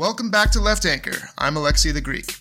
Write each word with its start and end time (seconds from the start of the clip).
Welcome 0.00 0.30
back 0.30 0.50
to 0.52 0.60
Left 0.60 0.86
Anchor. 0.86 1.28
I'm 1.36 1.56
Alexi 1.56 1.92
the 1.92 2.00
Greek. 2.00 2.36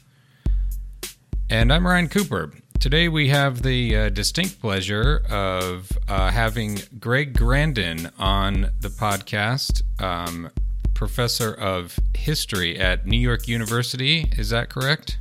And 1.50 1.74
I'm 1.74 1.86
Ryan 1.86 2.08
Cooper. 2.08 2.54
Today 2.80 3.10
we 3.10 3.28
have 3.28 3.64
the 3.64 3.98
uh, 3.98 4.10
distinct 4.12 4.62
pleasure 4.62 5.24
of 5.30 5.92
uh, 6.08 6.32
having 6.32 6.80
Greg 7.02 7.38
Grandin 7.38 8.12
on 8.18 8.72
the 8.80 8.88
podcast, 8.88 9.82
um, 10.02 10.50
professor 10.94 11.54
of 11.54 12.00
history 12.16 12.80
at 12.80 13.06
New 13.06 13.18
York 13.20 13.50
University. 13.50 14.32
Is 14.38 14.52
that 14.52 14.70
correct? 14.70 15.18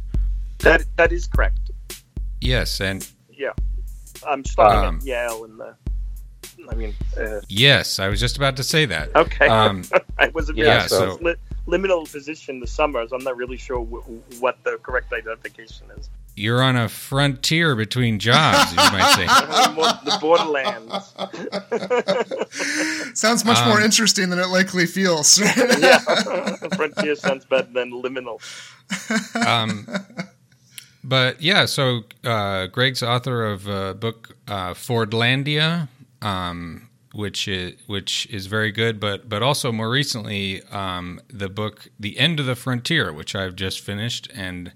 That 0.59 0.85
that 0.95 1.11
is 1.11 1.27
correct. 1.27 1.73
Yes, 2.41 2.81
and 2.81 3.05
Yeah, 3.33 3.51
I'm 4.25 4.45
studying 4.45 4.85
Um, 4.85 4.97
at 4.99 5.03
Yale 5.03 5.43
in 5.45 5.57
the. 5.57 5.75
I 6.71 6.75
mean, 6.77 6.95
uh, 7.21 7.41
yes, 7.49 7.99
I 7.99 8.07
was 8.07 8.21
just 8.21 8.37
about 8.37 8.57
to 8.59 8.63
say 8.63 8.85
that. 8.87 9.17
okay. 9.17 9.49
Um, 9.49 9.83
I 10.21 10.29
was 10.29 10.49
a 10.49 10.53
very 10.53 10.69
yeah, 10.69 10.87
so- 10.87 11.19
li- 11.21 11.35
liminal 11.69 12.11
position 12.11 12.61
this 12.61 12.73
summer, 12.73 13.07
so 13.07 13.15
I'm 13.17 13.23
not 13.25 13.37
really 13.37 13.59
sure 13.59 13.85
w- 13.85 14.23
what 14.41 14.57
the 14.65 14.79
correct 14.83 15.13
identification 15.13 15.87
is. 15.99 16.09
you're 16.35 16.63
on 16.63 16.77
a 16.77 16.89
frontier 16.89 17.75
between 17.77 18.19
jobs, 18.19 18.71
you 18.71 18.77
might 18.77 19.13
say. 19.19 19.27
The 20.09 20.19
borderlands. 20.21 21.15
Sounds 23.15 23.45
much 23.45 23.59
more 23.67 23.79
Um, 23.79 23.85
interesting 23.85 24.31
than 24.31 24.39
it 24.39 24.49
likely 24.49 24.87
feels. 24.87 25.39
yeah, 25.81 25.99
frontier 26.77 27.15
sounds 27.17 27.45
better 27.45 27.69
than 27.73 27.91
liminal. 27.93 28.39
um, 29.47 29.87
but 31.05 31.41
yeah, 31.43 31.67
so 31.67 32.03
uh, 32.25 32.67
Greg's 32.69 33.03
author 33.03 33.45
of 33.47 33.67
a 33.67 33.95
book 33.95 34.37
uh, 34.47 34.75
Fordlandia, 34.75 35.89
um, 36.23 36.88
which 37.13 37.49
is 37.49 37.75
which 37.87 38.27
is 38.31 38.47
very 38.47 38.71
good, 38.71 39.01
but 39.01 39.29
but 39.29 39.43
also 39.43 39.73
more 39.73 39.91
recently 39.91 40.63
um, 40.65 41.21
the 41.29 41.49
book 41.49 41.89
The 41.99 42.19
End 42.19 42.41
of 42.41 42.47
the 42.47 42.55
Frontier, 42.55 43.13
which 43.13 43.35
I've 43.35 43.57
just 43.57 43.81
finished, 43.81 44.29
and 44.35 44.73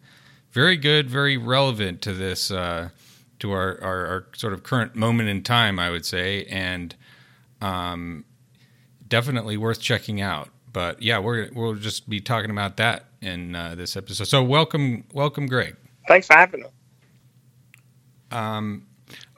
very 0.50 0.77
good, 0.77 1.08
very 1.11 1.36
relevant 1.36 2.02
to 2.02 2.12
this 2.12 2.50
uh, 2.50 2.91
to 3.39 3.52
our, 3.52 3.78
our 3.83 4.06
our 4.06 4.27
sort 4.34 4.52
of 4.52 4.62
current 4.62 4.94
moment 4.94 5.28
in 5.28 5.42
time, 5.42 5.78
I 5.78 5.91
would 5.91 6.06
say, 6.06 6.44
and 6.47 6.94
um, 7.61 8.24
definitely 9.06 9.56
worth 9.56 9.80
checking 9.80 10.20
out. 10.20 10.48
But 10.72 11.02
yeah, 11.02 11.19
we're 11.19 11.50
we'll 11.52 11.74
just 11.74 12.08
be 12.08 12.20
talking 12.20 12.50
about 12.50 12.77
that 12.78 13.06
in 13.20 13.55
uh, 13.55 13.74
this 13.74 13.96
episode. 13.96 14.24
So 14.24 14.42
welcome, 14.42 15.05
welcome, 15.12 15.46
Greg. 15.46 15.77
Thanks 16.08 16.27
for 16.27 16.34
having 16.34 16.62
me. 16.62 16.67
Um, 18.30 18.86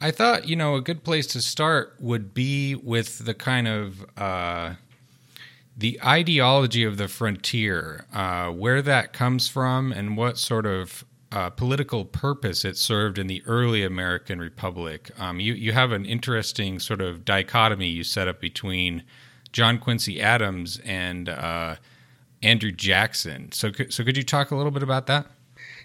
I 0.00 0.10
thought 0.10 0.48
you 0.48 0.56
know 0.56 0.74
a 0.74 0.80
good 0.80 1.04
place 1.04 1.26
to 1.28 1.40
start 1.40 1.96
would 2.00 2.34
be 2.34 2.74
with 2.74 3.24
the 3.24 3.34
kind 3.34 3.68
of 3.68 4.04
uh, 4.18 4.74
the 5.76 6.00
ideology 6.04 6.84
of 6.84 6.96
the 6.96 7.08
frontier, 7.08 8.06
uh, 8.12 8.48
where 8.50 8.82
that 8.82 9.12
comes 9.12 9.48
from, 9.48 9.92
and 9.92 10.16
what 10.16 10.38
sort 10.38 10.66
of 10.66 11.04
uh, 11.32 11.50
political 11.50 12.04
purpose 12.04 12.64
it 12.64 12.76
served 12.76 13.18
in 13.18 13.26
the 13.26 13.42
early 13.46 13.82
American 13.82 14.38
Republic. 14.38 15.10
Um, 15.18 15.40
you 15.40 15.54
you 15.54 15.72
have 15.72 15.90
an 15.90 16.04
interesting 16.04 16.78
sort 16.78 17.00
of 17.00 17.24
dichotomy 17.24 17.88
you 17.88 18.04
set 18.04 18.28
up 18.28 18.40
between 18.40 19.02
John 19.52 19.78
Quincy 19.78 20.20
Adams 20.20 20.80
and 20.84 21.28
uh, 21.28 21.76
Andrew 22.42 22.70
Jackson. 22.70 23.50
So 23.52 23.72
so 23.88 24.04
could 24.04 24.16
you 24.16 24.22
talk 24.22 24.50
a 24.50 24.56
little 24.56 24.70
bit 24.70 24.82
about 24.82 25.06
that? 25.06 25.26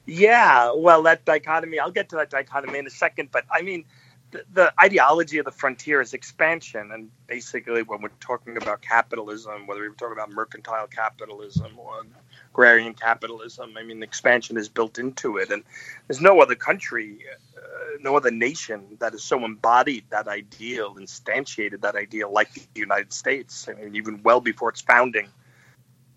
Yeah, 0.09 0.71
well, 0.75 1.03
that 1.03 1.23
dichotomy, 1.23 1.79
I'll 1.79 1.91
get 1.91 2.09
to 2.09 2.15
that 2.17 2.31
dichotomy 2.31 2.79
in 2.79 2.87
a 2.87 2.89
second, 2.91 3.29
but 3.31 3.45
I 3.51 3.61
mean, 3.61 3.85
the, 4.31 4.43
the 4.53 4.73
ideology 4.81 5.37
of 5.37 5.45
the 5.45 5.51
frontier 5.51 6.01
is 6.01 6.13
expansion. 6.13 6.91
And 6.91 7.09
basically, 7.27 7.83
when 7.83 8.01
we're 8.01 8.09
talking 8.19 8.57
about 8.57 8.81
capitalism, 8.81 9.67
whether 9.67 9.81
we're 9.81 9.89
talking 9.91 10.13
about 10.13 10.31
mercantile 10.31 10.87
capitalism 10.87 11.77
or 11.77 12.03
agrarian 12.51 12.93
capitalism, 12.93 13.75
I 13.77 13.83
mean, 13.83 14.01
expansion 14.03 14.57
is 14.57 14.69
built 14.69 14.97
into 14.97 15.37
it. 15.37 15.51
And 15.51 15.63
there's 16.07 16.21
no 16.21 16.41
other 16.41 16.55
country, 16.55 17.19
uh, 17.57 17.97
no 18.01 18.15
other 18.15 18.31
nation 18.31 18.97
that 18.99 19.13
has 19.13 19.23
so 19.23 19.43
embodied 19.45 20.05
that 20.09 20.27
ideal, 20.27 20.95
instantiated 20.95 21.81
that 21.81 21.95
ideal 21.95 22.31
like 22.31 22.53
the 22.53 22.79
United 22.79 23.13
States. 23.13 23.67
I 23.69 23.73
mean, 23.73 23.95
even 23.95 24.21
well 24.23 24.41
before 24.41 24.69
its 24.69 24.81
founding 24.81 25.29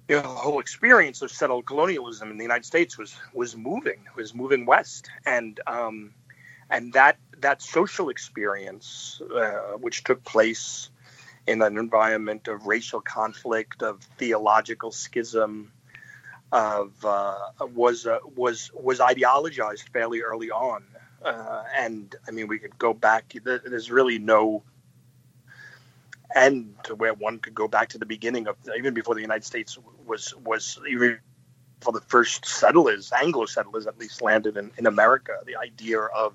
the 0.07 0.21
whole 0.23 0.61
experience 0.61 1.23
of 1.23 1.31
settler 1.31 1.63
colonialism 1.63 2.31
in 2.31 2.37
the 2.37 2.45
United 2.45 2.65
States 2.65 2.99
was 2.99 3.15
was 3.33 3.57
moving, 3.57 4.01
was 4.17 4.35
moving 4.35 4.67
west, 4.67 5.11
and 5.25 5.61
um, 5.67 6.13
and 6.71 6.93
that 6.95 7.19
that 7.41 7.63
social 7.63 8.09
experience, 8.09 9.21
uh, 9.35 9.77
which 9.79 10.05
took 10.05 10.25
place 10.25 10.91
in 11.47 11.61
an 11.63 11.77
environment 11.77 12.49
of 12.49 12.67
racial 12.67 13.01
conflict, 13.01 13.83
of 13.83 14.01
theological 14.19 14.93
schism, 14.93 15.73
of 16.51 16.93
uh, 17.05 17.39
was 17.75 18.07
uh, 18.07 18.19
was 18.37 18.71
was 18.75 18.99
ideologized 18.99 19.89
fairly 19.93 20.23
early 20.23 20.51
on, 20.51 20.85
uh, 21.25 21.63
and 21.77 22.15
I 22.27 22.31
mean 22.33 22.49
we 22.49 22.59
could 22.59 22.79
go 22.79 22.93
back. 22.93 23.35
There's 23.45 23.91
really 23.91 24.19
no 24.19 24.63
end 26.35 26.75
to 26.85 26.95
where 26.95 27.15
one 27.15 27.39
could 27.39 27.55
go 27.55 27.69
back 27.69 27.91
to 27.91 27.99
the 27.99 28.07
beginning 28.07 28.47
of 28.47 28.57
even 28.77 28.95
before 28.95 29.15
the 29.15 29.21
United 29.21 29.45
States 29.45 29.79
was 30.07 30.35
was 30.37 30.81
even 30.89 31.19
for 31.81 31.93
the 31.93 32.01
first 32.01 32.47
settlers, 32.47 33.13
Anglo 33.13 33.47
settlers 33.47 33.87
at 33.87 33.99
least 33.99 34.23
landed 34.23 34.57
in, 34.57 34.71
in 34.79 34.87
America, 34.87 35.39
the 35.45 35.57
idea 35.57 36.01
of 36.01 36.35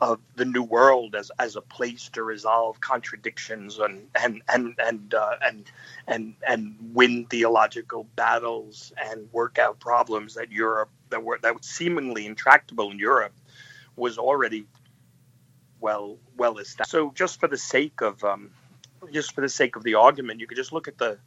of 0.00 0.20
the 0.36 0.44
new 0.44 0.62
world 0.62 1.16
as, 1.16 1.32
as 1.40 1.56
a 1.56 1.60
place 1.60 2.08
to 2.10 2.22
resolve 2.22 2.80
contradictions 2.80 3.78
and 3.80 4.06
and 4.14 4.42
and 4.48 4.74
and 4.78 5.12
uh, 5.14 5.36
and, 5.42 5.70
and 6.06 6.34
and 6.46 6.76
win 6.94 7.26
theological 7.26 8.04
battles 8.14 8.92
and 8.96 9.28
work 9.32 9.58
out 9.58 9.80
problems 9.80 10.34
that 10.34 10.52
Europe 10.52 10.90
that 11.10 11.24
were 11.24 11.38
that 11.42 11.54
were 11.54 11.62
seemingly 11.62 12.26
intractable 12.26 12.92
in 12.92 12.98
Europe 12.98 13.34
was 13.96 14.18
already 14.18 14.66
well 15.80 16.16
well 16.36 16.58
established. 16.58 16.92
So 16.92 17.10
just 17.12 17.40
for 17.40 17.48
the 17.48 17.58
sake 17.58 18.00
of 18.00 18.22
um, 18.22 18.50
just 19.12 19.34
for 19.34 19.40
the 19.40 19.48
sake 19.48 19.76
of 19.76 19.82
the 19.82 19.94
argument, 19.94 20.40
you 20.40 20.46
could 20.46 20.56
just 20.56 20.72
look 20.72 20.88
at 20.88 20.98
the, 20.98 21.18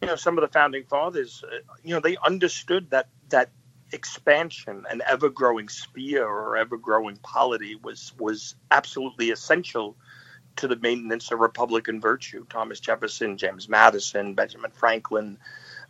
you 0.00 0.08
know, 0.08 0.16
some 0.16 0.38
of 0.38 0.42
the 0.42 0.48
founding 0.48 0.84
fathers. 0.84 1.44
Uh, 1.46 1.58
you 1.82 1.94
know, 1.94 2.00
they 2.00 2.16
understood 2.24 2.90
that 2.90 3.08
that 3.28 3.50
expansion 3.92 4.84
and 4.90 5.02
ever-growing 5.02 5.68
sphere 5.68 6.26
or 6.26 6.56
ever-growing 6.56 7.16
polity 7.16 7.76
was 7.76 8.12
was 8.18 8.54
absolutely 8.70 9.30
essential 9.30 9.96
to 10.56 10.68
the 10.68 10.76
maintenance 10.76 11.30
of 11.32 11.40
Republican 11.40 12.00
virtue. 12.00 12.44
Thomas 12.48 12.80
Jefferson, 12.80 13.36
James 13.36 13.68
Madison, 13.68 14.34
Benjamin 14.34 14.70
Franklin. 14.70 15.38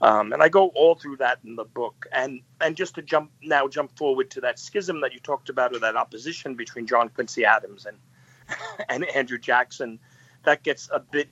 Um, 0.02 0.32
and 0.32 0.42
I 0.42 0.48
go 0.48 0.68
all 0.68 0.94
through 0.94 1.16
that 1.16 1.38
in 1.44 1.56
the 1.56 1.64
book, 1.64 2.06
and 2.12 2.40
and 2.60 2.76
just 2.76 2.94
to 2.94 3.02
jump 3.02 3.30
now, 3.42 3.68
jump 3.68 3.96
forward 3.96 4.30
to 4.30 4.40
that 4.42 4.58
schism 4.58 5.00
that 5.02 5.12
you 5.12 5.20
talked 5.20 5.50
about, 5.50 5.74
or 5.74 5.78
that 5.80 5.96
opposition 5.96 6.54
between 6.54 6.86
John 6.86 7.10
Quincy 7.10 7.44
Adams 7.44 7.86
and 7.86 7.98
and 8.88 9.04
Andrew 9.04 9.38
Jackson 9.38 9.98
that 10.44 10.62
gets 10.62 10.88
a 10.92 11.00
bit 11.00 11.28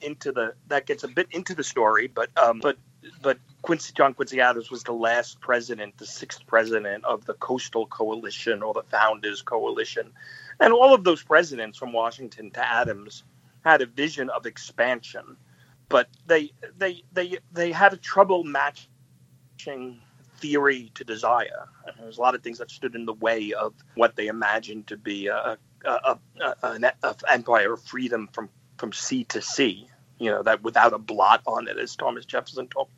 into 0.00 0.32
the 0.32 0.54
that 0.68 0.86
gets 0.86 1.04
a 1.04 1.08
bit 1.08 1.28
into 1.30 1.54
the 1.54 1.64
story, 1.64 2.06
but 2.06 2.30
um, 2.38 2.60
but 2.60 2.76
but 3.22 3.38
Quincy 3.62 3.92
John 3.94 4.14
Quincy 4.14 4.40
Adams 4.40 4.70
was 4.70 4.82
the 4.82 4.92
last 4.92 5.40
president, 5.40 5.98
the 5.98 6.06
sixth 6.06 6.46
president 6.46 7.04
of 7.04 7.24
the 7.26 7.34
Coastal 7.34 7.86
Coalition 7.86 8.62
or 8.62 8.74
the 8.74 8.82
Founders 8.84 9.42
Coalition, 9.42 10.12
and 10.58 10.72
all 10.72 10.94
of 10.94 11.04
those 11.04 11.22
presidents 11.22 11.78
from 11.78 11.92
Washington 11.92 12.50
to 12.52 12.66
Adams 12.66 13.24
had 13.64 13.82
a 13.82 13.86
vision 13.86 14.30
of 14.30 14.46
expansion, 14.46 15.36
but 15.88 16.08
they 16.26 16.52
they 16.78 17.02
they 17.12 17.38
they 17.52 17.72
had 17.72 17.92
a 17.92 17.98
trouble 17.98 18.44
matching 18.44 20.00
theory 20.38 20.90
to 20.94 21.04
desire. 21.04 21.68
And 21.86 21.96
there 21.98 22.06
was 22.06 22.16
a 22.16 22.20
lot 22.20 22.34
of 22.34 22.42
things 22.42 22.58
that 22.58 22.70
stood 22.70 22.94
in 22.94 23.04
the 23.04 23.12
way 23.12 23.52
of 23.52 23.74
what 23.94 24.16
they 24.16 24.28
imagined 24.28 24.86
to 24.86 24.96
be 24.96 25.26
a, 25.26 25.58
a, 25.84 26.18
a, 26.40 26.54
an 26.62 26.84
empire 27.28 27.72
of 27.72 27.82
freedom 27.82 28.28
from, 28.32 28.48
from 28.76 28.92
sea 28.92 29.24
to 29.24 29.42
sea, 29.42 29.86
you 30.18 30.30
know, 30.30 30.42
that 30.42 30.62
without 30.62 30.92
a 30.92 30.98
blot 30.98 31.42
on 31.46 31.68
it, 31.68 31.78
as 31.78 31.96
Thomas 31.96 32.24
Jefferson 32.24 32.68
talked 32.68 32.92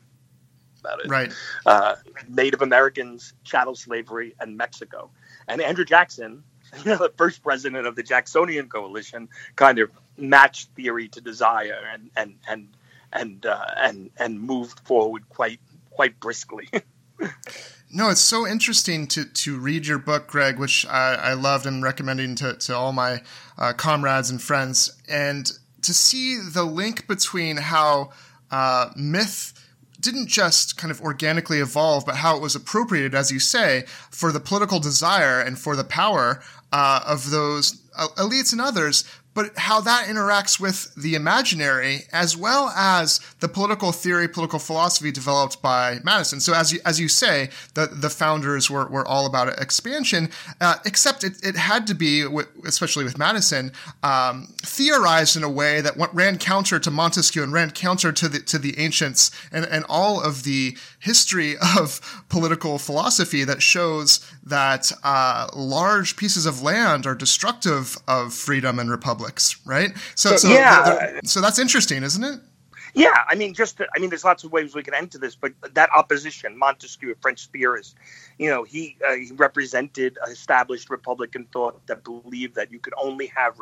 about 0.81 1.05
it. 1.05 1.09
right. 1.09 1.33
Uh, 1.65 1.97
Native 2.29 2.63
Americans, 2.63 3.35
chattel 3.45 3.75
slavery, 3.75 4.35
and 4.41 4.57
Mexico. 4.57 5.11
And 5.49 5.61
Andrew 5.61 5.85
Jackson, 5.85 6.43
you 6.85 6.91
know, 6.91 6.97
the 6.97 7.13
first 7.17 7.43
president 7.43 7.87
of 7.87 7.97
the 7.97 8.03
Jacksonian 8.03 8.69
coalition, 8.69 9.29
kind 9.57 9.79
of 9.79 9.91
matched 10.17 10.71
theory 10.75 11.09
to 11.09 11.21
desire 11.21 11.79
and 11.93 12.11
and 12.17 12.35
and 12.49 12.69
and 13.13 13.47
uh, 13.47 13.65
and 13.77 14.11
and 14.19 14.41
moved 14.41 14.81
forward 14.81 15.29
quite 15.29 15.61
quite 15.91 16.19
briskly. 16.21 16.69
No, 17.95 18.09
it's 18.09 18.23
so 18.23 18.47
interesting 18.47 19.07
to, 19.09 19.27
to 19.27 19.59
read 19.59 19.87
your 19.87 19.99
book, 19.99 20.27
Greg, 20.27 20.59
which 20.59 20.87
I, 20.87 21.15
I 21.15 21.33
loved 21.35 21.67
and 21.67 21.83
recommending 21.83 22.35
to, 22.37 22.55
to 22.55 22.75
all 22.75 22.91
my 22.91 23.21
uh, 23.59 23.75
comrades 23.75 24.31
and 24.31 24.41
friends, 24.41 24.91
and 25.11 25.53
to 25.83 25.93
see 25.93 26.39
the 26.39 26.65
link 26.65 27.07
between 27.07 27.59
how 27.59 28.13
uh, 28.51 28.89
myth 28.97 29.53
didn't 30.01 30.29
just 30.29 30.79
kind 30.79 30.91
of 30.91 31.03
organically 31.03 31.59
evolve, 31.59 32.07
but 32.07 32.17
how 32.17 32.35
it 32.35 32.41
was 32.41 32.57
appropriated, 32.57 33.15
as 33.15 33.31
you 33.31 33.39
say, 33.39 33.85
for 34.11 34.33
the 34.33 34.41
political 34.41 34.81
desire 34.81 35.41
and 35.41 35.59
for 35.59 35.77
the 35.77 35.85
power 35.85 36.43
uh, 36.73 37.01
of 37.07 37.31
those 37.31 37.83
uh, 37.95 38.09
elites 38.17 38.53
and 38.53 38.61
others, 38.63 39.05
but 39.35 39.57
how 39.57 39.81
that 39.81 40.07
interacts 40.09 40.61
with 40.61 40.95
the 40.95 41.15
imaginary 41.15 42.01
as 42.13 42.37
well 42.37 42.69
as 42.71 43.21
the 43.41 43.49
political 43.49 43.93
theory, 43.93 44.29
political 44.29 44.59
philosophy 44.59 45.11
developed 45.11 45.63
by 45.63 45.99
Madison. 46.05 46.41
So 46.41 46.55
as 46.55 46.73
you, 46.73 46.81
as 46.85 47.01
you 47.01 47.09
say, 47.09 47.51
the, 47.75 47.87
the 47.87 48.11
founders 48.11 48.71
were, 48.71 48.87
were 48.89 49.07
all 49.07 49.27
about 49.27 49.49
expansion, 49.61 50.31
uh, 50.61 50.77
except 50.85 51.25
it, 51.25 51.35
it 51.43 51.57
had 51.57 51.87
to 51.87 51.95
be, 51.95 52.27
especially 52.65 53.05
with 53.05 53.19
Madison, 53.19 53.73
um, 54.03 54.53
theorized 54.59 55.37
in 55.37 55.43
a 55.43 55.51
way 55.51 55.81
that 55.81 55.95
ran 56.13 56.39
counter 56.39 56.79
to 56.79 56.91
Montesquieu 56.91 57.43
and 57.43 57.53
ran 57.53 57.71
counter 57.71 58.13
to 58.13 58.29
the, 58.29 58.41
to 58.41 58.59
the 58.59 58.79
ancients 58.79 59.31
and, 59.51 59.65
and 59.65 59.85
all 59.89 60.23
of 60.23 60.43
the 60.45 60.77
history 61.03 61.57
of 61.79 62.25
political 62.29 62.79
philosophy 62.79 63.45
that 63.45 63.61
shows 63.61 64.21
that 64.45 64.93
uh, 65.03 65.49
large 65.55 66.17
pieces 66.17 66.47
of 66.47 66.63
land 66.63 67.07
are 67.07 67.15
destructive 67.15 67.99
of 68.07 68.33
freedom 68.33 68.79
and 68.79 68.91
republics, 68.91 69.61
right? 69.67 69.91
So, 70.15 70.37
so 70.37 70.49
yeah, 70.49 70.83
the, 70.83 71.21
the, 71.21 71.29
so 71.29 71.41
that's 71.41 71.59
interesting, 71.59 72.05
isn't 72.05 72.23
it? 72.23 72.41
Yeah, 72.95 73.25
I 73.27 73.35
mean, 73.35 73.55
just 73.55 73.79
to, 73.79 73.87
I 73.97 73.99
mean, 73.99 74.11
there's 74.11 74.25
lots 74.25 74.45
of 74.45 74.53
ways 74.53 74.75
we 74.75 74.83
can 74.83 74.95
enter 74.95 75.19
this, 75.19 75.35
but 75.35 75.53
that 75.73 75.91
opposition, 75.95 76.59
Montesquieu, 76.59 77.13
a 77.13 77.15
French 77.23 77.47
theorist, 77.47 77.97
you 78.39 78.51
know, 78.51 78.65
he, 78.65 78.99
uh, 79.07 79.15
he 79.15 79.33
represented 79.33 80.19
established 80.29 80.91
Republican 80.91 81.47
thought 81.53 81.85
that 81.87 82.05
believed 82.05 82.55
that 82.55 82.71
you 82.71 82.79
could 82.79 82.93
only 83.03 83.27
have, 83.35 83.57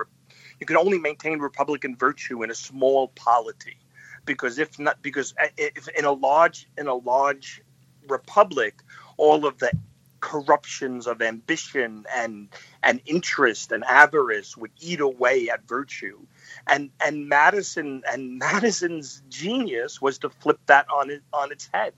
you 0.58 0.66
could 0.66 0.76
only 0.76 0.98
maintain 0.98 1.38
Republican 1.38 1.96
virtue 1.96 2.42
in 2.42 2.50
a 2.50 2.54
small 2.54 3.08
polity, 3.08 3.78
because 4.24 4.58
if 4.58 4.78
not, 4.78 5.02
because 5.02 5.34
if 5.56 5.88
in 5.88 6.04
a 6.04 6.12
large 6.12 6.68
in 6.76 6.86
a 6.86 6.94
large 6.94 7.62
republic, 8.08 8.82
all 9.16 9.46
of 9.46 9.58
the 9.58 9.72
corruptions 10.20 11.06
of 11.06 11.22
ambition 11.22 12.04
and 12.14 12.48
and 12.82 13.00
interest 13.06 13.72
and 13.72 13.82
avarice 13.84 14.56
would 14.56 14.70
eat 14.80 15.00
away 15.00 15.48
at 15.50 15.66
virtue. 15.66 16.18
And 16.66 16.90
and 17.00 17.28
Madison 17.28 18.02
and 18.10 18.38
Madison's 18.38 19.22
genius 19.28 20.00
was 20.00 20.18
to 20.18 20.30
flip 20.30 20.60
that 20.66 20.86
on 20.90 21.10
it 21.10 21.22
on 21.32 21.52
its 21.52 21.68
head 21.72 21.94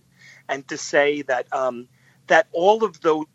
and 0.48 0.66
to 0.69 0.78
say 0.78 1.22
that 1.22 1.52
um, 1.52 1.88
that 2.28 2.46
all 2.52 2.84
of 2.84 3.00
those 3.00 3.26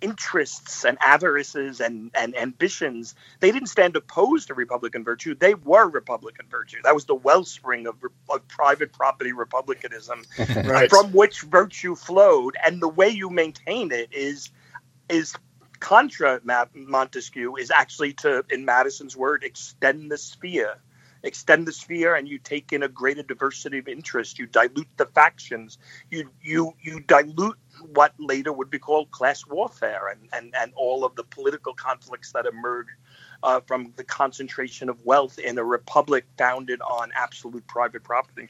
interests 0.00 0.84
and 0.84 0.98
avarices 1.00 1.80
and, 1.80 2.10
and 2.14 2.36
ambitions, 2.36 3.14
they 3.40 3.50
didn't 3.50 3.68
stand 3.68 3.96
opposed 3.96 4.48
to 4.48 4.54
Republican 4.54 5.04
virtue. 5.04 5.34
They 5.34 5.54
were 5.54 5.88
Republican 5.88 6.46
virtue. 6.48 6.78
That 6.84 6.94
was 6.94 7.04
the 7.06 7.14
wellspring 7.14 7.86
of, 7.86 7.96
of 8.28 8.46
private 8.48 8.92
property 8.92 9.32
republicanism 9.32 10.22
right. 10.64 10.90
from 10.90 11.12
which 11.12 11.42
virtue 11.42 11.94
flowed. 11.94 12.56
And 12.64 12.80
the 12.80 12.88
way 12.88 13.08
you 13.08 13.30
maintain 13.30 13.92
it 13.92 14.12
is 14.12 14.50
is 15.08 15.34
contra 15.80 16.40
Montesquieu 16.74 17.56
is 17.56 17.70
actually 17.70 18.12
to, 18.14 18.44
in 18.50 18.64
Madison's 18.64 19.16
word, 19.16 19.44
extend 19.44 20.10
the 20.10 20.18
sphere 20.18 20.76
extend 21.22 21.66
the 21.66 21.72
sphere 21.72 22.14
and 22.14 22.28
you 22.28 22.38
take 22.38 22.72
in 22.72 22.82
a 22.82 22.88
greater 22.88 23.22
diversity 23.22 23.78
of 23.78 23.88
interest 23.88 24.38
you 24.38 24.46
dilute 24.46 24.88
the 24.96 25.06
factions 25.06 25.78
you 26.10 26.30
you 26.40 26.72
you 26.80 27.00
dilute 27.00 27.58
what 27.94 28.14
later 28.18 28.52
would 28.52 28.70
be 28.70 28.78
called 28.78 29.10
class 29.10 29.46
warfare 29.46 30.08
and 30.08 30.28
and, 30.32 30.54
and 30.56 30.72
all 30.76 31.04
of 31.04 31.14
the 31.16 31.24
political 31.24 31.74
conflicts 31.74 32.32
that 32.32 32.46
emerge 32.46 32.88
uh, 33.42 33.60
from 33.66 33.92
the 33.96 34.04
concentration 34.04 34.88
of 34.88 35.04
wealth 35.04 35.38
in 35.38 35.58
a 35.58 35.64
republic 35.64 36.26
founded 36.36 36.80
on 36.82 37.10
absolute 37.14 37.66
private 37.66 38.04
property 38.04 38.48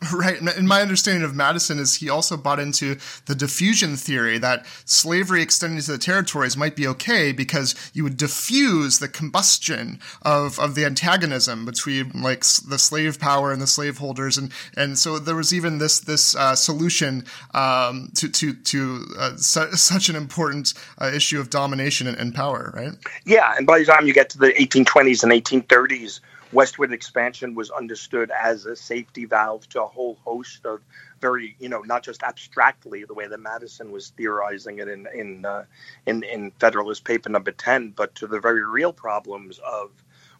Right. 0.12 0.40
And 0.40 0.68
my 0.68 0.80
understanding 0.80 1.24
of 1.24 1.34
Madison 1.34 1.78
is 1.78 1.96
he 1.96 2.08
also 2.08 2.36
bought 2.36 2.60
into 2.60 2.96
the 3.26 3.34
diffusion 3.34 3.96
theory 3.96 4.38
that 4.38 4.64
slavery 4.84 5.42
extending 5.42 5.80
to 5.80 5.92
the 5.92 5.98
territories 5.98 6.56
might 6.56 6.76
be 6.76 6.86
okay 6.88 7.32
because 7.32 7.74
you 7.94 8.04
would 8.04 8.16
diffuse 8.16 8.98
the 8.98 9.08
combustion 9.08 10.00
of, 10.22 10.58
of 10.60 10.74
the 10.74 10.84
antagonism 10.84 11.64
between 11.64 12.10
like 12.14 12.40
the 12.40 12.78
slave 12.78 13.18
power 13.18 13.52
and 13.52 13.60
the 13.60 13.66
slaveholders. 13.66 14.38
And, 14.38 14.52
and 14.76 14.98
so 14.98 15.18
there 15.18 15.34
was 15.34 15.52
even 15.52 15.78
this, 15.78 16.00
this 16.00 16.34
uh, 16.36 16.54
solution 16.54 17.24
um, 17.54 18.10
to, 18.14 18.28
to, 18.28 18.54
to 18.54 19.06
uh, 19.18 19.36
su- 19.36 19.72
such 19.72 20.08
an 20.08 20.16
important 20.16 20.74
uh, 21.00 21.10
issue 21.12 21.40
of 21.40 21.50
domination 21.50 22.06
and, 22.06 22.16
and 22.16 22.34
power, 22.34 22.72
right? 22.74 22.92
Yeah. 23.24 23.54
And 23.56 23.66
by 23.66 23.80
the 23.80 23.84
time 23.84 24.06
you 24.06 24.14
get 24.14 24.30
to 24.30 24.38
the 24.38 24.52
1820s 24.52 25.22
and 25.22 25.32
1830s, 25.32 26.20
westward 26.52 26.92
expansion 26.92 27.54
was 27.54 27.70
understood 27.70 28.30
as 28.30 28.66
a 28.66 28.76
safety 28.76 29.24
valve 29.24 29.68
to 29.70 29.82
a 29.82 29.86
whole 29.86 30.18
host 30.24 30.64
of 30.66 30.80
very, 31.20 31.56
you 31.58 31.68
know, 31.68 31.80
not 31.82 32.02
just 32.02 32.22
abstractly 32.22 33.04
the 33.04 33.14
way 33.14 33.26
that 33.26 33.38
Madison 33.40 33.90
was 33.92 34.10
theorizing 34.10 34.78
it 34.78 34.88
in 34.88 35.06
in 35.14 35.44
uh, 35.44 35.64
in, 36.06 36.22
in 36.22 36.50
Federalist 36.52 37.04
Paper 37.04 37.28
Number 37.28 37.50
Ten, 37.52 37.90
but 37.90 38.14
to 38.16 38.26
the 38.26 38.40
very 38.40 38.64
real 38.64 38.92
problems 38.92 39.58
of 39.58 39.90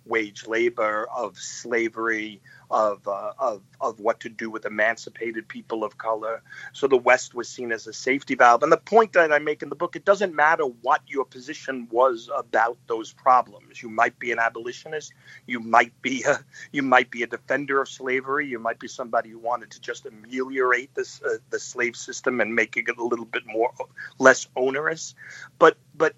wage 0.07 0.47
labor, 0.47 1.07
of 1.15 1.39
slavery, 1.39 2.41
of, 2.71 3.07
uh, 3.09 3.33
of, 3.39 3.63
of 3.81 4.01
what 4.01 4.21
to 4.21 4.29
do 4.29 4.51
with 4.51 4.67
emancipated 4.67 5.49
people 5.49 5.85
of 5.85 5.99
color. 5.99 6.43
So 6.73 6.87
the 6.87 6.97
West 6.97 7.35
was 7.35 7.49
seen 7.49 7.73
as 7.73 7.87
a 7.87 7.93
safety 7.93 8.35
valve. 8.35 8.63
And 8.63 8.73
the 8.73 8.77
point 8.77 9.13
that 9.15 9.33
I 9.33 9.39
make 9.39 9.63
in 9.63 9.69
the 9.69 9.77
book, 9.77 9.97
it 9.97 10.05
doesn't 10.05 10.35
matter 10.35 10.65
what 10.65 11.01
your 11.07 11.25
position 11.25 11.89
was 11.91 12.31
about 12.37 12.79
those 12.87 13.13
problems. 13.13 13.83
You 13.83 13.89
might 13.89 14.19
be 14.19 14.33
an 14.33 14.39
abolitionist, 14.39 15.13
you 15.47 15.61
might 15.61 16.01
be 16.03 16.25
a, 16.25 16.39
you 16.73 16.83
might 16.83 17.11
be 17.11 17.23
a 17.23 17.27
defender 17.27 17.81
of 17.81 17.89
slavery, 17.89 18.47
you 18.47 18.59
might 18.59 18.79
be 18.79 18.89
somebody 18.89 19.31
who 19.31 19.39
wanted 19.39 19.71
to 19.73 19.81
just 19.81 20.07
ameliorate 20.07 20.95
this 20.95 21.23
uh, 21.23 21.39
the 21.51 21.59
slave 21.59 21.97
system 21.97 22.41
and 22.41 22.55
make 22.55 22.77
it 22.77 22.89
a 22.99 23.05
little 23.05 23.25
bit 23.25 23.45
more 23.47 23.73
less 24.19 24.47
onerous. 24.57 25.15
But 25.59 25.77
but 25.99 26.15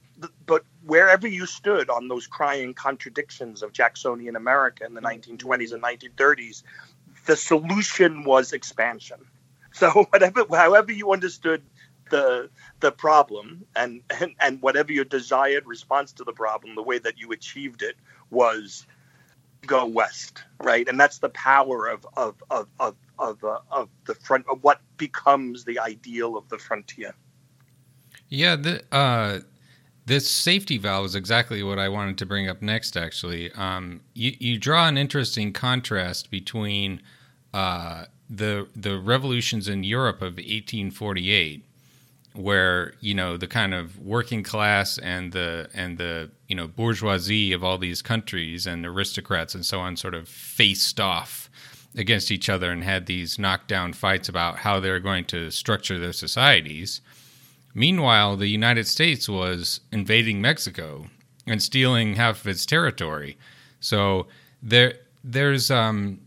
but 0.46 0.64
wherever 0.84 1.26
you 1.26 1.46
stood 1.46 1.90
on 1.90 2.08
those 2.08 2.26
crying 2.26 2.74
contradictions 2.74 3.62
of 3.62 3.72
Jacksonian 3.72 4.36
America 4.36 4.84
in 4.84 4.94
the 4.94 5.00
1920s 5.00 5.72
and 5.72 5.82
1930s, 5.82 6.62
the 7.26 7.36
solution 7.36 8.24
was 8.24 8.52
expansion. 8.52 9.18
So 9.72 9.88
whatever, 10.10 10.44
however 10.50 10.90
you 10.90 11.12
understood 11.12 11.62
the 12.10 12.50
the 12.80 12.90
problem 12.90 13.64
and, 13.76 14.02
and 14.20 14.34
and 14.40 14.60
whatever 14.60 14.92
your 14.92 15.04
desired 15.04 15.64
response 15.64 16.10
to 16.14 16.24
the 16.24 16.32
problem, 16.32 16.74
the 16.74 16.82
way 16.82 16.98
that 16.98 17.18
you 17.18 17.30
achieved 17.30 17.82
it 17.82 17.94
was 18.30 18.84
go 19.64 19.86
west, 19.86 20.42
right? 20.60 20.88
And 20.88 20.98
that's 20.98 21.18
the 21.18 21.28
power 21.28 21.86
of 21.86 22.04
of 22.16 22.42
of 22.50 22.66
of 22.80 22.96
of, 23.20 23.44
uh, 23.44 23.60
of 23.70 23.88
the 24.06 24.16
front 24.16 24.46
of 24.50 24.64
what 24.64 24.80
becomes 24.96 25.64
the 25.64 25.78
ideal 25.78 26.36
of 26.36 26.48
the 26.48 26.58
frontier. 26.58 27.14
Yeah, 28.28 28.56
the 28.56 28.82
uh, 28.90 29.40
this 30.06 30.28
safety 30.28 30.78
valve 30.78 31.06
is 31.06 31.14
exactly 31.14 31.62
what 31.62 31.78
I 31.78 31.88
wanted 31.88 32.18
to 32.18 32.26
bring 32.26 32.48
up 32.48 32.62
next. 32.62 32.96
Actually, 32.96 33.52
um, 33.52 34.00
you, 34.14 34.34
you 34.38 34.58
draw 34.58 34.88
an 34.88 34.96
interesting 34.96 35.52
contrast 35.52 36.30
between 36.30 37.00
uh, 37.52 38.04
the 38.28 38.68
the 38.74 38.98
revolutions 38.98 39.68
in 39.68 39.84
Europe 39.84 40.16
of 40.16 40.34
1848, 40.34 41.64
where 42.34 42.94
you 43.00 43.14
know 43.14 43.36
the 43.36 43.46
kind 43.46 43.74
of 43.74 43.98
working 43.98 44.42
class 44.42 44.98
and 44.98 45.32
the 45.32 45.68
and 45.74 45.98
the 45.98 46.30
you 46.48 46.56
know 46.56 46.66
bourgeoisie 46.66 47.52
of 47.52 47.62
all 47.62 47.78
these 47.78 48.02
countries 48.02 48.66
and 48.66 48.86
aristocrats 48.86 49.54
and 49.54 49.66
so 49.66 49.80
on 49.80 49.96
sort 49.96 50.14
of 50.14 50.28
faced 50.28 51.00
off 51.00 51.50
against 51.96 52.30
each 52.30 52.48
other 52.48 52.70
and 52.70 52.84
had 52.84 53.06
these 53.06 53.38
knockdown 53.38 53.92
fights 53.92 54.28
about 54.28 54.58
how 54.58 54.78
they're 54.78 55.00
going 55.00 55.24
to 55.24 55.50
structure 55.50 55.98
their 55.98 56.12
societies 56.12 57.00
Meanwhile, 57.74 58.36
the 58.36 58.48
United 58.48 58.86
States 58.86 59.28
was 59.28 59.80
invading 59.92 60.40
Mexico 60.40 61.06
and 61.46 61.62
stealing 61.62 62.14
half 62.14 62.40
of 62.40 62.48
its 62.48 62.66
territory. 62.66 63.36
So 63.80 64.26
there, 64.62 64.94
there's, 65.22 65.70
um, 65.70 66.20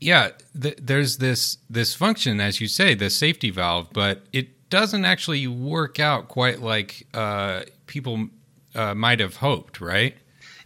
yeah, 0.00 0.30
th- 0.60 0.78
there's 0.80 1.18
this 1.18 1.58
this 1.70 1.94
function, 1.94 2.40
as 2.40 2.60
you 2.60 2.68
say, 2.68 2.94
the 2.94 3.10
safety 3.10 3.50
valve, 3.50 3.88
but 3.92 4.22
it 4.32 4.70
doesn't 4.70 5.04
actually 5.04 5.46
work 5.46 6.00
out 6.00 6.28
quite 6.28 6.60
like 6.60 7.06
uh, 7.14 7.62
people 7.86 8.28
uh, 8.74 8.94
might 8.94 9.20
have 9.20 9.36
hoped, 9.36 9.80
right? 9.80 10.16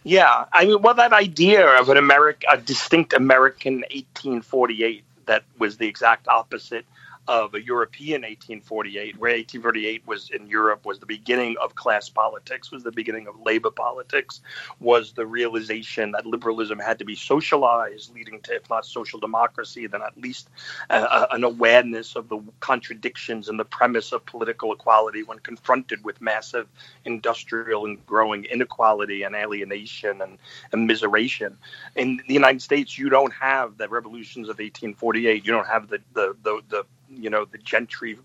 Yeah, 0.03 0.45
I 0.53 0.65
mean, 0.65 0.81
well, 0.81 0.93
that 0.93 1.11
idea 1.11 1.67
of 1.79 1.89
an 1.89 1.97
American, 1.97 2.49
a 2.51 2.57
distinct 2.57 3.13
American 3.13 3.81
1848 3.91 5.03
that 5.25 5.43
was 5.59 5.77
the 5.77 5.87
exact 5.87 6.27
opposite 6.29 6.85
of 7.27 7.53
a 7.53 7.61
European 7.61 8.21
1848, 8.21 9.17
where 9.17 9.31
1848 9.31 10.07
was 10.07 10.29
in 10.29 10.47
Europe 10.47 10.85
was 10.85 10.99
the 10.99 11.05
beginning 11.05 11.55
of 11.61 11.75
class 11.75 12.09
politics, 12.09 12.71
was 12.71 12.83
the 12.83 12.91
beginning 12.91 13.27
of 13.27 13.39
labor 13.41 13.71
politics, 13.71 14.41
was 14.79 15.11
the 15.13 15.25
realization 15.25 16.11
that 16.11 16.25
liberalism 16.25 16.79
had 16.79 16.99
to 16.99 17.05
be 17.05 17.15
socialized, 17.15 18.13
leading 18.13 18.39
to, 18.41 18.55
if 18.55 18.69
not 18.69 18.85
social 18.85 19.19
democracy, 19.19 19.87
then 19.87 20.01
at 20.01 20.17
least 20.17 20.49
uh, 20.89 20.93
uh, 21.09 21.27
an 21.31 21.43
awareness 21.43 22.15
of 22.15 22.29
the 22.29 22.39
contradictions 22.59 23.49
and 23.49 23.59
the 23.59 23.65
premise 23.65 24.11
of 24.11 24.25
political 24.25 24.71
equality 24.71 25.23
when 25.23 25.39
confronted 25.39 26.03
with 26.03 26.21
massive 26.21 26.67
industrial 27.05 27.85
and 27.85 28.05
growing 28.05 28.45
inequality 28.45 29.23
and 29.23 29.35
alienation 29.35 30.21
and, 30.21 30.37
and 30.71 30.87
miseration. 30.87 31.57
In 31.95 32.21
the 32.27 32.33
United 32.33 32.61
States, 32.61 32.97
you 32.97 33.09
don't 33.09 33.33
have 33.33 33.77
the 33.77 33.89
revolutions 33.89 34.49
of 34.49 34.59
1848. 34.59 35.45
You 35.45 35.51
don't 35.51 35.67
have 35.67 35.89
the 35.89 35.99
the 36.13 36.35
the, 36.43 36.61
the 36.69 36.85
you 37.09 37.29
know 37.29 37.45
the 37.45 37.57
gentry 37.57 38.17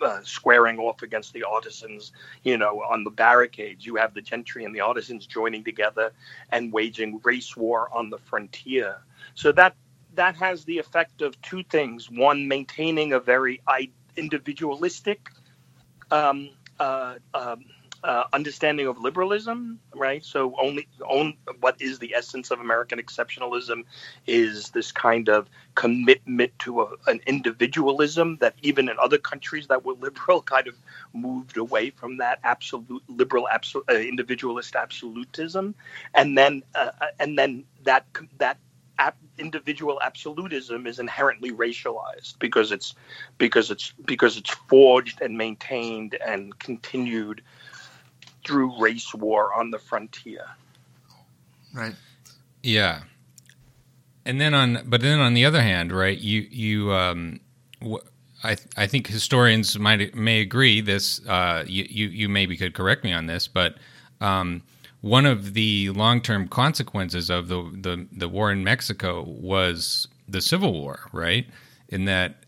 uh, 0.00 0.20
squaring 0.22 0.78
off 0.78 1.02
against 1.02 1.32
the 1.32 1.44
artisans, 1.44 2.12
you 2.42 2.56
know, 2.58 2.82
on 2.82 3.04
the 3.04 3.10
barricades. 3.10 3.84
You 3.86 3.96
have 3.96 4.14
the 4.14 4.22
gentry 4.22 4.64
and 4.64 4.74
the 4.74 4.80
artisans 4.80 5.26
joining 5.26 5.64
together 5.64 6.12
and 6.50 6.72
waging 6.72 7.20
race 7.24 7.56
war 7.56 7.88
on 7.92 8.10
the 8.10 8.18
frontier. 8.18 8.98
So 9.34 9.52
that 9.52 9.76
that 10.14 10.36
has 10.36 10.64
the 10.64 10.78
effect 10.78 11.22
of 11.22 11.40
two 11.42 11.62
things: 11.64 12.10
one, 12.10 12.48
maintaining 12.48 13.12
a 13.12 13.20
very 13.20 13.60
individualistic 14.16 15.28
um, 16.10 16.50
uh, 16.78 17.16
um, 17.34 17.64
uh, 18.04 18.24
understanding 18.34 18.86
of 18.86 18.98
liberalism, 18.98 19.80
right? 19.94 20.22
So 20.22 20.54
only, 20.60 20.86
only 21.08 21.38
what 21.60 21.80
is 21.80 21.98
the 21.98 22.14
essence 22.14 22.50
of 22.50 22.60
American 22.60 22.98
exceptionalism 22.98 23.84
is 24.26 24.68
this 24.70 24.92
kind 24.92 25.28
of 25.30 25.48
commitment 25.74 26.56
to 26.60 26.82
a, 26.82 26.88
an 27.06 27.20
individualism 27.26 28.36
that 28.40 28.54
even 28.62 28.90
in 28.90 28.96
other 28.98 29.16
countries 29.16 29.68
that 29.68 29.84
were 29.84 29.94
liberal 29.94 30.42
kind 30.54 30.68
of 30.68 30.74
moved 31.14 31.56
away 31.56 31.90
from 31.90 32.18
that 32.18 32.40
absolute 32.44 33.02
liberal 33.08 33.48
absolute, 33.48 33.86
uh, 33.90 33.94
individualist 33.94 34.76
absolutism, 34.76 35.74
and 36.14 36.36
then 36.36 36.62
uh, 36.74 36.90
uh 37.00 37.06
and 37.18 37.38
then 37.38 37.64
that 37.84 38.06
that 38.38 38.58
individual 39.38 39.98
absolutism 40.02 40.86
is 40.86 40.98
inherently 40.98 41.50
racialized 41.50 42.38
because 42.38 42.70
it's 42.70 42.94
because 43.38 43.70
it's 43.70 43.92
because 44.04 44.36
it's 44.36 44.50
forged 44.68 45.20
and 45.20 45.36
maintained 45.36 46.16
and 46.26 46.56
continued 46.58 47.42
through 48.44 48.80
race 48.80 49.14
war 49.14 49.52
on 49.54 49.70
the 49.70 49.78
frontier. 49.78 50.46
Right. 51.74 51.94
Yeah. 52.62 53.02
And 54.24 54.40
then 54.40 54.54
on, 54.54 54.80
but 54.86 55.00
then 55.00 55.20
on 55.20 55.34
the 55.34 55.44
other 55.44 55.60
hand, 55.60 55.92
right? 55.92 56.18
You 56.18 56.46
you 56.50 56.92
um, 56.92 57.40
wh- 57.82 58.04
I 58.42 58.56
I 58.76 58.86
think 58.86 59.06
historians 59.06 59.78
might 59.78 60.14
may 60.14 60.40
agree 60.40 60.80
this. 60.80 61.20
Uh, 61.26 61.64
you 61.66 61.86
you 61.88 62.08
you 62.08 62.28
maybe 62.28 62.56
could 62.56 62.74
correct 62.74 63.04
me 63.04 63.12
on 63.12 63.26
this, 63.26 63.48
but 63.48 63.76
um, 64.20 64.62
one 65.02 65.26
of 65.26 65.52
the 65.52 65.90
long 65.90 66.22
term 66.22 66.48
consequences 66.48 67.28
of 67.28 67.48
the, 67.48 67.62
the 67.74 68.06
the 68.12 68.28
war 68.28 68.50
in 68.50 68.64
Mexico 68.64 69.22
was 69.22 70.08
the 70.26 70.40
Civil 70.40 70.72
War, 70.72 71.10
right? 71.12 71.46
In 71.90 72.06
that 72.06 72.36
it, 72.36 72.43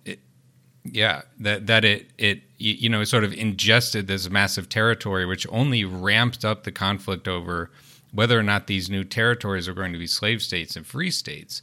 yeah, 0.92 1.22
that 1.40 1.66
that 1.66 1.84
it 1.84 2.10
it 2.18 2.42
you 2.58 2.88
know 2.88 3.04
sort 3.04 3.24
of 3.24 3.32
ingested 3.32 4.06
this 4.06 4.28
massive 4.30 4.68
territory, 4.68 5.26
which 5.26 5.46
only 5.50 5.84
ramped 5.84 6.44
up 6.44 6.64
the 6.64 6.72
conflict 6.72 7.28
over 7.28 7.70
whether 8.12 8.38
or 8.38 8.42
not 8.42 8.66
these 8.66 8.88
new 8.88 9.04
territories 9.04 9.68
are 9.68 9.74
going 9.74 9.92
to 9.92 9.98
be 9.98 10.06
slave 10.06 10.42
states 10.42 10.76
and 10.76 10.86
free 10.86 11.10
states. 11.10 11.62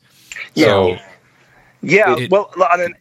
Yeah. 0.53 0.65
So, 0.65 0.97
yeah, 1.81 2.15
it, 2.17 2.31
well, 2.31 2.49
I 2.57 2.77
mean, 2.77 2.95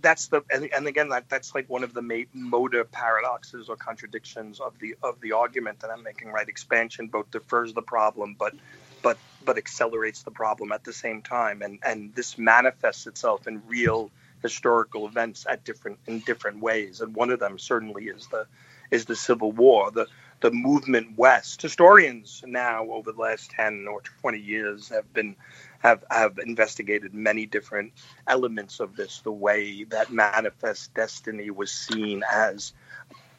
that's 0.00 0.26
the 0.26 0.42
and, 0.50 0.68
and 0.74 0.86
again 0.88 1.08
that 1.10 1.28
that's 1.28 1.54
like 1.54 1.68
one 1.70 1.84
of 1.84 1.94
the 1.94 2.02
ma- 2.02 2.24
motor 2.32 2.82
paradoxes 2.84 3.68
or 3.68 3.76
contradictions 3.76 4.58
of 4.58 4.76
the 4.80 4.96
of 5.02 5.20
the 5.20 5.32
argument 5.32 5.80
that 5.80 5.90
I'm 5.90 6.02
making. 6.02 6.32
Right, 6.32 6.48
expansion 6.48 7.06
both 7.06 7.30
defers 7.30 7.72
the 7.74 7.82
problem, 7.82 8.34
but 8.36 8.54
but 9.02 9.18
but 9.44 9.56
accelerates 9.56 10.22
the 10.22 10.32
problem 10.32 10.72
at 10.72 10.82
the 10.82 10.92
same 10.92 11.22
time, 11.22 11.62
and 11.62 11.78
and 11.84 12.12
this 12.16 12.36
manifests 12.36 13.06
itself 13.06 13.46
in 13.46 13.62
real 13.68 14.10
historical 14.44 15.08
events 15.08 15.46
at 15.48 15.64
different 15.64 15.98
in 16.06 16.20
different 16.20 16.60
ways, 16.60 17.00
and 17.00 17.16
one 17.16 17.30
of 17.30 17.40
them 17.40 17.58
certainly 17.58 18.04
is 18.04 18.26
the 18.28 18.46
is 18.90 19.06
the 19.06 19.16
Civil 19.16 19.52
War, 19.52 19.90
the 19.90 20.06
the 20.40 20.50
movement 20.50 21.16
west. 21.16 21.62
Historians 21.62 22.44
now 22.46 22.90
over 22.90 23.10
the 23.10 23.20
last 23.20 23.50
ten 23.50 23.86
or 23.90 24.02
twenty 24.02 24.38
years 24.38 24.90
have 24.90 25.10
been 25.14 25.34
have 25.78 26.04
have 26.10 26.38
investigated 26.38 27.14
many 27.14 27.46
different 27.46 27.94
elements 28.26 28.80
of 28.80 28.96
this. 28.96 29.20
The 29.20 29.32
way 29.32 29.84
that 29.84 30.12
manifest 30.12 30.92
destiny 30.92 31.50
was 31.50 31.72
seen 31.72 32.22
as 32.30 32.74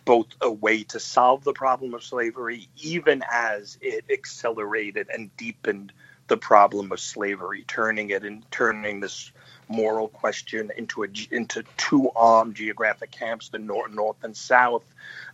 both 0.05 0.27
a 0.41 0.51
way 0.51 0.83
to 0.85 0.99
solve 0.99 1.43
the 1.43 1.53
problem 1.53 1.93
of 1.93 2.03
slavery, 2.03 2.67
even 2.81 3.23
as 3.31 3.77
it 3.79 4.05
accelerated 4.11 5.07
and 5.13 5.35
deepened 5.37 5.93
the 6.27 6.37
problem 6.37 6.91
of 6.91 6.99
slavery, 6.99 7.63
turning 7.67 8.09
it 8.09 8.23
and 8.23 8.43
turning 8.51 8.99
this 8.99 9.31
moral 9.67 10.07
question 10.07 10.71
into 10.77 11.03
a 11.03 11.07
into 11.31 11.63
two 11.77 12.09
armed 12.15 12.55
geographic 12.55 13.11
camps, 13.11 13.49
the 13.49 13.59
north, 13.59 13.91
north 13.91 14.23
and 14.23 14.35
south, 14.35 14.83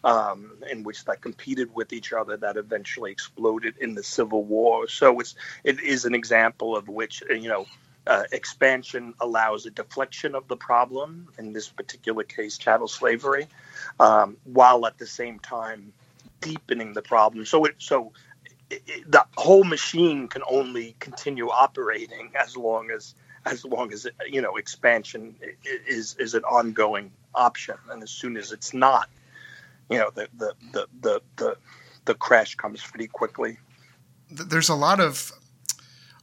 um, 0.03 0.51
in 0.69 0.83
which 0.83 1.05
that 1.05 1.21
competed 1.21 1.73
with 1.73 1.93
each 1.93 2.13
other. 2.13 2.37
That 2.37 2.57
eventually 2.57 3.11
exploded 3.11 3.75
in 3.79 3.95
the 3.95 4.03
Civil 4.03 4.43
War. 4.43 4.87
So 4.87 5.19
it's 5.19 5.35
it 5.63 5.79
is 5.81 6.05
an 6.05 6.15
example 6.15 6.75
of 6.75 6.87
which 6.87 7.23
you 7.29 7.49
know. 7.49 7.65
Uh, 8.07 8.23
expansion 8.31 9.13
allows 9.19 9.67
a 9.67 9.69
deflection 9.69 10.33
of 10.33 10.47
the 10.47 10.57
problem, 10.57 11.27
in 11.37 11.53
this 11.53 11.69
particular 11.69 12.23
case, 12.23 12.57
chattel 12.57 12.87
slavery, 12.87 13.47
um, 13.99 14.37
while 14.43 14.87
at 14.87 14.97
the 14.97 15.05
same 15.05 15.37
time 15.37 15.93
deepening 16.39 16.93
the 16.93 17.03
problem. 17.03 17.45
So 17.45 17.65
it 17.65 17.75
so 17.77 18.11
the 19.07 19.25
whole 19.35 19.63
machine 19.63 20.27
can 20.27 20.43
only 20.49 20.95
continue 20.99 21.49
operating 21.49 22.31
as 22.39 22.55
long 22.55 22.89
as 22.91 23.15
as 23.45 23.65
long 23.65 23.91
as 23.93 24.07
you 24.27 24.41
know 24.41 24.57
expansion 24.57 25.35
is 25.87 26.15
is 26.19 26.33
an 26.33 26.43
ongoing 26.43 27.11
option, 27.33 27.75
and 27.89 28.03
as 28.03 28.11
soon 28.11 28.37
as 28.37 28.51
it's 28.51 28.73
not, 28.73 29.09
you 29.89 29.97
know 29.97 30.09
the 30.13 30.27
the 30.37 30.53
the 30.73 30.87
the 31.01 31.21
the, 31.37 31.57
the 32.05 32.15
crash 32.15 32.55
comes 32.55 32.81
pretty 32.81 33.07
quickly. 33.07 33.57
There's 34.29 34.69
a 34.69 34.75
lot 34.75 34.99
of 34.99 35.31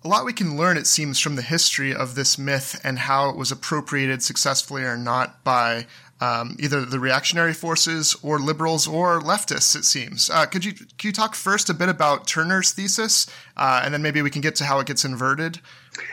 a 0.04 0.08
lot 0.08 0.24
we 0.24 0.32
can 0.32 0.56
learn, 0.56 0.76
it 0.76 0.86
seems, 0.86 1.18
from 1.18 1.34
the 1.34 1.42
history 1.42 1.92
of 1.92 2.14
this 2.14 2.38
myth 2.38 2.80
and 2.84 3.00
how 3.00 3.30
it 3.30 3.36
was 3.36 3.50
appropriated 3.50 4.22
successfully 4.22 4.84
or 4.84 4.96
not 4.96 5.42
by 5.42 5.86
um, 6.20 6.56
either 6.58 6.84
the 6.84 6.98
reactionary 6.98 7.54
forces 7.54 8.16
or 8.22 8.38
liberals 8.38 8.86
or 8.88 9.20
leftists. 9.20 9.76
It 9.76 9.84
seems. 9.84 10.30
Uh, 10.30 10.46
could 10.46 10.64
you 10.64 10.72
could 10.72 11.04
you 11.04 11.12
talk 11.12 11.34
first 11.34 11.70
a 11.70 11.74
bit 11.74 11.88
about 11.88 12.26
Turner's 12.26 12.72
thesis, 12.72 13.26
uh, 13.56 13.82
and 13.84 13.94
then 13.94 14.02
maybe 14.02 14.22
we 14.22 14.30
can 14.30 14.40
get 14.40 14.56
to 14.56 14.64
how 14.64 14.80
it 14.80 14.86
gets 14.86 15.04
inverted? 15.04 15.60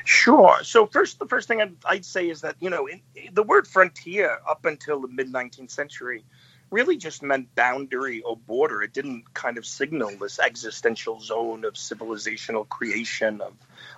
Sure. 0.04 0.60
So 0.64 0.86
first, 0.86 1.20
the 1.20 1.28
first 1.28 1.48
thing 1.48 1.62
I'd, 1.62 1.76
I'd 1.86 2.06
say 2.06 2.30
is 2.30 2.42
that 2.42 2.56
you 2.60 2.70
know 2.70 2.88
in, 2.88 3.02
the 3.34 3.44
word 3.44 3.68
frontier 3.68 4.40
up 4.48 4.66
until 4.66 5.02
the 5.02 5.08
mid 5.08 5.32
19th 5.32 5.72
century 5.72 6.24
really 6.72 6.98
just 6.98 7.22
meant 7.22 7.54
boundary 7.56 8.22
or 8.22 8.36
border. 8.36 8.82
It 8.82 8.94
didn't 8.94 9.34
kind 9.34 9.58
of 9.58 9.66
signal 9.66 10.12
this 10.20 10.40
existential 10.40 11.20
zone 11.22 11.64
of 11.64 11.76
civilizational 11.76 12.68
creation 12.68 13.42
of 13.42 13.54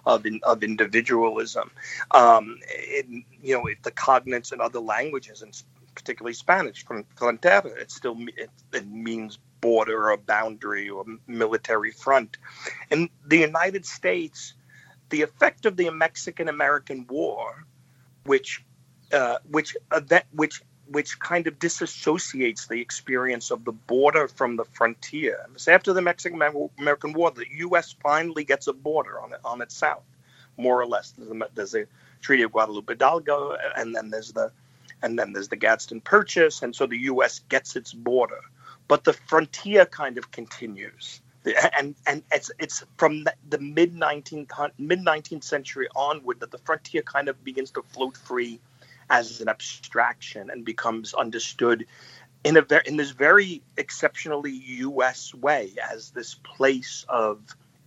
of, 0.06 0.26
in, 0.26 0.40
of 0.44 0.64
individualism. 0.64 1.70
Um, 2.12 2.60
it, 2.70 3.06
you 3.42 3.56
know, 3.56 3.66
it, 3.66 3.84
the 3.84 3.92
cognates 3.92 4.54
in 4.54 4.62
other 4.62 4.80
languages, 4.80 5.42
and 5.42 5.54
particularly 5.98 6.34
Spanish, 6.34 6.86
frontera, 6.86 7.76
it 7.76 7.90
still 7.90 8.16
it, 8.38 8.52
it 8.72 8.88
means 8.88 9.40
border 9.62 10.12
or 10.12 10.18
boundary 10.18 10.90
or 10.90 11.04
military 11.26 11.92
front. 11.92 12.38
In 12.92 13.10
the 13.26 13.38
United 13.38 13.84
States, 13.84 14.54
the 15.10 15.24
effect 15.24 15.66
of 15.66 15.76
the 15.76 15.90
Mexican 15.90 16.50
American 16.50 17.08
War, 17.08 17.66
which 18.26 18.64
uh, 19.12 19.40
which 19.50 19.76
event, 19.92 20.26
which 20.32 20.62
which 20.88 21.20
kind 21.20 21.48
of 21.48 21.58
disassociates 21.58 22.68
the 22.68 22.80
experience 22.80 23.50
of 23.50 23.66
the 23.66 23.72
border 23.72 24.28
from 24.28 24.56
the 24.56 24.66
frontier. 24.66 25.48
After 25.68 25.94
the 25.94 26.04
Mexican 26.04 26.40
American 26.80 27.14
War, 27.14 27.32
the 27.32 27.46
U.S. 27.68 27.96
finally 28.04 28.44
gets 28.44 28.68
a 28.68 28.74
border 28.74 29.20
on 29.20 29.34
it, 29.34 29.40
on 29.44 29.62
its 29.62 29.76
south, 29.76 30.06
more 30.58 30.80
or 30.80 30.86
less. 30.86 31.12
There's 31.18 31.42
there's 31.56 31.76
a 31.76 31.86
Treaty 32.22 32.44
of 32.44 32.52
Guadalupe 32.52 32.94
Hidalgo, 32.94 33.58
and 33.76 33.96
then 33.96 34.12
there's 34.12 34.32
the 34.32 34.52
and 35.02 35.18
then 35.18 35.34
there's 35.34 35.50
the 35.50 35.56
Gadsden 35.56 36.02
Purchase, 36.02 36.62
and 36.62 36.76
so 36.76 36.86
the 36.86 36.98
U.S. 36.98 37.40
gets 37.50 37.76
its 37.76 37.94
border, 37.94 38.42
but 38.88 39.04
the 39.04 39.14
frontier 39.14 39.86
kind 39.86 40.18
of 40.18 40.32
continues 40.32 41.22
and 41.78 41.96
and 42.06 42.24
it's 42.32 42.52
it's 42.60 42.84
from 42.98 43.26
the 43.48 43.58
mid 43.60 43.94
19th 43.94 44.72
mid 44.78 45.00
19th 45.00 45.44
century 45.44 45.88
onward 45.96 46.40
that 46.40 46.52
the 46.52 46.58
frontier 46.60 47.02
kind 47.02 47.30
of 47.30 47.44
begins 47.44 47.72
to 47.72 47.84
float 47.94 48.18
free 48.18 48.60
as 49.10 49.42
an 49.42 49.48
abstraction 49.48 50.50
and 50.50 50.66
becomes 50.66 51.14
understood 51.14 51.86
in 52.44 52.58
a 52.58 52.62
very 52.62 52.84
in 52.86 52.98
this 52.98 53.12
very 53.12 53.62
exceptionally 53.78 54.52
U.S. 54.52 55.34
way 55.34 55.74
as 55.92 56.12
this 56.12 56.36
place 56.36 57.06
of 57.08 57.40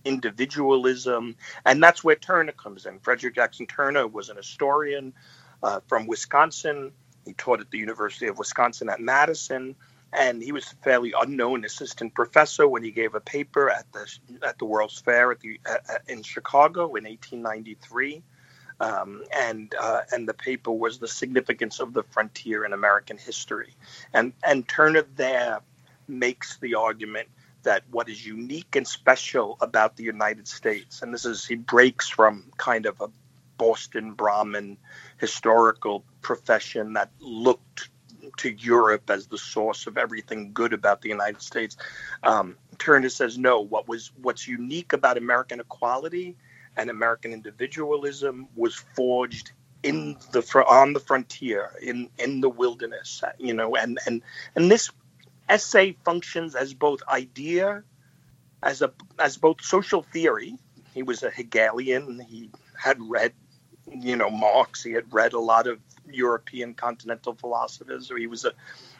individualism, 0.03 1.35
and 1.63 1.81
that's 1.81 2.03
where 2.03 2.15
Turner 2.15 2.51
comes 2.51 2.85
in. 2.85 2.99
Frederick 2.99 3.35
Jackson 3.35 3.67
Turner 3.67 4.07
was 4.07 4.29
an 4.29 4.37
historian 4.37 5.13
uh, 5.61 5.79
from 5.87 6.07
Wisconsin. 6.07 6.91
He 7.25 7.33
taught 7.33 7.61
at 7.61 7.71
the 7.71 7.77
University 7.77 8.27
of 8.27 8.37
Wisconsin 8.37 8.89
at 8.89 8.99
Madison 8.99 9.75
and 10.13 10.41
he 10.41 10.51
was 10.51 10.71
a 10.71 10.75
fairly 10.83 11.13
unknown 11.19 11.63
assistant 11.63 12.13
professor 12.13 12.67
when 12.67 12.83
he 12.83 12.91
gave 12.91 13.15
a 13.15 13.21
paper 13.21 13.69
at 13.69 13.91
the 13.93 14.07
at 14.45 14.59
the 14.59 14.65
World's 14.65 14.99
Fair 14.99 15.35
the 15.35 15.59
in 16.07 16.23
Chicago 16.23 16.95
in 16.95 17.05
1893. 17.05 18.23
Um, 18.79 19.23
and 19.31 19.73
uh, 19.79 20.01
and 20.11 20.27
the 20.27 20.33
paper 20.33 20.71
was 20.71 20.97
the 20.97 21.07
significance 21.07 21.79
of 21.79 21.93
the 21.93 22.03
frontier 22.03 22.65
in 22.65 22.73
American 22.73 23.17
history, 23.17 23.75
and 24.11 24.33
and 24.43 24.67
Turner 24.67 25.05
there 25.15 25.59
makes 26.07 26.57
the 26.57 26.75
argument 26.75 27.27
that 27.61 27.83
what 27.91 28.09
is 28.09 28.25
unique 28.25 28.75
and 28.75 28.87
special 28.87 29.55
about 29.61 29.97
the 29.97 30.03
United 30.03 30.47
States, 30.47 31.03
and 31.03 31.13
this 31.13 31.25
is 31.25 31.45
he 31.45 31.55
breaks 31.55 32.09
from 32.09 32.51
kind 32.57 32.87
of 32.87 32.99
a 33.01 33.09
Boston 33.59 34.13
Brahmin 34.13 34.79
historical 35.19 36.03
profession 36.21 36.93
that 36.93 37.11
looked 37.19 37.89
to 38.37 38.49
Europe 38.49 39.09
as 39.09 39.27
the 39.27 39.37
source 39.37 39.87
of 39.87 39.97
everything 39.97 40.51
good 40.53 40.73
about 40.73 41.01
the 41.01 41.09
United 41.09 41.41
States. 41.41 41.77
Um, 42.23 42.57
Turner 42.77 43.09
says 43.09 43.37
no. 43.37 43.61
What 43.61 43.87
was 43.87 44.11
what's 44.21 44.47
unique 44.47 44.93
about 44.93 45.17
American 45.17 45.59
equality 45.59 46.35
and 46.77 46.89
American 46.89 47.33
individualism 47.33 48.47
was 48.55 48.75
forged 48.95 49.51
in 49.83 50.17
the 50.31 50.41
on 50.67 50.93
the 50.93 50.99
frontier 50.99 51.71
in 51.81 52.09
in 52.17 52.41
the 52.41 52.49
wilderness. 52.49 53.23
You 53.37 53.53
know, 53.53 53.75
and 53.75 53.99
and 54.05 54.21
and 54.55 54.71
this 54.71 54.89
essay 55.49 55.97
functions 56.05 56.55
as 56.55 56.73
both 56.73 57.01
idea, 57.07 57.83
as 58.63 58.81
a 58.81 58.93
as 59.19 59.37
both 59.37 59.61
social 59.61 60.03
theory. 60.03 60.55
He 60.93 61.03
was 61.03 61.23
a 61.23 61.29
Hegelian. 61.29 62.19
He 62.19 62.51
had 62.77 62.97
read, 62.99 63.33
you 63.89 64.15
know, 64.15 64.29
Marx. 64.29 64.83
He 64.83 64.91
had 64.91 65.13
read 65.13 65.33
a 65.33 65.39
lot 65.39 65.67
of 65.67 65.79
European 66.09 66.73
continental 66.73 67.33
philosophers. 67.33 68.11
Or 68.11 68.17
he 68.17 68.27
was 68.27 68.45
a 68.45 68.53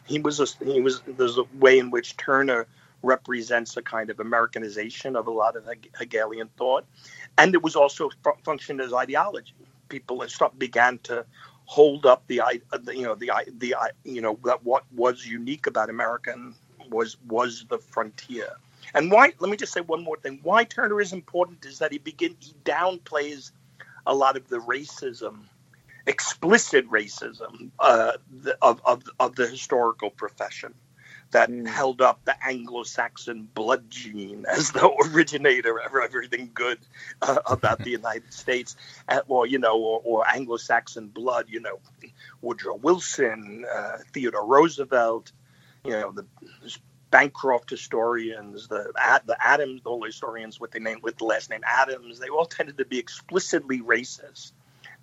he 0.06 0.20
was 0.20 0.40
a 0.40 0.46
he 0.64 0.82
was 0.82 1.02
there's 1.06 1.38
a 1.38 1.44
way 1.60 1.80
in 1.80 1.92
which 1.92 2.18
Turner 2.18 2.68
represents 3.04 3.76
a 3.78 3.82
kind 3.82 4.10
of 4.10 4.20
Americanization 4.20 5.16
of 5.16 5.28
a 5.28 5.32
lot 5.32 5.56
of 5.56 5.68
Hegelian 5.98 6.50
thought, 6.58 6.86
and 7.38 7.54
it 7.54 7.64
was 7.64 7.76
also 7.76 8.10
functioned 8.44 8.82
as 8.82 8.94
ideology. 8.94 9.54
People 9.90 10.24
began 10.58 11.00
to 11.00 11.26
hold 11.66 12.06
up 12.06 12.24
the 12.28 12.42
uh, 12.42 12.52
you 12.94 13.04
know 13.04 13.16
the 13.16 13.32
the 13.58 13.76
you 14.04 14.22
know 14.22 14.38
that 14.44 14.64
what 14.64 14.84
was 14.94 15.26
unique 15.26 15.68
about 15.68 15.90
American 15.90 16.54
was 16.90 17.18
was 17.28 17.66
the 17.70 17.78
frontier. 17.78 18.50
And 18.94 19.12
why? 19.12 19.34
Let 19.40 19.50
me 19.50 19.58
just 19.58 19.74
say 19.74 19.82
one 19.82 20.04
more 20.04 20.18
thing. 20.18 20.40
Why 20.44 20.64
Turner 20.64 21.00
is 21.00 21.14
important 21.14 21.66
is 21.66 21.80
that 21.80 21.92
he 21.92 21.98
begin 21.98 22.36
he 22.40 22.54
downplays 22.66 23.52
a 24.06 24.14
lot 24.14 24.36
of 24.36 24.48
the 24.50 24.58
racism, 24.58 25.44
explicit 26.06 26.90
racism 26.90 27.72
uh, 27.80 28.14
of, 28.62 28.82
of 28.86 29.04
of 29.20 29.36
the 29.36 29.48
historical 29.48 30.10
profession 30.10 30.74
that 31.32 31.50
mm. 31.50 31.68
held 31.68 32.02
up 32.02 32.24
the 32.26 32.36
Anglo-Saxon 32.46 33.48
blood 33.54 33.90
gene 33.90 34.46
as 34.48 34.72
the 34.72 34.90
originator 35.14 35.80
of 35.80 35.96
everything 35.96 36.52
good 36.54 36.78
uh, 37.22 37.40
about 37.46 37.80
the 37.80 37.90
United 38.02 38.34
States, 38.34 38.76
uh, 39.08 39.22
or 39.28 39.48
you 39.48 39.60
know, 39.60 39.80
or, 39.80 40.02
or, 40.04 40.28
Anglo-Saxon 40.28 41.08
blood. 41.08 41.46
You 41.50 41.62
know, 41.62 41.80
Woodrow 42.42 42.76
Wilson, 42.76 43.66
uh, 43.74 43.98
Theodore 44.14 44.46
Roosevelt. 44.46 45.32
You 45.84 45.92
know, 45.92 46.12
the 46.12 46.28
Bancroft 47.10 47.70
historians, 47.70 48.68
the 48.68 48.92
the 49.26 49.38
Adams, 49.40 49.82
the 49.84 50.02
historians 50.06 50.60
with 50.60 50.72
the 50.72 50.80
name 50.80 51.00
with 51.02 51.18
the 51.18 51.26
last 51.26 51.50
name 51.50 51.62
Adams. 51.66 52.20
They 52.20 52.30
all 52.30 52.46
tended 52.46 52.78
to 52.78 52.86
be 52.86 53.00
explicitly 53.00 53.82
racist. 53.82 54.52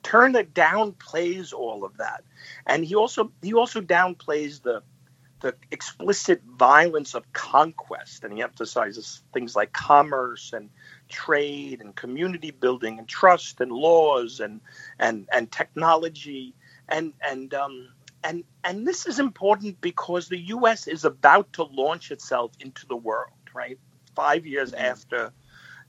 Turner 0.03 0.45
downplays 0.45 1.53
all 1.53 1.85
of 1.85 1.97
that, 1.99 2.25
and 2.67 2.85
he 2.85 2.95
also 2.95 3.33
he 3.43 3.55
also 3.55 3.81
downplays 3.81 4.63
the 4.63 4.83
the 5.41 5.55
explicit 5.71 6.43
violence 6.45 7.15
of 7.15 7.33
conquest, 7.33 8.25
and 8.25 8.33
he 8.33 8.43
emphasizes 8.43 9.23
things 9.33 9.55
like 9.55 9.73
commerce 9.73 10.53
and 10.53 10.71
trade 11.09 11.81
and 11.81 11.95
community 11.95 12.51
building 12.51 12.99
and 12.99 13.09
trust 13.09 13.61
and 13.61 13.71
laws 13.71 14.41
and 14.41 14.61
and 14.99 15.29
and 15.33 15.51
technology 15.51 16.55
and 16.89 17.13
and 17.21 17.55
um, 17.55 17.89
and 18.25 18.45
and 18.65 18.87
this 18.87 19.07
is 19.07 19.19
important 19.19 19.81
because 19.81 20.29
the 20.29 20.39
U.S. 20.39 20.87
is 20.87 21.05
about 21.05 21.53
to 21.55 21.65
launch 21.65 22.11
itself 22.11 22.53
into 22.61 22.87
the 22.87 22.97
world, 22.97 23.33
right? 23.55 23.79
Five 24.15 24.47
years 24.47 24.73
mm-hmm. 24.73 24.85
after 24.85 25.33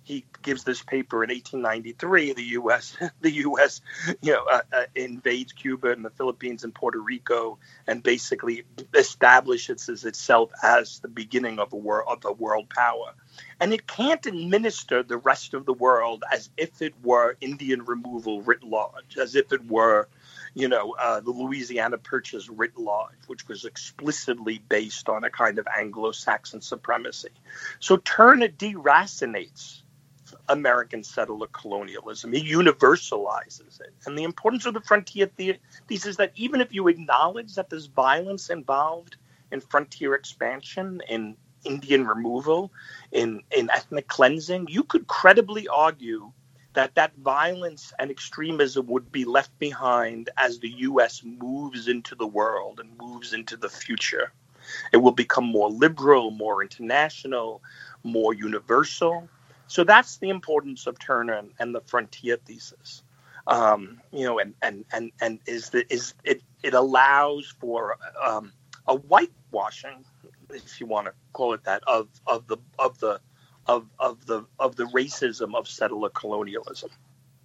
he 0.09 0.25
gives 0.41 0.63
this 0.63 0.81
paper 0.81 1.23
in 1.23 1.29
1893. 1.29 2.33
The 2.33 2.43
U.S. 2.43 2.97
the 3.21 3.31
U.S. 3.31 3.81
you 4.21 4.33
know 4.33 4.43
uh, 4.51 4.61
uh, 4.73 4.83
invades 4.95 5.53
Cuba 5.53 5.91
and 5.91 6.03
the 6.03 6.09
Philippines 6.09 6.63
and 6.63 6.73
Puerto 6.73 6.99
Rico, 6.99 7.59
and 7.85 8.01
basically 8.01 8.63
establishes 8.95 9.87
itself 9.87 10.51
as 10.63 10.99
the 10.99 11.07
beginning 11.07 11.59
of 11.59 11.73
a 11.73 11.75
world 11.75 12.07
of 12.09 12.25
a 12.25 12.33
world 12.33 12.69
power. 12.69 13.13
And 13.59 13.71
it 13.71 13.85
can't 13.85 14.25
administer 14.25 15.03
the 15.03 15.17
rest 15.17 15.53
of 15.53 15.67
the 15.67 15.73
world 15.73 16.23
as 16.33 16.49
if 16.57 16.81
it 16.81 16.95
were 17.03 17.37
Indian 17.39 17.85
removal 17.85 18.41
writ 18.41 18.63
large, 18.63 19.15
as 19.15 19.35
if 19.35 19.53
it 19.53 19.63
were 19.67 20.09
you 20.55 20.67
know, 20.67 20.95
uh, 20.99 21.19
the 21.19 21.29
Louisiana 21.29 21.99
Purchase 21.99 22.49
writ 22.49 22.75
large, 22.75 23.13
which 23.27 23.47
was 23.47 23.65
explicitly 23.65 24.57
based 24.67 25.07
on 25.07 25.23
a 25.23 25.29
kind 25.29 25.59
of 25.59 25.67
Anglo-Saxon 25.67 26.61
supremacy. 26.61 27.29
So 27.79 27.97
Turner 27.97 28.47
deracinates 28.47 29.83
American 30.49 31.03
settler 31.03 31.47
colonialism. 31.47 32.33
He 32.33 32.51
universalizes 32.51 33.79
it. 33.79 33.93
And 34.05 34.17
the 34.17 34.23
importance 34.23 34.65
of 34.65 34.73
the 34.73 34.81
frontier 34.81 35.27
thesis 35.37 36.05
is 36.05 36.17
that 36.17 36.33
even 36.35 36.59
if 36.59 36.73
you 36.73 36.87
acknowledge 36.87 37.55
that 37.55 37.69
there's 37.69 37.85
violence 37.85 38.49
involved 38.49 39.17
in 39.51 39.61
frontier 39.61 40.15
expansion, 40.15 41.01
in 41.07 41.37
Indian 41.63 42.05
removal, 42.05 42.71
in, 43.11 43.43
in 43.55 43.69
ethnic 43.71 44.07
cleansing, 44.07 44.67
you 44.69 44.83
could 44.83 45.07
credibly 45.07 45.67
argue 45.67 46.31
that 46.73 46.95
that 46.95 47.15
violence 47.17 47.93
and 47.99 48.09
extremism 48.09 48.87
would 48.87 49.11
be 49.11 49.25
left 49.25 49.57
behind 49.59 50.29
as 50.37 50.59
the 50.59 50.69
U.S. 50.69 51.23
moves 51.23 51.87
into 51.87 52.15
the 52.15 52.27
world 52.27 52.79
and 52.79 52.97
moves 52.97 53.33
into 53.33 53.57
the 53.57 53.69
future. 53.69 54.31
It 54.93 54.97
will 54.97 55.11
become 55.11 55.45
more 55.45 55.69
liberal, 55.69 56.31
more 56.31 56.61
international, 56.61 57.61
more 58.03 58.33
universal 58.33 59.27
so 59.69 59.83
that's 59.83 60.17
the 60.17 60.29
importance 60.29 60.87
of 60.87 60.97
Turner 60.97 61.33
and, 61.33 61.51
and 61.59 61.75
the 61.75 61.81
frontier 61.81 62.37
thesis. 62.37 63.03
Um, 63.45 64.01
you 64.11 64.25
know, 64.25 64.39
and 64.39 64.55
and 64.63 64.83
and 64.91 65.11
and 65.21 65.39
is 65.45 65.69
the 65.69 65.85
is 65.93 66.15
it 66.23 66.41
it 66.63 66.73
allows 66.73 67.53
for 67.59 67.97
um, 68.23 68.51
a 68.87 68.95
whitewashing, 68.95 70.03
if 70.49 70.81
you 70.81 70.87
want 70.87 71.05
to 71.05 71.13
call 71.33 71.53
it 71.53 71.63
that, 71.65 71.83
of 71.85 72.09
of 72.25 72.47
the 72.47 72.57
of 72.79 72.97
the 72.99 73.21
of 73.67 73.87
of 73.99 74.25
the 74.25 74.43
of 74.59 74.75
the 74.75 74.85
racism 74.85 75.55
of 75.55 75.67
settler 75.67 76.09
colonialism. 76.09 76.89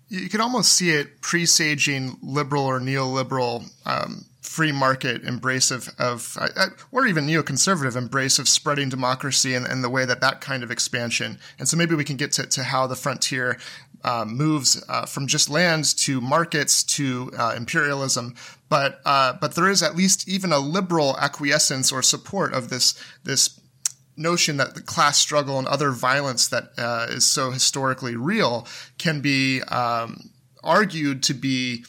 You 0.09 0.29
can 0.29 0.41
almost 0.41 0.73
see 0.73 0.91
it 0.91 1.21
presaging 1.21 2.19
liberal 2.23 2.65
or 2.65 2.79
neoliberal 2.79 3.71
um, 3.87 4.27
free 4.41 4.71
market 4.71 5.25
embrace 5.25 5.71
of, 5.71 5.89
of 5.99 6.37
uh, 6.41 6.67
or 6.93 7.07
even 7.07 7.27
neoconservative 7.27 7.97
embrace 7.97 8.39
of 8.39 8.49
spreading 8.49 8.89
democracy 8.89 9.55
and, 9.55 9.67
and, 9.67 9.83
the 9.83 9.89
way 9.89 10.05
that 10.05 10.21
that 10.21 10.41
kind 10.41 10.63
of 10.63 10.71
expansion. 10.71 11.39
And 11.59 11.69
so 11.69 11.77
maybe 11.77 11.95
we 11.95 12.05
can 12.05 12.17
get 12.17 12.33
to, 12.33 12.47
to 12.47 12.63
how 12.63 12.87
the 12.87 12.95
frontier 12.95 13.59
uh, 14.05 14.25
moves 14.27 14.85
uh, 14.89 15.07
from 15.07 15.27
just 15.27 15.49
lands 15.49 15.95
to 15.95 16.21
markets 16.21 16.85
to 16.85 17.33
uh, 17.37 17.55
imperialism. 17.57 18.35
But 18.69 19.01
uh, 19.05 19.35
but 19.41 19.55
there 19.55 19.69
is 19.69 19.83
at 19.83 19.97
least 19.97 20.29
even 20.29 20.53
a 20.53 20.59
liberal 20.59 21.17
acquiescence 21.19 21.91
or 21.91 22.03
support 22.03 22.53
of 22.53 22.69
this 22.69 22.95
this 23.25 23.59
notion 24.17 24.57
that 24.59 24.75
the 24.75 24.83
class 24.83 25.19
struggle 25.19 25.59
and 25.59 25.67
other 25.67 25.91
violence 25.91 26.49
that 26.49 26.71
uh, 26.79 27.07
is 27.11 27.25
so 27.25 27.51
historically 27.51 28.17
real 28.17 28.67
can 28.99 29.21
be 29.21 29.63
um, 29.63 30.31
argued 30.63 31.23
to 31.25 31.35
be 31.35 31.85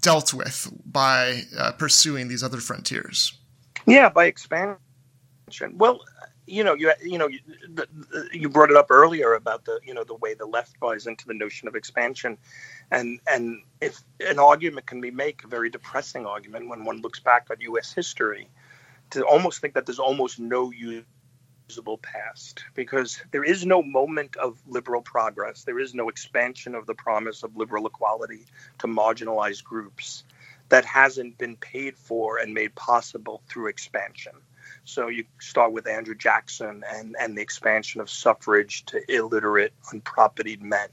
dealt 0.00 0.34
with 0.34 0.70
by 0.84 1.42
uh, 1.58 1.72
pursuing 1.72 2.28
these 2.28 2.42
other 2.42 2.58
frontiers? 2.58 3.38
Yeah, 3.86 4.08
by 4.08 4.26
expansion. 4.26 4.78
Well, 5.74 6.00
you 6.46 6.62
know, 6.62 6.74
you 6.74 6.92
you 7.02 7.18
know, 7.18 7.26
you, 7.26 7.40
you 8.32 8.48
brought 8.48 8.70
it 8.70 8.76
up 8.76 8.90
earlier 8.90 9.34
about 9.34 9.64
the 9.64 9.80
you 9.84 9.94
know 9.94 10.04
the 10.04 10.14
way 10.14 10.34
the 10.34 10.46
left 10.46 10.78
buys 10.78 11.06
into 11.06 11.26
the 11.26 11.34
notion 11.34 11.68
of 11.68 11.74
expansion, 11.74 12.36
and 12.90 13.18
and 13.26 13.62
if 13.80 14.00
an 14.20 14.38
argument 14.38 14.86
can 14.86 15.00
be 15.00 15.10
made, 15.10 15.36
a 15.42 15.48
very 15.48 15.70
depressing 15.70 16.26
argument 16.26 16.68
when 16.68 16.84
one 16.84 17.00
looks 17.00 17.20
back 17.20 17.48
on 17.50 17.56
U.S. 17.60 17.92
history, 17.92 18.48
to 19.10 19.24
almost 19.24 19.60
think 19.60 19.74
that 19.74 19.86
there's 19.86 19.98
almost 19.98 20.38
no 20.38 20.70
past 22.02 22.64
because 22.74 23.20
there 23.30 23.44
is 23.44 23.64
no 23.64 23.82
moment 23.82 24.36
of 24.36 24.58
liberal 24.66 25.02
progress. 25.02 25.64
There 25.64 25.78
is 25.78 25.94
no 25.94 26.08
expansion 26.08 26.74
of 26.74 26.86
the 26.86 26.94
promise 26.94 27.42
of 27.42 27.56
liberal 27.56 27.86
equality 27.86 28.46
to 28.78 28.86
marginalized 28.86 29.64
groups 29.64 30.24
that 30.68 30.84
hasn't 30.84 31.38
been 31.38 31.56
paid 31.56 31.96
for 31.96 32.38
and 32.38 32.54
made 32.54 32.74
possible 32.74 33.42
through 33.48 33.68
expansion. 33.68 34.32
So 34.84 35.08
you 35.08 35.24
start 35.40 35.72
with 35.72 35.86
Andrew 35.86 36.14
Jackson 36.14 36.84
and, 36.88 37.16
and 37.18 37.36
the 37.36 37.42
expansion 37.42 38.00
of 38.00 38.10
suffrage 38.10 38.84
to 38.86 39.00
illiterate, 39.08 39.72
unpropertied 39.92 40.60
men 40.60 40.88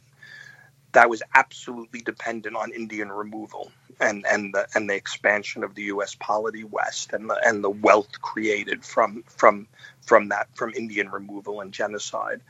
that 0.93 1.10
was 1.10 1.23
absolutely 1.34 2.01
dependent 2.01 2.55
on 2.55 2.71
Indian 2.71 3.12
removal 3.12 3.71
and 4.02 4.26
and 4.28 4.54
the 4.56 4.68
and 4.76 4.90
the 4.90 4.96
expansion 4.96 5.64
of 5.64 5.76
the 5.76 5.84
U.S. 5.84 6.16
polity 6.20 6.66
west 6.66 7.14
and 7.14 7.30
the 7.30 7.40
and 7.46 7.64
the 7.64 7.72
wealth 7.72 8.22
created 8.22 8.86
from 8.86 9.24
from 9.28 9.68
from 10.04 10.30
that 10.30 10.50
from 10.56 10.74
Indian 10.76 11.10
removal 11.12 11.62
and 11.62 11.74
genocide 11.74 12.42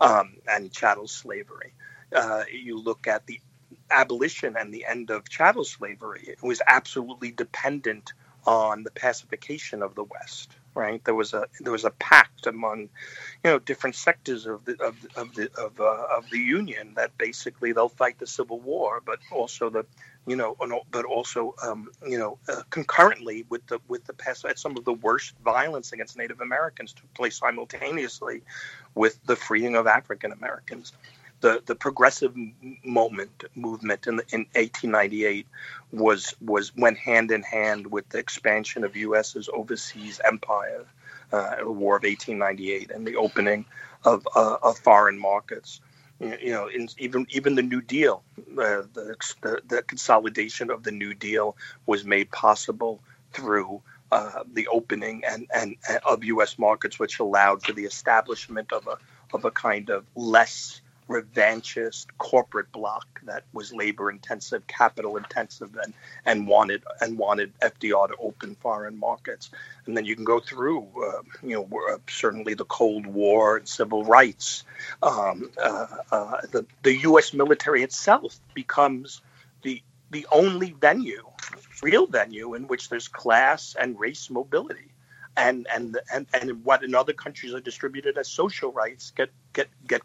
um, 0.00 0.34
and 0.48 0.72
chattel 0.72 1.08
slavery. 1.08 1.74
Uh, 2.16 2.44
you 2.52 2.78
look 2.80 3.08
at 3.08 3.26
the 3.26 3.40
abolition 3.90 4.56
and 4.58 4.74
the 4.74 4.86
end 4.86 5.10
of 5.10 5.28
chattel 5.28 5.64
slavery; 5.64 6.24
it 6.28 6.42
was 6.42 6.62
absolutely 6.68 7.32
dependent 7.32 8.14
on 8.46 8.84
the 8.84 8.92
pacification 8.92 9.82
of 9.82 9.96
the 9.96 10.04
West 10.04 10.56
right? 10.74 11.04
There 11.04 11.14
was 11.16 11.34
a 11.34 11.46
there 11.60 11.72
was 11.72 11.86
a 11.86 11.92
pact 11.92 12.46
among, 12.48 12.82
you 13.44 13.50
know, 13.50 13.60
different 13.60 13.96
sectors 13.96 14.46
of 14.46 14.64
the 14.66 14.82
of, 14.82 14.96
of 15.16 15.34
the 15.34 15.50
of, 15.58 15.80
uh, 15.80 16.06
of 16.18 16.30
the 16.30 16.38
union 16.38 16.94
that 16.96 17.18
basically 17.18 17.72
they'll 17.72 17.90
fight 17.90 18.18
the 18.20 18.28
civil 18.28 18.60
war, 18.60 19.02
but 19.04 19.20
also 19.32 19.70
the 19.70 19.86
you 20.26 20.36
know, 20.36 20.56
but 20.90 21.04
also, 21.04 21.54
um, 21.62 21.88
you 22.06 22.18
know, 22.18 22.38
uh, 22.48 22.62
concurrently 22.70 23.46
with 23.48 23.66
the 23.66 23.78
with 23.88 24.04
the 24.04 24.12
past, 24.12 24.44
some 24.56 24.76
of 24.76 24.84
the 24.84 24.92
worst 24.92 25.34
violence 25.44 25.92
against 25.92 26.16
Native 26.16 26.40
Americans 26.40 26.92
took 26.92 27.12
place 27.14 27.38
simultaneously 27.38 28.42
with 28.94 29.18
the 29.24 29.36
freeing 29.36 29.76
of 29.76 29.86
African 29.86 30.32
Americans. 30.32 30.92
The 31.40 31.62
the 31.64 31.74
progressive 31.74 32.34
moment 32.84 33.44
movement 33.54 34.06
in 34.06 34.16
the, 34.16 34.24
in 34.30 34.40
1898 34.54 35.46
was 35.90 36.34
was 36.40 36.76
went 36.76 36.98
hand 36.98 37.30
in 37.30 37.42
hand 37.42 37.86
with 37.86 38.08
the 38.10 38.18
expansion 38.18 38.84
of 38.84 38.96
U.S.'s 38.96 39.48
overseas 39.52 40.20
empire, 40.22 40.84
uh, 41.32 41.56
the 41.56 41.70
War 41.70 41.96
of 41.96 42.02
1898, 42.02 42.90
and 42.90 43.06
the 43.06 43.16
opening 43.16 43.64
of 44.04 44.28
uh, 44.36 44.58
of 44.62 44.78
foreign 44.78 45.18
markets 45.18 45.80
you 46.20 46.52
know, 46.52 46.68
even 46.98 47.26
even 47.30 47.54
the 47.54 47.62
New 47.62 47.80
Deal, 47.80 48.22
uh, 48.38 48.82
the, 48.92 49.16
the, 49.40 49.62
the 49.66 49.82
consolidation 49.82 50.70
of 50.70 50.82
the 50.82 50.92
New 50.92 51.14
Deal 51.14 51.56
was 51.86 52.04
made 52.04 52.30
possible 52.30 53.00
through 53.32 53.82
uh, 54.12 54.44
the 54.52 54.68
opening 54.68 55.22
and, 55.24 55.46
and, 55.54 55.76
and, 55.88 56.00
of 56.04 56.24
U.S. 56.24 56.58
markets, 56.58 56.98
which 56.98 57.20
allowed 57.20 57.62
for 57.62 57.72
the 57.72 57.84
establishment 57.84 58.72
of 58.72 58.86
a 58.86 58.98
of 59.32 59.44
a 59.44 59.50
kind 59.50 59.90
of 59.90 60.04
less 60.14 60.80
revanchist 61.10 62.06
corporate 62.18 62.70
bloc 62.70 63.04
that 63.24 63.44
was 63.52 63.72
labor 63.72 64.10
intensive, 64.10 64.66
capital 64.66 65.16
intensive, 65.16 65.76
and 65.82 65.92
and 66.24 66.46
wanted 66.46 66.84
and 67.00 67.18
wanted 67.18 67.52
FDR 67.60 68.08
to 68.08 68.16
open 68.18 68.54
foreign 68.54 68.98
markets. 68.98 69.50
And 69.86 69.96
then 69.96 70.04
you 70.04 70.14
can 70.14 70.24
go 70.24 70.38
through, 70.38 70.86
uh, 71.04 71.22
you 71.42 71.56
know, 71.56 71.68
uh, 71.92 71.98
certainly 72.08 72.54
the 72.54 72.64
Cold 72.64 73.06
War 73.06 73.56
and 73.56 73.68
civil 73.68 74.04
rights. 74.04 74.64
Um, 75.02 75.50
uh, 75.60 75.86
uh, 76.12 76.40
the 76.52 76.64
the 76.82 76.96
U.S. 76.98 77.34
military 77.34 77.82
itself 77.82 78.38
becomes 78.54 79.20
the 79.62 79.82
the 80.10 80.26
only 80.30 80.72
venue, 80.72 81.26
real 81.82 82.06
venue, 82.06 82.54
in 82.54 82.68
which 82.68 82.88
there's 82.88 83.08
class 83.08 83.74
and 83.78 83.98
race 83.98 84.30
mobility 84.30 84.92
and 85.36 85.66
and 85.72 85.98
and 86.12 86.26
and 86.34 86.64
what 86.64 86.82
in 86.82 86.94
other 86.94 87.12
countries 87.12 87.54
are 87.54 87.60
distributed 87.60 88.18
as 88.18 88.28
social 88.28 88.72
rights 88.72 89.12
get 89.12 89.30
get 89.52 89.68
get 89.86 90.02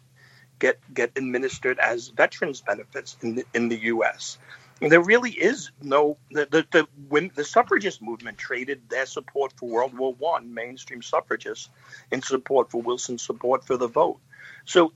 get 0.58 0.78
get 0.92 1.12
administered 1.16 1.78
as 1.78 2.08
veterans 2.08 2.60
benefits 2.60 3.16
in 3.22 3.36
the, 3.36 3.44
in 3.54 3.68
the 3.68 3.76
U.S. 3.94 4.38
There 4.80 5.00
really 5.00 5.30
is 5.30 5.70
no 5.82 6.18
the 6.30 6.46
the 6.50 6.66
the, 6.70 6.88
when 7.08 7.30
the 7.34 7.44
suffragist 7.44 8.02
movement 8.02 8.38
traded 8.38 8.88
their 8.88 9.06
support 9.06 9.52
for 9.56 9.68
World 9.68 9.96
War 9.96 10.14
One 10.14 10.52
mainstream 10.52 11.02
suffragists 11.02 11.70
in 12.10 12.22
support 12.22 12.70
for 12.70 12.82
Wilson's 12.82 13.22
support 13.22 13.66
for 13.66 13.76
the 13.76 13.88
vote. 13.88 14.20
So 14.64 14.92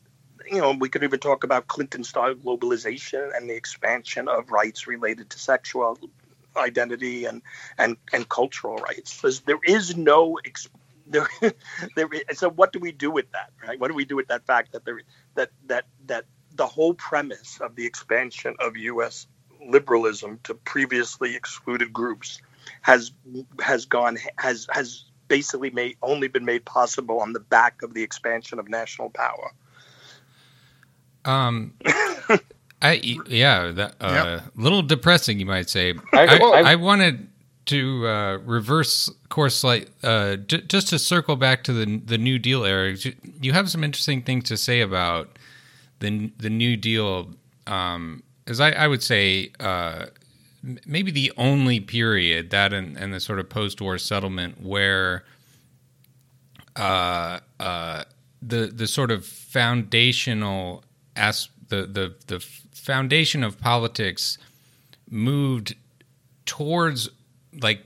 you 0.50 0.60
know, 0.60 0.72
we 0.72 0.88
could 0.88 1.04
even 1.04 1.20
talk 1.20 1.44
about 1.44 1.66
Clinton 1.66 2.04
style 2.04 2.34
globalization 2.34 3.36
and 3.36 3.48
the 3.48 3.54
expansion 3.54 4.28
of 4.28 4.50
rights 4.50 4.86
related 4.86 5.30
to 5.30 5.38
sexual 5.38 5.98
identity 6.56 7.24
and 7.26 7.42
and 7.78 7.96
and 8.12 8.28
cultural 8.28 8.76
rights. 8.76 9.40
there 9.46 9.60
is 9.64 9.96
no 9.96 10.38
there, 11.10 11.28
there. 11.96 12.08
So 12.32 12.50
what 12.50 12.72
do 12.72 12.78
we 12.78 12.92
do 12.92 13.10
with 13.10 13.30
that? 13.32 13.50
Right? 13.66 13.78
What 13.78 13.88
do 13.88 13.94
we 13.94 14.04
do 14.04 14.16
with 14.16 14.28
that 14.28 14.46
fact 14.46 14.72
that 14.72 14.84
there 14.84 15.00
that 15.34 15.50
that 15.66 15.86
that 16.06 16.24
the 16.54 16.66
whole 16.66 16.94
premise 16.94 17.58
of 17.60 17.76
the 17.76 17.86
expansion 17.86 18.54
of 18.60 18.76
U.S. 18.76 19.26
liberalism 19.64 20.40
to 20.44 20.54
previously 20.54 21.36
excluded 21.36 21.92
groups 21.92 22.40
has 22.82 23.12
has 23.60 23.86
gone 23.86 24.18
has 24.36 24.66
has 24.70 25.04
basically 25.28 25.70
made 25.70 25.96
only 26.02 26.28
been 26.28 26.44
made 26.44 26.64
possible 26.64 27.20
on 27.20 27.32
the 27.32 27.40
back 27.40 27.82
of 27.82 27.94
the 27.94 28.02
expansion 28.02 28.58
of 28.58 28.68
national 28.68 29.10
power. 29.10 29.52
Um, 31.24 31.74
I 32.82 32.94
yeah, 33.26 33.70
that 33.72 33.94
uh, 34.00 34.40
yep. 34.42 34.52
little 34.56 34.82
depressing, 34.82 35.38
you 35.38 35.46
might 35.46 35.68
say. 35.68 35.94
I, 36.12 36.38
I, 36.38 36.72
I 36.72 36.74
wanted 36.76 37.28
to 37.70 38.06
uh, 38.06 38.38
reverse 38.44 39.10
course 39.28 39.56
slight, 39.56 39.88
uh, 40.02 40.36
j- 40.36 40.62
just 40.62 40.88
to 40.88 40.98
circle 40.98 41.36
back 41.36 41.64
to 41.64 41.72
the 41.72 41.98
the 42.04 42.18
New 42.18 42.38
Deal 42.38 42.64
era. 42.64 42.96
You 43.40 43.52
have 43.52 43.70
some 43.70 43.82
interesting 43.82 44.22
things 44.22 44.44
to 44.44 44.56
say 44.56 44.80
about 44.80 45.38
the 46.00 46.30
the 46.38 46.50
New 46.50 46.76
Deal. 46.76 47.30
Um, 47.66 48.22
as 48.46 48.60
I, 48.60 48.70
I 48.72 48.88
would 48.88 49.02
say, 49.02 49.52
uh, 49.60 50.06
maybe 50.84 51.10
the 51.10 51.32
only 51.36 51.80
period 51.80 52.50
that 52.50 52.72
and, 52.72 52.96
and 52.96 53.12
the 53.14 53.20
sort 53.20 53.38
of 53.38 53.48
post 53.48 53.80
war 53.80 53.98
settlement 53.98 54.60
where 54.60 55.24
uh, 56.76 57.40
uh, 57.58 58.04
the 58.42 58.66
the 58.66 58.86
sort 58.86 59.10
of 59.10 59.24
foundational 59.24 60.84
as 61.16 61.48
the 61.68 61.86
the 61.86 62.14
the 62.26 62.40
foundation 62.40 63.44
of 63.44 63.60
politics 63.60 64.38
moved 65.08 65.74
towards 66.46 67.08
like 67.60 67.84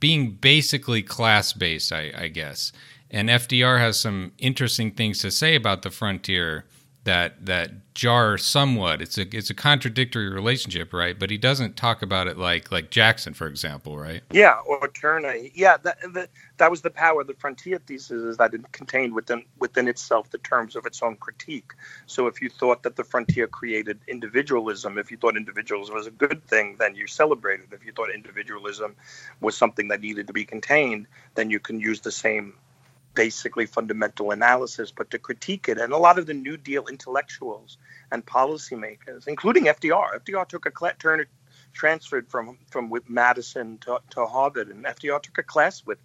being 0.00 0.32
basically 0.32 1.02
class 1.02 1.52
based, 1.52 1.92
I, 1.92 2.12
I 2.16 2.28
guess. 2.28 2.72
And 3.10 3.28
FDR 3.28 3.78
has 3.78 3.98
some 3.98 4.32
interesting 4.38 4.90
things 4.90 5.18
to 5.20 5.30
say 5.30 5.54
about 5.54 5.82
the 5.82 5.90
frontier 5.90 6.64
that 7.04 7.46
that 7.46 7.70
jar 7.94 8.36
somewhat. 8.36 9.00
It's 9.00 9.16
a 9.18 9.36
it's 9.36 9.50
a 9.50 9.54
contradictory 9.54 10.28
relationship, 10.28 10.92
right? 10.92 11.18
But 11.18 11.30
he 11.30 11.38
doesn't 11.38 11.76
talk 11.76 12.02
about 12.02 12.26
it 12.26 12.36
like 12.38 12.72
like 12.72 12.90
Jackson, 12.90 13.34
for 13.34 13.46
example, 13.46 13.96
right? 13.98 14.22
Yeah, 14.32 14.58
or 14.66 14.88
Turner. 14.88 15.34
Yeah, 15.54 15.76
that 15.84 15.98
that, 16.14 16.30
that 16.56 16.70
was 16.70 16.82
the 16.82 16.90
power 16.90 17.20
of 17.20 17.26
the 17.26 17.34
frontier 17.34 17.78
thesis 17.78 18.22
is 18.22 18.36
that 18.38 18.54
it 18.54 18.72
contained 18.72 19.14
within 19.14 19.44
within 19.58 19.86
itself 19.86 20.30
the 20.30 20.38
terms 20.38 20.76
of 20.76 20.86
its 20.86 21.02
own 21.02 21.16
critique. 21.16 21.72
So 22.06 22.26
if 22.26 22.40
you 22.42 22.48
thought 22.48 22.82
that 22.82 22.96
the 22.96 23.04
frontier 23.04 23.46
created 23.46 24.00
individualism, 24.08 24.98
if 24.98 25.10
you 25.10 25.16
thought 25.18 25.36
individualism 25.36 25.94
was 25.94 26.06
a 26.06 26.10
good 26.10 26.44
thing, 26.46 26.76
then 26.78 26.94
you 26.94 27.06
celebrated. 27.06 27.72
If 27.72 27.84
you 27.84 27.92
thought 27.92 28.10
individualism 28.12 28.96
was 29.40 29.56
something 29.56 29.88
that 29.88 30.00
needed 30.00 30.26
to 30.28 30.32
be 30.32 30.44
contained, 30.44 31.06
then 31.34 31.50
you 31.50 31.60
can 31.60 31.80
use 31.80 32.00
the 32.00 32.12
same 32.12 32.54
basically 33.14 33.66
fundamental 33.66 34.30
analysis, 34.30 34.90
but 34.90 35.10
to 35.10 35.18
critique 35.18 35.68
it. 35.68 35.78
And 35.78 35.92
a 35.92 35.98
lot 35.98 36.18
of 36.18 36.26
the 36.26 36.34
New 36.34 36.56
Deal 36.56 36.86
intellectuals 36.86 37.78
and 38.10 38.24
policymakers, 38.24 39.26
including 39.26 39.64
FDR, 39.64 40.20
FDR 40.24 40.48
took 40.48 40.66
a 40.66 40.70
class, 40.70 40.94
Turner 40.98 41.26
transferred 41.72 42.28
from 42.28 42.58
from 42.70 42.90
with 42.90 43.08
Madison 43.08 43.78
to, 43.78 44.00
to 44.10 44.26
Harvard, 44.26 44.68
and 44.68 44.84
FDR 44.84 45.22
took 45.22 45.38
a 45.38 45.42
class 45.42 45.84
with 45.84 45.98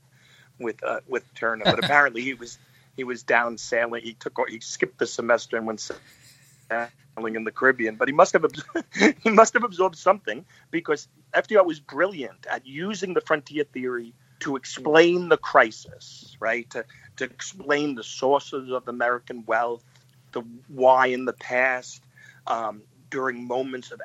with 0.59 0.83
uh, 0.83 0.99
with 1.07 1.23
Turner. 1.33 1.65
But 1.65 1.79
apparently 1.83 2.21
he 2.21 2.33
was 2.33 2.57
he 2.95 3.03
was 3.03 3.23
down 3.23 3.57
sailing. 3.57 4.03
He 4.03 4.13
took 4.13 4.37
he 4.49 4.59
skipped 4.59 4.99
the 4.99 5.07
semester 5.07 5.57
and 5.57 5.65
went 5.65 5.81
sailing 5.81 7.35
in 7.35 7.43
the 7.43 7.51
Caribbean. 7.51 7.95
But 7.95 8.07
he 8.07 8.13
must 8.13 8.33
have 8.33 8.45
he 9.23 9.29
must 9.29 9.53
have 9.53 9.63
absorbed 9.63 9.97
something 9.97 10.45
because 10.71 11.07
FDR 11.33 11.65
was 11.65 11.79
brilliant 11.79 12.45
at 12.49 12.65
using 12.65 13.13
the 13.13 13.21
frontier 13.21 13.63
theory 13.63 14.13
to 14.39 14.55
explain 14.55 15.29
the 15.29 15.37
crisis, 15.37 16.35
right? 16.39 16.69
To, 16.71 16.85
to 17.17 17.23
explain 17.25 17.95
the 17.95 18.03
sources 18.03 18.71
of 18.71 18.87
American 18.87 19.43
wealth, 19.45 19.83
the 20.31 20.41
why 20.67 21.07
in 21.07 21.25
the 21.25 21.33
past, 21.33 22.03
um, 22.47 22.81
during 23.09 23.47
moments 23.47 23.91
of 23.91 24.01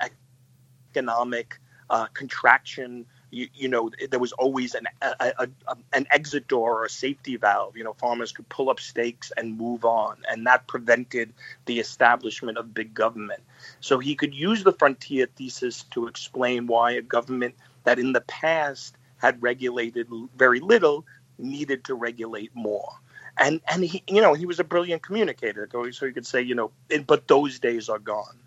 economic 0.90 1.58
uh, 1.90 2.06
contraction, 2.06 3.06
you, 3.30 3.48
you, 3.54 3.68
know, 3.68 3.90
there 4.10 4.20
was 4.20 4.32
always 4.32 4.74
an 4.74 4.86
a, 5.02 5.34
a, 5.38 5.48
a, 5.68 5.76
an 5.92 6.06
exit 6.10 6.48
door 6.48 6.80
or 6.80 6.84
a 6.84 6.90
safety 6.90 7.36
valve. 7.36 7.76
You 7.76 7.84
know, 7.84 7.92
farmers 7.94 8.32
could 8.32 8.48
pull 8.48 8.70
up 8.70 8.80
stakes 8.80 9.32
and 9.36 9.58
move 9.58 9.84
on, 9.84 10.18
and 10.28 10.46
that 10.46 10.66
prevented 10.66 11.32
the 11.66 11.80
establishment 11.80 12.58
of 12.58 12.72
big 12.72 12.94
government. 12.94 13.42
So 13.80 13.98
he 13.98 14.14
could 14.14 14.34
use 14.34 14.62
the 14.62 14.72
frontier 14.72 15.26
thesis 15.26 15.82
to 15.90 16.06
explain 16.06 16.66
why 16.66 16.92
a 16.92 17.02
government 17.02 17.54
that 17.84 17.98
in 17.98 18.12
the 18.12 18.22
past 18.22 18.96
had 19.24 19.42
regulated 19.42 20.06
very 20.36 20.60
little 20.60 21.06
needed 21.38 21.82
to 21.84 21.94
regulate 21.94 22.50
more. 22.54 22.92
And 23.38 23.60
and 23.72 23.82
he 23.82 24.02
you 24.06 24.20
know 24.20 24.34
he 24.34 24.46
was 24.46 24.60
a 24.60 24.64
brilliant 24.64 25.02
communicator, 25.02 25.66
so 25.72 26.06
he 26.06 26.12
could 26.12 26.26
say 26.26 26.42
you 26.42 26.54
know 26.54 26.70
but 27.06 27.26
those 27.26 27.58
days 27.58 27.88
are 27.88 27.98
gone, 27.98 28.38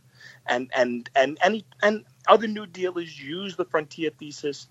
and 0.45 0.69
and 0.73 1.09
and 1.15 1.37
and 1.43 1.55
he, 1.55 1.65
and 1.81 2.05
other 2.27 2.47
New 2.47 2.67
Dealers 2.67 3.19
use 3.19 3.55
the 3.55 3.65
frontier 3.65 4.11
thesis 4.11 4.67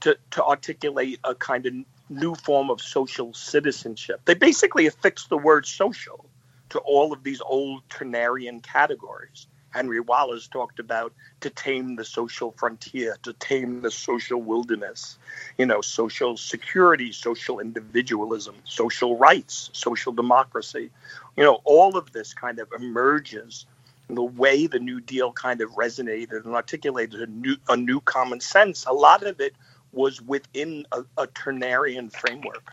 to 0.00 0.16
to 0.30 0.42
articulate 0.42 1.20
a 1.22 1.34
kind 1.34 1.66
of 1.66 1.74
new 2.08 2.34
form 2.34 2.70
of 2.70 2.80
social 2.80 3.32
citizenship. 3.34 4.22
They 4.24 4.34
basically 4.34 4.86
affix 4.86 5.26
the 5.26 5.38
word 5.38 5.66
social 5.66 6.24
to 6.70 6.78
all 6.80 7.12
of 7.12 7.22
these 7.22 7.40
old 7.42 7.88
Turnerian 7.88 8.62
categories. 8.62 9.46
Henry 9.72 10.00
Wallace 10.00 10.46
talked 10.46 10.78
about 10.78 11.12
to 11.40 11.50
tame 11.50 11.96
the 11.96 12.04
social 12.04 12.52
frontier, 12.52 13.16
to 13.22 13.32
tame 13.34 13.82
the 13.82 13.90
social 13.90 14.40
wilderness, 14.40 15.18
you 15.58 15.66
know, 15.66 15.80
social 15.80 16.36
security, 16.36 17.12
social 17.12 17.58
individualism, 17.58 18.56
social 18.64 19.16
rights, 19.16 19.70
social 19.72 20.12
democracy. 20.12 20.90
You 21.36 21.44
know, 21.44 21.60
all 21.64 21.96
of 21.96 22.12
this 22.12 22.34
kind 22.34 22.58
of 22.58 22.68
emerges 22.78 23.66
in 24.08 24.14
the 24.14 24.22
way 24.22 24.66
the 24.66 24.78
New 24.78 25.00
Deal 25.00 25.32
kind 25.32 25.60
of 25.60 25.70
resonated 25.70 26.44
and 26.44 26.54
articulated 26.54 27.22
a 27.22 27.26
new, 27.26 27.56
a 27.68 27.76
new 27.76 28.00
common 28.00 28.40
sense. 28.40 28.84
A 28.86 28.92
lot 28.92 29.22
of 29.22 29.40
it 29.40 29.54
was 29.92 30.20
within 30.20 30.86
a, 30.92 31.04
a 31.16 31.26
Turnerian 31.26 32.12
framework. 32.12 32.72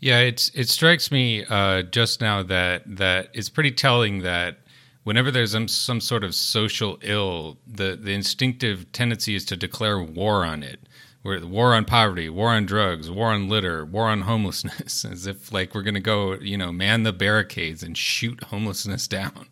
Yeah, 0.00 0.18
it's 0.18 0.50
it 0.54 0.68
strikes 0.68 1.10
me 1.10 1.44
uh, 1.46 1.82
just 1.82 2.20
now 2.20 2.42
that 2.42 2.82
that 2.96 3.30
it's 3.32 3.48
pretty 3.48 3.70
telling 3.70 4.20
that 4.20 4.58
whenever 5.04 5.30
there's 5.30 5.52
some, 5.52 5.68
some 5.68 6.00
sort 6.00 6.24
of 6.24 6.34
social 6.34 6.98
ill, 7.02 7.58
the, 7.66 7.96
the 8.00 8.12
instinctive 8.12 8.90
tendency 8.92 9.34
is 9.34 9.44
to 9.46 9.56
declare 9.56 10.02
war 10.02 10.44
on 10.44 10.62
it. 10.62 10.80
We're, 11.22 11.46
war 11.46 11.74
on 11.74 11.86
poverty, 11.86 12.28
war 12.28 12.50
on 12.50 12.66
drugs, 12.66 13.10
war 13.10 13.28
on 13.28 13.48
litter, 13.48 13.84
war 13.84 14.08
on 14.08 14.22
homelessness, 14.22 15.04
as 15.10 15.26
if 15.26 15.52
like 15.52 15.74
we're 15.74 15.82
going 15.82 15.94
to 15.94 16.00
go, 16.00 16.34
you 16.34 16.58
know, 16.58 16.72
man 16.72 17.04
the 17.04 17.12
barricades 17.12 17.82
and 17.82 17.96
shoot 17.96 18.42
homelessness 18.44 19.06
down. 19.08 19.46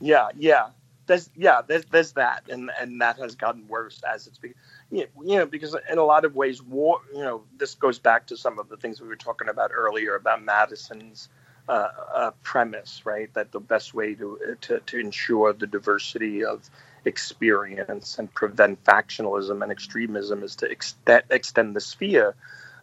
Yeah, 0.00 0.28
yeah, 0.36 0.70
there's 1.06 1.28
yeah, 1.36 1.60
there's 1.66 1.84
there's 1.86 2.12
that, 2.12 2.44
and 2.48 2.70
and 2.80 3.00
that 3.02 3.18
has 3.18 3.34
gotten 3.34 3.68
worse 3.68 4.00
as 4.02 4.26
it's 4.26 4.38
been, 4.38 4.54
you 4.90 5.06
know, 5.22 5.44
because 5.44 5.76
in 5.90 5.98
a 5.98 6.04
lot 6.04 6.24
of 6.24 6.34
ways, 6.34 6.62
war, 6.62 7.00
you 7.12 7.20
know, 7.20 7.42
this 7.58 7.74
goes 7.74 7.98
back 7.98 8.26
to 8.28 8.36
some 8.36 8.58
of 8.58 8.68
the 8.68 8.78
things 8.78 9.00
we 9.00 9.08
were 9.08 9.16
talking 9.16 9.48
about 9.48 9.70
earlier 9.74 10.14
about 10.14 10.42
Madison's 10.42 11.28
uh, 11.68 12.30
premise, 12.42 13.02
right? 13.04 13.32
That 13.34 13.52
the 13.52 13.60
best 13.60 13.94
way 13.94 14.14
to, 14.14 14.56
to 14.62 14.80
to 14.80 14.98
ensure 14.98 15.52
the 15.52 15.66
diversity 15.66 16.44
of 16.44 16.68
experience 17.04 18.18
and 18.18 18.32
prevent 18.32 18.84
factionalism 18.84 19.62
and 19.62 19.72
extremism 19.72 20.42
is 20.42 20.56
to 20.56 20.70
extend, 20.70 21.24
extend 21.30 21.74
the 21.74 21.80
sphere. 21.80 22.34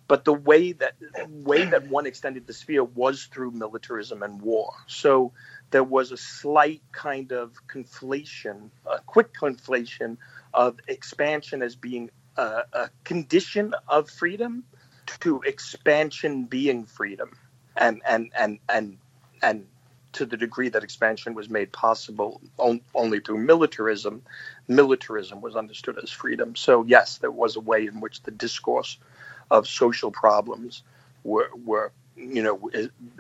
But 0.07 0.23
the 0.23 0.33
way 0.33 0.71
that 0.73 0.95
way 1.29 1.65
that 1.65 1.87
one 1.89 2.05
extended 2.05 2.47
the 2.47 2.53
sphere 2.53 2.83
was 2.83 3.25
through 3.25 3.51
militarism 3.51 4.23
and 4.23 4.41
war. 4.41 4.73
So 4.87 5.33
there 5.71 5.83
was 5.83 6.11
a 6.11 6.17
slight 6.17 6.81
kind 6.93 7.33
of 7.33 7.53
conflation, 7.67 8.69
a 8.85 8.99
quick 8.99 9.33
conflation 9.33 10.17
of 10.53 10.79
expansion 10.87 11.61
as 11.61 11.75
being 11.75 12.09
a, 12.37 12.63
a 12.71 12.89
condition 13.03 13.75
of 13.87 14.09
freedom 14.09 14.63
to 15.19 15.41
expansion 15.41 16.45
being 16.45 16.85
freedom 16.85 17.31
and 17.77 18.01
and 18.07 18.31
and 18.37 18.59
and 18.69 18.97
and 19.41 19.65
to 20.13 20.25
the 20.25 20.37
degree 20.37 20.69
that 20.69 20.83
expansion 20.83 21.35
was 21.35 21.49
made 21.49 21.71
possible 21.71 22.41
on, 22.57 22.81
only 22.95 23.19
through 23.19 23.37
militarism, 23.37 24.23
militarism 24.67 25.41
was 25.41 25.55
understood 25.55 25.97
as 26.01 26.09
freedom. 26.09 26.55
So 26.55 26.83
yes, 26.85 27.19
there 27.19 27.31
was 27.31 27.55
a 27.55 27.59
way 27.59 27.85
in 27.85 27.99
which 27.99 28.23
the 28.23 28.31
discourse 28.31 28.97
of 29.51 29.67
social 29.67 30.11
problems 30.11 30.83
were 31.23 31.49
were 31.65 31.91
you 32.15 32.41
know 32.41 32.69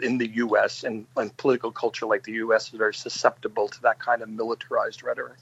in 0.01 0.17
the 0.17 0.27
U.S. 0.35 0.83
and, 0.83 1.05
and 1.15 1.35
political 1.37 1.71
culture 1.71 2.05
like 2.05 2.23
the 2.23 2.33
U.S. 2.33 2.69
is 2.69 2.77
very 2.77 2.93
susceptible 2.93 3.67
to 3.67 3.81
that 3.83 3.99
kind 3.99 4.21
of 4.21 4.29
militarized 4.29 5.03
rhetoric. 5.03 5.37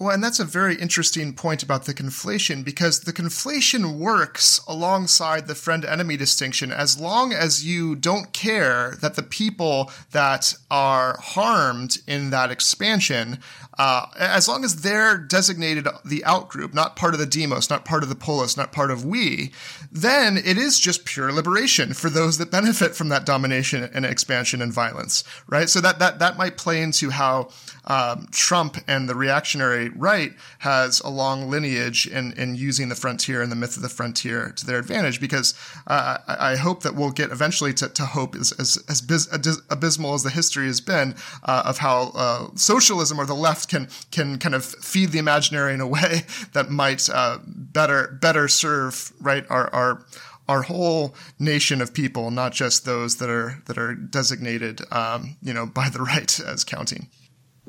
Well, 0.00 0.14
and 0.14 0.24
that's 0.24 0.40
a 0.40 0.46
very 0.46 0.76
interesting 0.76 1.34
point 1.34 1.62
about 1.62 1.84
the 1.84 1.92
conflation 1.92 2.64
because 2.64 3.00
the 3.00 3.12
conflation 3.12 3.98
works 3.98 4.58
alongside 4.66 5.46
the 5.46 5.54
friend 5.54 5.84
enemy 5.84 6.16
distinction 6.16 6.72
as 6.72 6.98
long 6.98 7.34
as 7.34 7.66
you 7.66 7.96
don't 7.96 8.32
care 8.32 8.96
that 9.02 9.14
the 9.14 9.22
people 9.22 9.92
that 10.12 10.54
are 10.70 11.18
harmed 11.20 11.98
in 12.06 12.30
that 12.30 12.50
expansion, 12.50 13.40
uh, 13.78 14.06
as 14.18 14.48
long 14.48 14.64
as 14.64 14.76
they're 14.76 15.18
designated 15.18 15.86
the 16.02 16.20
outgroup, 16.20 16.72
not 16.72 16.96
part 16.96 17.12
of 17.12 17.20
the 17.20 17.26
demos, 17.26 17.68
not 17.68 17.84
part 17.84 18.02
of 18.02 18.08
the 18.08 18.14
polis, 18.14 18.56
not 18.56 18.72
part 18.72 18.90
of 18.90 19.04
we, 19.04 19.52
then 19.92 20.38
it 20.38 20.56
is 20.56 20.80
just 20.80 21.04
pure 21.04 21.30
liberation 21.30 21.92
for 21.92 22.08
those 22.08 22.38
that 22.38 22.50
benefit 22.50 22.96
from 22.96 23.10
that 23.10 23.26
domination 23.26 23.90
and 23.92 24.06
expansion 24.06 24.62
and 24.62 24.72
violence, 24.72 25.24
right? 25.46 25.68
So 25.68 25.82
that, 25.82 25.98
that, 25.98 26.20
that 26.20 26.38
might 26.38 26.56
play 26.56 26.80
into 26.80 27.10
how 27.10 27.50
um, 27.84 28.28
Trump 28.30 28.78
and 28.88 29.06
the 29.06 29.14
reactionary 29.14 29.89
right 29.96 30.32
has 30.60 31.00
a 31.00 31.08
long 31.08 31.50
lineage 31.50 32.06
in, 32.06 32.32
in 32.32 32.54
using 32.54 32.88
the 32.88 32.94
frontier 32.94 33.42
and 33.42 33.50
the 33.50 33.56
myth 33.56 33.76
of 33.76 33.82
the 33.82 33.88
frontier 33.88 34.52
to 34.56 34.66
their 34.66 34.78
advantage 34.78 35.20
because 35.20 35.54
uh, 35.86 36.18
I, 36.26 36.52
I, 36.52 36.56
hope 36.56 36.82
that 36.82 36.94
we'll 36.94 37.10
get 37.10 37.30
eventually 37.30 37.72
to, 37.74 37.88
to 37.88 38.04
hope 38.04 38.34
as, 38.34 38.52
as, 38.52 38.82
as 38.88 39.00
biz, 39.00 39.28
abysmal 39.70 40.14
as 40.14 40.22
the 40.22 40.30
history 40.30 40.66
has 40.66 40.80
been 40.80 41.14
uh, 41.44 41.62
of 41.66 41.78
how 41.78 42.12
uh, 42.14 42.48
socialism 42.54 43.20
or 43.20 43.26
the 43.26 43.34
left 43.34 43.68
can 43.68 43.88
can 44.10 44.38
kind 44.38 44.54
of 44.54 44.64
feed 44.64 45.10
the 45.10 45.18
imaginary 45.18 45.74
in 45.74 45.80
a 45.80 45.86
way 45.86 46.22
that 46.52 46.70
might 46.70 47.08
uh, 47.10 47.38
better 47.46 48.18
better 48.20 48.48
serve 48.48 49.12
right 49.20 49.44
our, 49.50 49.72
our 49.74 50.04
our 50.50 50.62
whole 50.62 51.14
nation 51.38 51.80
of 51.80 51.94
people, 51.94 52.32
not 52.32 52.52
just 52.52 52.84
those 52.84 53.16
that 53.18 53.30
are 53.30 53.62
that 53.66 53.78
are 53.78 53.94
designated, 53.94 54.80
um, 54.90 55.36
you 55.40 55.54
know, 55.54 55.64
by 55.64 55.88
the 55.88 56.00
right 56.12 56.40
as 56.40 56.64
counting. 56.64 57.08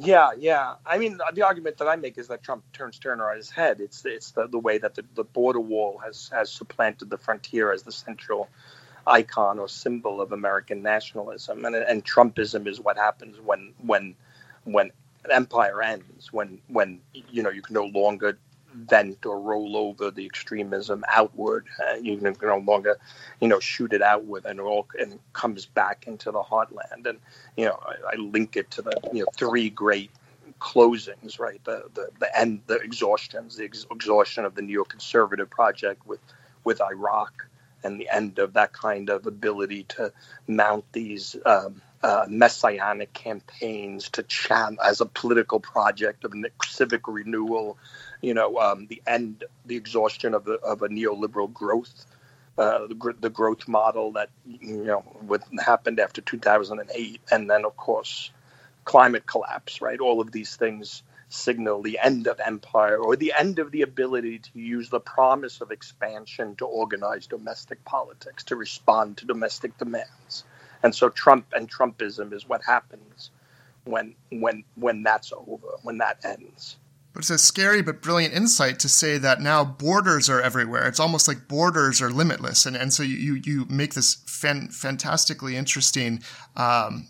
Yeah, 0.01 0.31
yeah. 0.37 0.75
I 0.85 0.97
mean, 0.97 1.19
the 1.33 1.43
argument 1.43 1.77
that 1.77 1.87
I 1.87 1.95
make 1.95 2.17
is 2.17 2.27
that 2.29 2.43
Trump 2.43 2.63
turns 2.73 2.97
Turner 2.97 3.29
on 3.29 3.37
his 3.37 3.51
head. 3.51 3.79
It's 3.79 4.03
it's 4.05 4.31
the, 4.31 4.47
the 4.47 4.57
way 4.59 4.79
that 4.79 4.95
the, 4.95 5.05
the 5.15 5.23
border 5.23 5.59
wall 5.59 5.99
has 6.03 6.29
has 6.33 6.51
supplanted 6.51 7.11
the 7.11 7.19
frontier 7.19 7.71
as 7.71 7.83
the 7.83 7.91
central 7.91 8.49
icon 9.05 9.59
or 9.59 9.69
symbol 9.69 10.19
of 10.19 10.31
American 10.31 10.81
nationalism, 10.81 11.65
and 11.65 11.75
and 11.75 12.03
Trumpism 12.03 12.67
is 12.67 12.81
what 12.81 12.97
happens 12.97 13.39
when 13.41 13.73
when 13.85 14.15
when 14.63 14.91
empire 15.31 15.83
ends, 15.83 16.33
when 16.33 16.59
when 16.67 17.01
you 17.29 17.43
know 17.43 17.51
you 17.51 17.61
can 17.61 17.75
no 17.75 17.85
longer 17.85 18.39
vent 18.73 19.25
or 19.25 19.39
roll 19.39 19.77
over 19.77 20.11
the 20.11 20.25
extremism 20.25 21.03
outward. 21.07 21.67
Uh, 21.79 21.95
you 21.95 22.17
can 22.17 22.35
no 22.41 22.57
longer, 22.57 22.97
you 23.39 23.47
know, 23.47 23.59
shoot 23.59 23.93
it 23.93 24.01
outward, 24.01 24.45
and 24.45 24.59
it 24.59 24.63
all 24.63 24.87
and 24.99 25.19
comes 25.33 25.65
back 25.65 26.05
into 26.07 26.31
the 26.31 26.41
heartland. 26.41 27.05
And 27.05 27.19
you 27.57 27.65
know, 27.65 27.79
I, 27.85 28.13
I 28.13 28.15
link 28.17 28.55
it 28.57 28.71
to 28.71 28.81
the 28.81 28.93
you 29.13 29.21
know 29.21 29.27
three 29.35 29.69
great 29.69 30.11
closings, 30.59 31.39
right? 31.39 31.63
The 31.63 31.85
the 31.93 32.09
the 32.19 32.39
end, 32.39 32.61
the 32.67 32.75
exhaustions, 32.75 33.57
the 33.57 33.65
ex- 33.65 33.87
exhaustion 33.91 34.45
of 34.45 34.55
the 34.55 34.61
neoconservative 34.61 35.49
project 35.49 36.05
with 36.07 36.19
with 36.63 36.81
Iraq, 36.81 37.47
and 37.83 37.99
the 37.99 38.09
end 38.09 38.39
of 38.39 38.53
that 38.53 38.73
kind 38.73 39.09
of 39.09 39.25
ability 39.27 39.83
to 39.83 40.13
mount 40.47 40.85
these. 40.93 41.35
Um, 41.45 41.81
uh, 42.03 42.25
messianic 42.27 43.13
campaigns 43.13 44.09
to 44.09 44.23
as 44.83 45.01
a 45.01 45.05
political 45.05 45.59
project 45.59 46.25
of 46.25 46.33
civic 46.63 47.07
renewal 47.07 47.77
you 48.21 48.33
know, 48.33 48.57
um, 48.57 48.87
the 48.87 49.01
end, 49.05 49.43
the 49.65 49.75
exhaustion 49.75 50.33
of, 50.33 50.45
the, 50.45 50.53
of 50.53 50.81
a 50.83 50.89
neoliberal 50.89 51.51
growth, 51.51 52.05
uh, 52.57 52.87
the, 52.87 53.15
the, 53.19 53.29
growth 53.29 53.67
model 53.67 54.13
that, 54.13 54.29
you 54.45 54.83
know, 54.83 55.03
happened 55.63 55.99
after 55.99 56.21
2008. 56.21 57.21
And 57.31 57.49
then, 57.49 57.65
of 57.65 57.75
course, 57.75 58.31
climate 58.85 59.25
collapse, 59.25 59.81
right? 59.81 59.99
All 59.99 60.21
of 60.21 60.31
these 60.31 60.55
things 60.55 61.03
signal 61.29 61.81
the 61.81 61.97
end 61.97 62.27
of 62.27 62.41
empire 62.41 62.97
or 62.97 63.15
the 63.15 63.33
end 63.37 63.59
of 63.59 63.71
the 63.71 63.83
ability 63.83 64.39
to 64.39 64.59
use 64.59 64.89
the 64.89 64.99
promise 64.99 65.61
of 65.61 65.71
expansion 65.71 66.55
to 66.57 66.65
organize 66.65 67.25
domestic 67.25 67.83
politics, 67.85 68.43
to 68.45 68.55
respond 68.55 69.17
to 69.17 69.25
domestic 69.25 69.77
demands. 69.77 70.43
And 70.83 70.93
so 70.93 71.09
Trump 71.09 71.45
and 71.53 71.69
Trumpism 71.69 72.33
is 72.33 72.47
what 72.47 72.61
happens 72.63 73.31
when 73.85 74.15
when 74.31 74.63
when 74.75 75.03
that's 75.03 75.31
over, 75.33 75.67
when 75.83 75.97
that 75.99 76.23
ends. 76.23 76.77
But 77.13 77.19
it's 77.19 77.29
a 77.29 77.37
scary 77.37 77.81
but 77.81 78.01
brilliant 78.01 78.33
insight 78.33 78.79
to 78.79 78.89
say 78.89 79.17
that 79.17 79.41
now 79.41 79.65
borders 79.65 80.29
are 80.29 80.41
everywhere. 80.41 80.87
It's 80.87 80.99
almost 80.99 81.27
like 81.27 81.47
borders 81.47 82.01
are 82.01 82.09
limitless. 82.09 82.65
And, 82.65 82.77
and 82.77 82.93
so 82.93 83.03
you, 83.03 83.35
you 83.43 83.65
make 83.69 83.95
this 83.95 84.15
fan, 84.25 84.69
fantastically 84.69 85.57
interesting 85.57 86.23
um, 86.55 87.09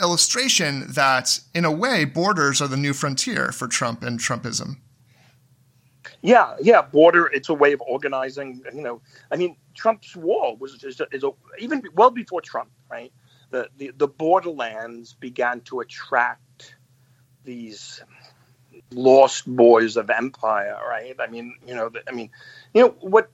illustration 0.00 0.86
that, 0.94 1.38
in 1.54 1.64
a 1.64 1.70
way, 1.70 2.04
borders 2.04 2.60
are 2.60 2.66
the 2.66 2.76
new 2.76 2.92
frontier 2.92 3.52
for 3.52 3.68
Trump 3.68 4.02
and 4.02 4.18
Trumpism. 4.18 4.78
Yeah, 6.22 6.56
yeah, 6.62 6.82
border. 6.82 7.26
It's 7.26 7.48
a 7.48 7.54
way 7.54 7.72
of 7.72 7.80
organizing. 7.82 8.62
You 8.72 8.82
know, 8.82 9.02
I 9.30 9.36
mean, 9.36 9.56
Trump's 9.74 10.16
wall 10.16 10.56
was 10.56 10.82
is, 10.84 11.00
a, 11.00 11.06
is 11.12 11.24
a, 11.24 11.30
even 11.58 11.82
well 11.94 12.10
before 12.10 12.40
Trump, 12.40 12.70
right? 12.90 13.12
The, 13.50 13.68
the 13.76 13.92
the 13.96 14.08
borderlands 14.08 15.14
began 15.14 15.60
to 15.62 15.80
attract 15.80 16.76
these 17.44 18.02
lost 18.92 19.46
boys 19.46 19.96
of 19.96 20.10
empire, 20.10 20.78
right? 20.88 21.16
I 21.18 21.26
mean, 21.26 21.56
you 21.66 21.74
know, 21.74 21.90
I 22.08 22.12
mean, 22.12 22.30
you 22.74 22.82
know 22.82 22.88
what? 23.00 23.30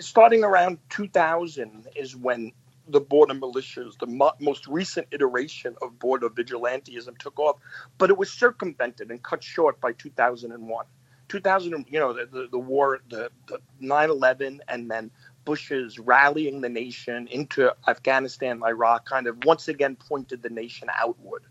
Starting 0.00 0.44
around 0.44 0.78
2000 0.90 1.88
is 1.96 2.16
when 2.16 2.52
the 2.88 3.00
border 3.00 3.34
militias, 3.34 3.98
the 3.98 4.06
mo- 4.06 4.32
most 4.40 4.66
recent 4.66 5.06
iteration 5.12 5.76
of 5.82 5.98
border 5.98 6.28
vigilantism, 6.28 7.18
took 7.18 7.38
off, 7.38 7.56
but 7.98 8.10
it 8.10 8.18
was 8.18 8.32
circumvented 8.32 9.10
and 9.10 9.22
cut 9.22 9.42
short 9.42 9.80
by 9.80 9.92
2001. 9.92 10.86
2000, 11.30 11.86
you 11.88 12.00
know, 12.00 12.12
the, 12.12 12.26
the, 12.26 12.48
the 12.50 12.58
war, 12.58 13.00
the, 13.08 13.30
the 13.46 13.60
9/11, 13.80 14.58
and 14.68 14.90
then 14.90 15.10
Bush's 15.44 15.98
rallying 15.98 16.60
the 16.60 16.68
nation 16.68 17.28
into 17.28 17.72
Afghanistan, 17.86 18.60
Iraq, 18.64 19.08
kind 19.08 19.28
of 19.28 19.42
once 19.44 19.68
again 19.68 19.96
pointed 19.96 20.42
the 20.42 20.50
nation 20.50 20.88
outward. 20.92 21.44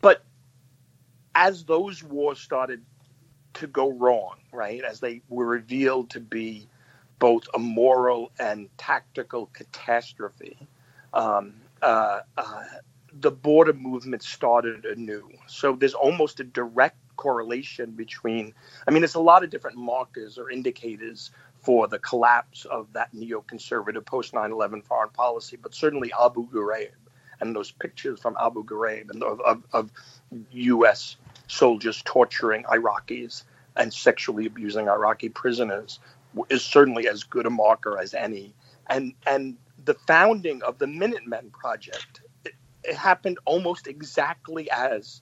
But 0.00 0.24
as 1.36 1.64
those 1.64 2.02
wars 2.02 2.40
started 2.40 2.82
to 3.54 3.68
go 3.68 3.92
wrong, 3.92 4.38
right, 4.52 4.82
as 4.82 4.98
they 4.98 5.22
were 5.28 5.46
revealed 5.46 6.10
to 6.10 6.20
be 6.20 6.66
both 7.20 7.44
a 7.54 7.60
moral 7.60 8.32
and 8.40 8.68
tactical 8.76 9.46
catastrophe, 9.52 10.56
um, 11.14 11.54
uh, 11.80 12.20
uh, 12.36 12.64
the 13.12 13.30
border 13.30 13.72
movement 13.72 14.24
started 14.24 14.84
anew. 14.84 15.30
So 15.46 15.76
there's 15.76 15.94
almost 15.94 16.40
a 16.40 16.44
direct 16.44 16.96
correlation 17.20 17.90
between, 17.90 18.54
I 18.88 18.90
mean, 18.90 19.02
there's 19.02 19.14
a 19.14 19.20
lot 19.20 19.44
of 19.44 19.50
different 19.50 19.76
markers 19.76 20.38
or 20.38 20.50
indicators 20.50 21.30
for 21.60 21.86
the 21.86 21.98
collapse 21.98 22.64
of 22.64 22.90
that 22.94 23.12
neoconservative 23.14 24.06
post 24.06 24.32
9 24.32 24.50
11 24.50 24.82
foreign 24.82 25.10
policy, 25.10 25.58
but 25.62 25.74
certainly 25.74 26.10
Abu 26.18 26.48
Ghraib 26.48 26.96
and 27.40 27.54
those 27.54 27.70
pictures 27.70 28.18
from 28.18 28.36
Abu 28.40 28.64
Ghraib 28.64 29.10
and 29.10 29.22
of, 29.22 29.40
of, 29.42 29.62
of 29.72 29.90
U.S. 30.52 31.16
soldiers 31.46 32.00
torturing 32.04 32.64
Iraqis 32.64 33.44
and 33.76 33.92
sexually 33.92 34.46
abusing 34.46 34.88
Iraqi 34.88 35.28
prisoners 35.28 36.00
is 36.48 36.64
certainly 36.64 37.06
as 37.06 37.24
good 37.24 37.44
a 37.44 37.50
marker 37.50 37.98
as 37.98 38.14
any. 38.14 38.54
And 38.88 39.12
and 39.26 39.56
the 39.84 39.94
founding 39.94 40.62
of 40.62 40.78
the 40.78 40.86
Minuteman 40.86 41.52
Project 41.52 42.22
it, 42.46 42.54
it 42.82 42.96
happened 42.96 43.38
almost 43.44 43.86
exactly 43.86 44.70
as 44.70 45.20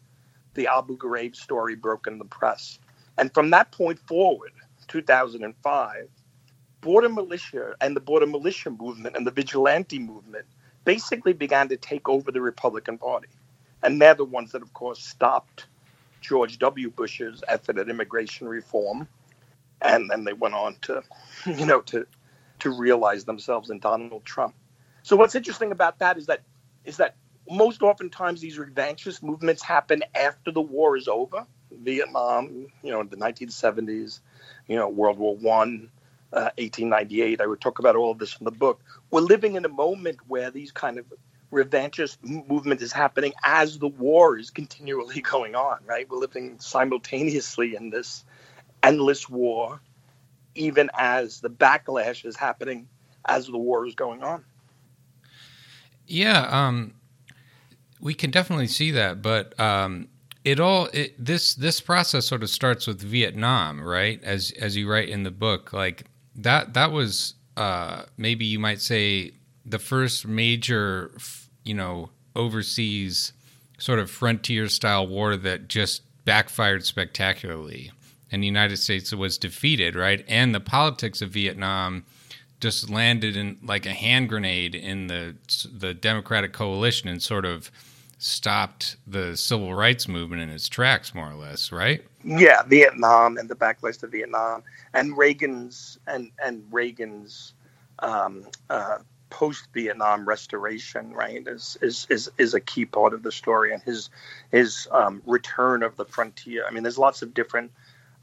the 0.58 0.66
Abu 0.66 0.98
Ghraib 0.98 1.36
story 1.36 1.76
broke 1.76 2.08
in 2.08 2.18
the 2.18 2.24
press. 2.24 2.80
And 3.16 3.32
from 3.32 3.50
that 3.50 3.70
point 3.70 4.00
forward, 4.00 4.50
2005, 4.88 6.08
border 6.80 7.08
militia 7.08 7.76
and 7.80 7.94
the 7.94 8.00
border 8.00 8.26
militia 8.26 8.70
movement 8.70 9.16
and 9.16 9.24
the 9.24 9.30
vigilante 9.30 10.00
movement 10.00 10.46
basically 10.84 11.32
began 11.32 11.68
to 11.68 11.76
take 11.76 12.08
over 12.08 12.32
the 12.32 12.40
Republican 12.40 12.98
Party. 12.98 13.28
And 13.84 14.02
they're 14.02 14.14
the 14.14 14.24
ones 14.24 14.50
that, 14.50 14.62
of 14.62 14.74
course, 14.74 15.00
stopped 15.00 15.66
George 16.20 16.58
W. 16.58 16.90
Bush's 16.90 17.44
effort 17.46 17.78
at 17.78 17.88
immigration 17.88 18.48
reform. 18.48 19.06
And 19.80 20.10
then 20.10 20.24
they 20.24 20.32
went 20.32 20.54
on 20.54 20.74
to, 20.82 21.04
you 21.46 21.66
know, 21.66 21.82
to 21.82 22.04
to 22.58 22.70
realize 22.70 23.24
themselves 23.24 23.70
in 23.70 23.78
Donald 23.78 24.24
Trump. 24.24 24.56
So 25.04 25.14
what's 25.14 25.36
interesting 25.36 25.70
about 25.70 26.00
that 26.00 26.18
is 26.18 26.26
that 26.26 26.42
is 26.84 26.96
that 26.96 27.14
most 27.50 27.82
oftentimes 27.82 28.40
these 28.40 28.58
revanchist 28.58 29.22
movements 29.22 29.62
happen 29.62 30.04
after 30.14 30.50
the 30.50 30.60
war 30.60 30.96
is 30.96 31.08
over. 31.08 31.46
Vietnam, 31.70 32.66
you 32.82 32.90
know, 32.90 33.02
the 33.02 33.16
1970s, 33.16 34.20
you 34.66 34.76
know, 34.76 34.88
World 34.88 35.18
War 35.18 35.36
One, 35.36 35.90
uh, 36.32 36.50
1898. 36.56 37.40
I 37.40 37.46
would 37.46 37.60
talk 37.60 37.78
about 37.78 37.96
all 37.96 38.10
of 38.10 38.18
this 38.18 38.36
in 38.38 38.44
the 38.44 38.50
book. 38.50 38.80
We're 39.10 39.20
living 39.20 39.54
in 39.54 39.64
a 39.64 39.68
moment 39.68 40.18
where 40.26 40.50
these 40.50 40.72
kind 40.72 40.98
of 40.98 41.06
revanchist 41.52 42.18
movement 42.22 42.82
is 42.82 42.92
happening 42.92 43.32
as 43.42 43.78
the 43.78 43.88
war 43.88 44.38
is 44.38 44.50
continually 44.50 45.20
going 45.32 45.54
on. 45.54 45.78
Right, 45.86 46.08
we're 46.08 46.18
living 46.18 46.58
simultaneously 46.58 47.74
in 47.76 47.90
this 47.90 48.24
endless 48.82 49.28
war, 49.28 49.80
even 50.54 50.90
as 50.96 51.40
the 51.40 51.50
backlash 51.50 52.24
is 52.24 52.36
happening 52.36 52.88
as 53.24 53.46
the 53.46 53.58
war 53.58 53.86
is 53.86 53.94
going 53.94 54.22
on. 54.22 54.44
Yeah, 56.06 56.40
um, 56.40 56.94
we 58.00 58.14
can 58.14 58.30
definitely 58.30 58.68
see 58.68 58.90
that, 58.92 59.22
but 59.22 59.58
um, 59.58 60.08
it 60.44 60.60
all 60.60 60.88
it, 60.92 61.14
this 61.22 61.54
this 61.54 61.80
process 61.80 62.26
sort 62.26 62.42
of 62.42 62.50
starts 62.50 62.86
with 62.86 63.00
Vietnam, 63.00 63.80
right? 63.82 64.22
As 64.22 64.52
as 64.60 64.76
you 64.76 64.90
write 64.90 65.08
in 65.08 65.22
the 65.22 65.30
book, 65.30 65.72
like 65.72 66.04
that 66.36 66.74
that 66.74 66.92
was 66.92 67.34
uh, 67.56 68.04
maybe 68.16 68.44
you 68.44 68.58
might 68.58 68.80
say 68.80 69.32
the 69.66 69.78
first 69.78 70.26
major, 70.26 71.10
you 71.64 71.74
know, 71.74 72.10
overseas 72.34 73.32
sort 73.78 73.98
of 73.98 74.10
frontier 74.10 74.68
style 74.68 75.06
war 75.06 75.36
that 75.36 75.68
just 75.68 76.02
backfired 76.24 76.84
spectacularly, 76.84 77.90
and 78.30 78.42
the 78.42 78.46
United 78.46 78.76
States 78.76 79.12
was 79.12 79.38
defeated, 79.38 79.96
right? 79.96 80.24
And 80.28 80.54
the 80.54 80.60
politics 80.60 81.20
of 81.20 81.30
Vietnam 81.30 82.04
just 82.60 82.90
landed 82.90 83.36
in 83.36 83.58
like 83.62 83.86
a 83.86 83.92
hand 83.92 84.28
grenade 84.28 84.74
in 84.74 85.08
the 85.08 85.36
the 85.72 85.94
Democratic 85.94 86.52
coalition 86.52 87.08
and 87.08 87.22
sort 87.22 87.44
of 87.44 87.70
stopped 88.18 88.96
the 89.06 89.36
civil 89.36 89.74
rights 89.74 90.08
movement 90.08 90.42
in 90.42 90.50
its 90.50 90.68
tracks, 90.68 91.14
more 91.14 91.30
or 91.30 91.34
less, 91.34 91.72
right? 91.72 92.04
Yeah, 92.24 92.62
Vietnam 92.64 93.38
and 93.38 93.48
the 93.48 93.54
backlash 93.54 94.00
to 94.00 94.08
Vietnam, 94.08 94.64
and 94.92 95.16
Reagan's 95.16 95.98
and 96.06 96.30
and 96.42 96.64
Reagan's 96.70 97.54
um, 98.00 98.46
uh, 98.68 98.98
post 99.30 99.68
Vietnam 99.72 100.26
restoration, 100.26 101.12
right, 101.12 101.46
is, 101.46 101.78
is 101.80 102.06
is 102.10 102.30
is 102.38 102.54
a 102.54 102.60
key 102.60 102.84
part 102.84 103.14
of 103.14 103.22
the 103.22 103.32
story, 103.32 103.72
and 103.72 103.82
his 103.82 104.10
his 104.50 104.88
um, 104.90 105.22
return 105.24 105.82
of 105.82 105.96
the 105.96 106.04
frontier. 106.04 106.66
I 106.66 106.72
mean, 106.72 106.82
there's 106.82 106.98
lots 106.98 107.22
of 107.22 107.34
different 107.34 107.70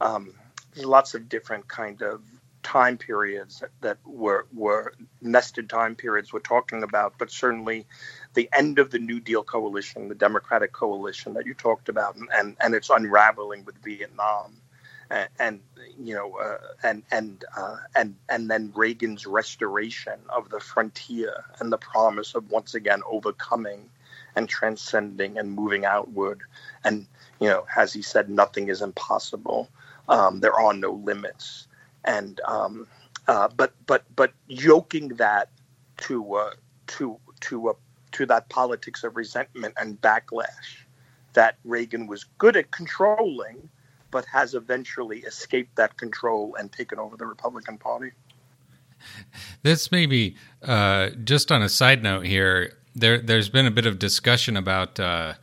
um, 0.01 0.33
lots 0.75 1.13
of 1.13 1.29
different 1.29 1.67
kind 1.67 2.01
of 2.01 2.21
time 2.65 2.97
periods 2.97 3.63
that, 3.81 3.97
were 4.05 4.47
were 4.51 4.93
nested 5.21 5.69
time 5.69 5.95
periods 5.95 6.33
we're 6.33 6.39
talking 6.39 6.81
about, 6.81 7.13
but 7.19 7.29
certainly 7.29 7.85
the 8.33 8.49
end 8.51 8.79
of 8.79 8.89
the 8.89 8.97
New 8.97 9.19
Deal 9.19 9.43
coalition, 9.43 10.09
the 10.09 10.15
Democratic 10.15 10.73
coalition 10.73 11.35
that 11.35 11.45
you 11.45 11.53
talked 11.53 11.89
about, 11.89 12.15
and 12.15 12.27
and, 12.33 12.57
and 12.59 12.73
its 12.73 12.89
unraveling 12.89 13.65
with 13.65 13.75
Vietnam, 13.83 14.59
and, 15.11 15.29
and 15.39 15.59
you 15.99 16.15
know, 16.15 16.37
uh, 16.39 16.57
and 16.81 17.03
and 17.11 17.45
uh, 17.55 17.77
and 17.95 18.15
and 18.29 18.49
then 18.49 18.73
Reagan's 18.75 19.27
restoration 19.27 20.19
of 20.29 20.49
the 20.49 20.59
frontier 20.59 21.45
and 21.59 21.71
the 21.71 21.77
promise 21.77 22.33
of 22.33 22.49
once 22.49 22.73
again 22.73 23.03
overcoming 23.07 23.91
and 24.35 24.49
transcending 24.49 25.37
and 25.37 25.53
moving 25.53 25.85
outward, 25.85 26.41
and 26.83 27.05
you 27.39 27.47
know, 27.47 27.67
as 27.77 27.93
he 27.93 28.01
said, 28.01 28.27
nothing 28.27 28.69
is 28.69 28.81
impossible. 28.81 29.69
Um, 30.09 30.39
there 30.39 30.53
are 30.53 30.73
no 30.73 30.93
limits 30.93 31.67
and 32.05 32.39
um, 32.47 32.87
uh, 33.27 33.49
but 33.55 33.73
but 33.85 34.03
but 34.15 34.31
yoking 34.47 35.09
that 35.09 35.49
to 35.97 36.35
uh, 36.35 36.51
to 36.87 37.17
to 37.41 37.69
uh, 37.69 37.73
to 38.13 38.25
that 38.25 38.47
politics 38.49 39.03
of 39.03 39.17
resentment 39.17 39.73
and 39.77 39.99
backlash 40.01 40.85
that 41.33 41.57
Reagan 41.65 42.07
was 42.07 42.23
good 42.37 42.55
at 42.55 42.71
controlling, 42.71 43.69
but 44.09 44.25
has 44.25 44.53
eventually 44.53 45.19
escaped 45.19 45.75
that 45.75 45.97
control 45.97 46.55
and 46.57 46.71
taken 46.71 46.97
over 46.97 47.17
the 47.17 47.25
Republican 47.25 47.77
Party. 47.77 48.11
This 49.61 49.91
may 49.91 50.05
be 50.05 50.35
uh, 50.63 51.09
just 51.23 51.51
on 51.51 51.61
a 51.61 51.69
side 51.69 52.01
note 52.01 52.25
here. 52.25 52.77
There, 52.95 53.19
there's 53.19 53.49
been 53.49 53.65
a 53.65 53.71
bit 53.71 53.85
of 53.85 53.99
discussion 53.99 54.55
about 54.55 54.99
uh, 54.99 55.33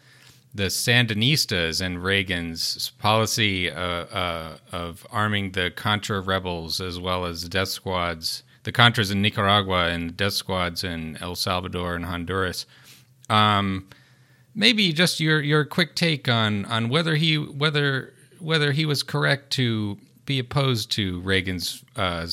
the 0.55 0.65
Sandinistas 0.65 1.81
and 1.81 2.03
Reagan's 2.03 2.91
policy 2.99 3.71
uh, 3.71 3.81
uh, 3.81 4.57
of 4.71 5.07
arming 5.11 5.53
the 5.53 5.71
Contra 5.71 6.21
rebels 6.21 6.81
as 6.81 6.99
well 6.99 7.25
as 7.25 7.49
death 7.49 7.69
squads, 7.69 8.43
the 8.65 8.73
Contras 8.73 9.11
in 9.11 9.23
Nicaragua 9.23 9.88
and 9.88 10.17
death 10.17 10.35
squads 10.35 10.85
in 10.85 11.17
El 11.21 11.37
Salvador 11.37 11.95
and 11.95 12.05
Honduras. 12.05 12.67
Um, 13.31 13.88
maybe 14.55 14.93
just 14.93 15.21
your 15.21 15.41
your 15.41 15.65
quick 15.65 15.95
take 15.95 16.29
on 16.29 16.67
on 16.67 16.91
whether 16.91 17.15
he 17.15 17.38
whether 17.38 18.12
whether 18.38 18.73
he 18.73 18.85
was 18.85 19.03
correct 19.03 19.51
to 19.53 19.99
be 20.25 20.39
opposed 20.39 20.91
to 20.93 21.21
Reagan's 21.21 21.85
uh, 21.97 22.27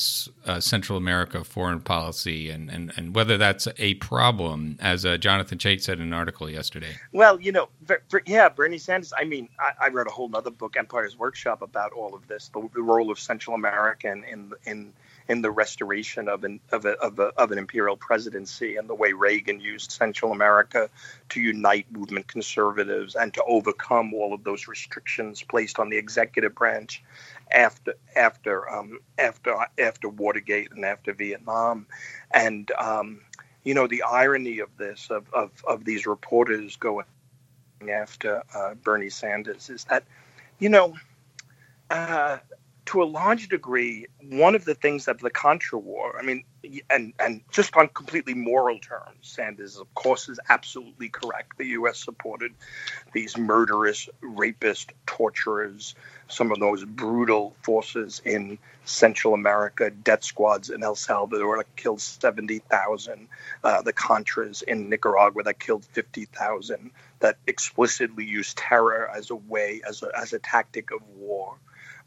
uh, 0.45 0.59
Central 0.59 0.97
America 0.97 1.43
foreign 1.43 1.79
policy 1.79 2.49
and, 2.49 2.69
and, 2.69 2.93
and 2.95 3.15
whether 3.15 3.37
that's 3.37 3.67
a 3.77 3.95
problem, 3.95 4.77
as 4.79 5.05
uh, 5.05 5.17
Jonathan 5.17 5.57
Chait 5.57 5.81
said 5.81 5.99
in 5.99 6.07
an 6.07 6.13
article 6.13 6.49
yesterday. 6.49 6.95
Well, 7.13 7.41
you 7.41 7.51
know, 7.51 7.69
for, 7.85 8.01
for, 8.09 8.21
yeah, 8.25 8.49
Bernie 8.49 8.77
Sanders. 8.77 9.11
I 9.17 9.23
mean, 9.23 9.49
I, 9.59 9.87
I, 9.87 9.89
wrote 9.89 10.07
a 10.07 10.11
whole 10.11 10.29
other 10.35 10.51
book, 10.51 10.75
Empire's 10.77 11.17
Workshop, 11.17 11.61
about 11.61 11.91
all 11.93 12.13
of 12.13 12.27
this, 12.27 12.49
the, 12.49 12.69
the 12.73 12.81
role 12.81 13.09
of 13.09 13.19
Central 13.19 13.55
America 13.55 14.11
in 14.11 14.23
in, 14.25 14.51
in 14.65 14.93
in 15.29 15.43
the 15.43 15.51
restoration 15.51 16.27
of 16.27 16.43
an 16.43 16.59
of, 16.71 16.85
a, 16.85 16.93
of, 16.99 17.19
a, 17.19 17.31
of 17.37 17.51
an 17.51 17.59
imperial 17.59 17.95
presidency 17.95 18.75
and 18.75 18.89
the 18.89 18.95
way 18.95 19.13
Reagan 19.13 19.59
used 19.59 19.91
Central 19.91 20.31
America 20.31 20.89
to 21.29 21.39
unite 21.39 21.85
movement 21.91 22.27
conservatives 22.27 23.15
and 23.15 23.33
to 23.35 23.43
overcome 23.43 24.13
all 24.13 24.33
of 24.33 24.43
those 24.43 24.67
restrictions 24.67 25.43
placed 25.43 25.79
on 25.79 25.89
the 25.89 25.97
executive 25.97 26.55
branch 26.55 27.03
after 27.51 27.95
after 28.15 28.69
um, 28.69 28.99
after 29.17 29.55
after 29.77 30.09
Watergate 30.09 30.71
and 30.71 30.85
after 30.85 31.13
Vietnam, 31.13 31.87
and 32.31 32.71
um, 32.77 33.21
you 33.63 33.73
know 33.73 33.87
the 33.87 34.03
irony 34.03 34.59
of 34.59 34.69
this 34.77 35.09
of 35.09 35.31
of, 35.33 35.51
of 35.67 35.85
these 35.85 36.05
reporters 36.05 36.75
going 36.75 37.05
after 37.89 38.43
uh, 38.55 38.73
Bernie 38.75 39.09
Sanders 39.09 39.69
is 39.69 39.83
that 39.85 40.03
you 40.59 40.69
know. 40.69 40.95
Uh, 41.89 42.37
to 42.89 43.03
a 43.03 43.05
large 43.05 43.49
degree, 43.49 44.07
one 44.19 44.55
of 44.55 44.65
the 44.65 44.73
things 44.73 45.05
that 45.05 45.19
the 45.19 45.29
Contra 45.29 45.77
War, 45.77 46.17
I 46.19 46.23
mean, 46.23 46.43
and 46.89 47.13
and 47.19 47.41
just 47.51 47.77
on 47.77 47.87
completely 47.89 48.33
moral 48.33 48.79
terms, 48.79 49.13
Sanders, 49.21 49.77
of 49.77 49.93
course, 49.93 50.27
is 50.27 50.39
absolutely 50.49 51.09
correct. 51.09 51.59
The 51.59 51.67
U.S. 51.67 52.03
supported 52.03 52.51
these 53.13 53.37
murderous, 53.37 54.09
rapist, 54.21 54.91
torturers, 55.05 55.93
some 56.29 56.51
of 56.51 56.59
those 56.59 56.85
brutal 56.85 57.55
forces 57.61 58.21
in 58.23 58.57
Central 58.85 59.33
America, 59.33 59.89
death 59.89 60.23
squads 60.23 60.69
in 60.69 60.83
El 60.83 60.95
Salvador 60.95 61.57
that 61.57 61.75
killed 61.75 62.01
70,000, 62.01 63.27
uh, 63.63 63.81
the 63.81 63.93
Contras 63.93 64.63
in 64.63 64.89
Nicaragua 64.89 65.43
that 65.43 65.59
killed 65.59 65.85
50,000, 65.85 66.91
that 67.19 67.37
explicitly 67.47 68.25
used 68.25 68.57
terror 68.57 69.09
as 69.13 69.31
a 69.31 69.35
way, 69.35 69.81
as 69.87 70.03
a, 70.03 70.09
as 70.17 70.33
a 70.33 70.39
tactic 70.39 70.91
of 70.91 71.01
war. 71.17 71.55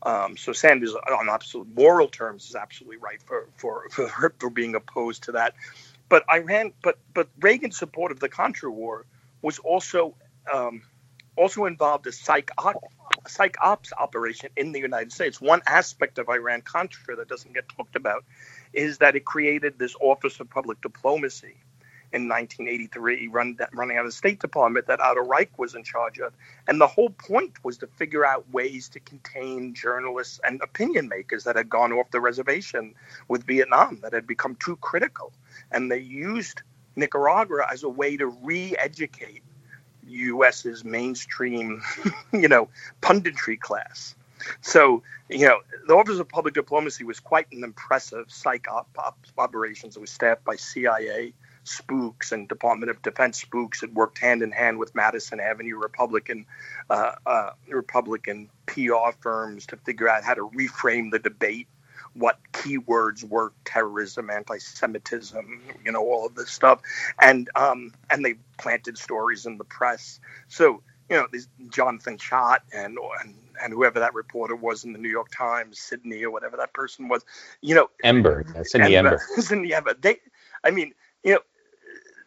Um, 0.05 0.37
so 0.37 0.53
Sanders, 0.53 0.95
on 0.95 1.29
absolute 1.29 1.69
moral 1.77 2.09
terms, 2.09 2.49
is 2.49 2.57
absolutely 2.57 2.97
right 2.97 3.23
for 3.23 3.47
for 3.57 3.89
for, 3.91 4.35
for 4.39 4.51
being 4.51 4.75
opposed 4.75 5.25
to 5.25 5.33
that. 5.33 5.55
But 6.09 6.25
Iran, 6.31 6.73
but 6.83 6.99
but 7.15 7.29
Reagan's 7.41 7.79
support 7.79 8.11
of 8.11 8.19
the 8.19 8.29
Contra 8.29 8.71
War 8.71 9.05
was 9.43 9.59
also 9.61 10.15
um, 10.53 10.83
also 11.37 11.67
involved 11.67 12.07
a 12.07 12.13
psych 12.13 12.51
op, 12.59 12.83
psych 13.27 13.57
ops 13.61 13.93
operation 13.99 14.51
in 14.57 14.73
the 14.73 14.81
United 14.81 15.13
States. 15.13 15.41
One 15.41 15.63
aspect 15.67 16.19
of 16.19 16.29
Iran 16.29 16.63
Contra 16.63 17.17
that 17.17 17.29
doesn't 17.29 17.53
get 17.53 17.69
talked 17.69 17.97
about 17.97 18.25
is 18.73 18.99
that 18.99 19.17
it 19.17 19.25
created 19.25 19.79
this 19.79 19.95
Office 20.01 20.41
of 20.41 20.51
Public 20.51 20.81
Diplomacy 20.81 21.57
in 22.13 22.29
1983, 22.29 23.29
run, 23.29 23.57
running 23.73 23.97
out 23.97 24.05
of 24.05 24.09
the 24.09 24.13
State 24.13 24.39
Department 24.39 24.87
that 24.87 25.01
Otto 25.01 25.23
Reich 25.23 25.59
was 25.59 25.75
in 25.75 25.83
charge 25.83 26.19
of. 26.19 26.33
And 26.69 26.81
the 26.81 26.87
whole 26.87 27.11
point 27.11 27.65
was 27.65 27.79
to 27.79 27.87
figure 27.87 28.25
out 28.25 28.51
ways 28.53 28.89
to 28.91 29.01
contain 29.01 29.75
journalists 29.75 30.39
and 30.45 30.61
opinion 30.61 31.09
makers 31.09 31.45
that 31.45 31.57
had 31.57 31.71
gone 31.71 31.93
off 31.93 32.11
the 32.11 32.21
reservation 32.21 32.95
with 33.29 33.45
Vietnam, 33.47 34.01
that 34.03 34.13
had 34.13 34.27
become 34.27 34.57
too 34.57 34.77
critical. 34.77 35.33
And 35.71 35.91
they 35.91 35.99
used 35.99 36.63
Nicaragua 36.97 37.67
as 37.71 37.83
a 37.83 37.89
way 37.89 38.17
to 38.19 38.27
re 38.27 38.77
educate 38.79 39.43
U.S.'s 40.09 40.85
mainstream, 40.85 41.83
you 42.33 42.49
know, 42.49 42.69
punditry 43.01 43.59
class. 43.59 44.15
So, 44.61 45.03
you 45.29 45.47
know, 45.47 45.61
the 45.87 45.95
Office 45.95 46.19
of 46.19 46.29
Public 46.29 46.55
Diplomacy 46.55 47.05
was 47.05 47.21
quite 47.21 47.47
an 47.53 47.65
impressive 47.65 48.31
psych 48.31 48.67
op, 48.71 48.89
op 48.99 49.19
operations. 49.39 49.97
It 49.97 50.01
was 50.01 50.11
staffed 50.11 50.45
by 50.45 50.57
CIA 50.57 51.33
spooks 51.65 52.33
and 52.33 52.49
Department 52.49 52.91
of 52.91 53.01
Defense 53.03 53.41
spooks. 53.41 53.83
It 53.83 53.95
worked 53.95 54.19
hand 54.19 54.43
in 54.43 54.51
hand 54.51 54.79
with 54.79 54.95
Madison 54.95 55.41
Avenue 55.41 55.77
Republican 55.77 56.47
uh, 56.91 57.13
uh, 57.25 57.51
Republican 57.69 58.51
PR 58.67 59.13
firms 59.21 59.67
to 59.67 59.77
figure 59.77 60.09
out 60.09 60.25
how 60.25 60.35
to 60.35 60.49
reframe 60.49 61.11
the 61.11 61.19
debate 61.19 61.69
what 62.15 62.39
keywords 62.53 63.25
were 63.25 63.53
terrorism, 63.65 64.31
anti-Semitism, 64.31 65.63
you 65.85 65.93
know, 65.93 66.01
all 66.01 66.27
of 66.27 66.35
this 66.35 66.51
stuff, 66.51 66.81
and 67.21 67.49
um, 67.55 67.93
and 68.11 68.25
they 68.25 68.35
planted 68.59 68.99
stories 68.99 69.47
in 69.47 69.59
the 69.59 69.65
press. 69.65 70.21
So 70.49 70.83
you 71.09 71.17
know, 71.17 71.27
this 71.31 71.49
Jonathan 71.69 72.17
Chait 72.17 72.61
and 72.73 72.99
and 73.21 73.35
and 73.63 73.73
whoever 73.73 74.01
that 74.01 74.15
reporter 74.15 74.57
was 74.57 74.85
in 74.85 74.93
the 74.93 74.99
New 74.99 75.11
York 75.11 75.31
Times, 75.31 75.79
Sydney 75.79 76.23
or 76.25 76.31
whatever 76.31 76.57
that 76.57 76.73
person 76.73 77.09
was, 77.09 77.25
you 77.61 77.75
know, 77.75 77.91
Ember, 78.03 78.45
Sydney 78.65 78.97
Ember, 78.97 79.21
Sydney 79.37 79.75
Ember. 79.75 79.95
They, 79.95 80.19
I 80.65 80.71
mean, 80.71 80.95
you 81.23 81.35
know, 81.35 81.41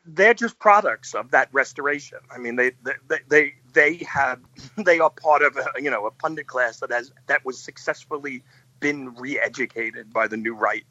they're 0.05 0.35
just 0.35 0.59
products 0.59 1.15
of 1.15 1.31
that 1.31 1.49
restoration. 1.51 2.19
I 2.29 2.37
mean, 2.37 2.55
they 2.55 2.71
they 3.09 3.17
they 3.27 3.53
they 3.73 3.95
have 4.07 4.39
they 4.77 4.99
are 4.99 5.09
part 5.09 5.41
of 5.41 5.57
a 5.57 5.65
you 5.81 5.89
know 5.89 6.05
a 6.05 6.11
pundit 6.11 6.47
class 6.47 6.79
that 6.79 6.91
has 6.91 7.11
that 7.27 7.43
was 7.45 7.57
successfully 7.57 8.43
been 8.79 9.13
re-educated 9.15 10.13
by 10.13 10.27
the 10.27 10.37
new 10.37 10.55
right, 10.55 10.85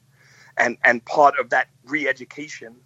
and 0.56 0.76
and 0.84 1.04
part 1.04 1.38
of 1.38 1.50
that 1.50 1.68
re-education, 1.84 2.76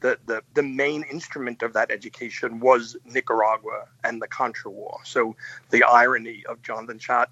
the 0.00 0.18
the 0.26 0.42
the 0.54 0.62
main 0.62 1.04
instrument 1.10 1.62
of 1.62 1.72
that 1.74 1.90
education 1.90 2.60
was 2.60 2.96
Nicaragua 3.04 3.86
and 4.04 4.20
the 4.20 4.28
Contra 4.28 4.70
War. 4.70 4.98
So 5.04 5.36
the 5.70 5.82
irony 5.84 6.44
of 6.48 6.62
Jonathan 6.62 6.98
Chait 6.98 7.26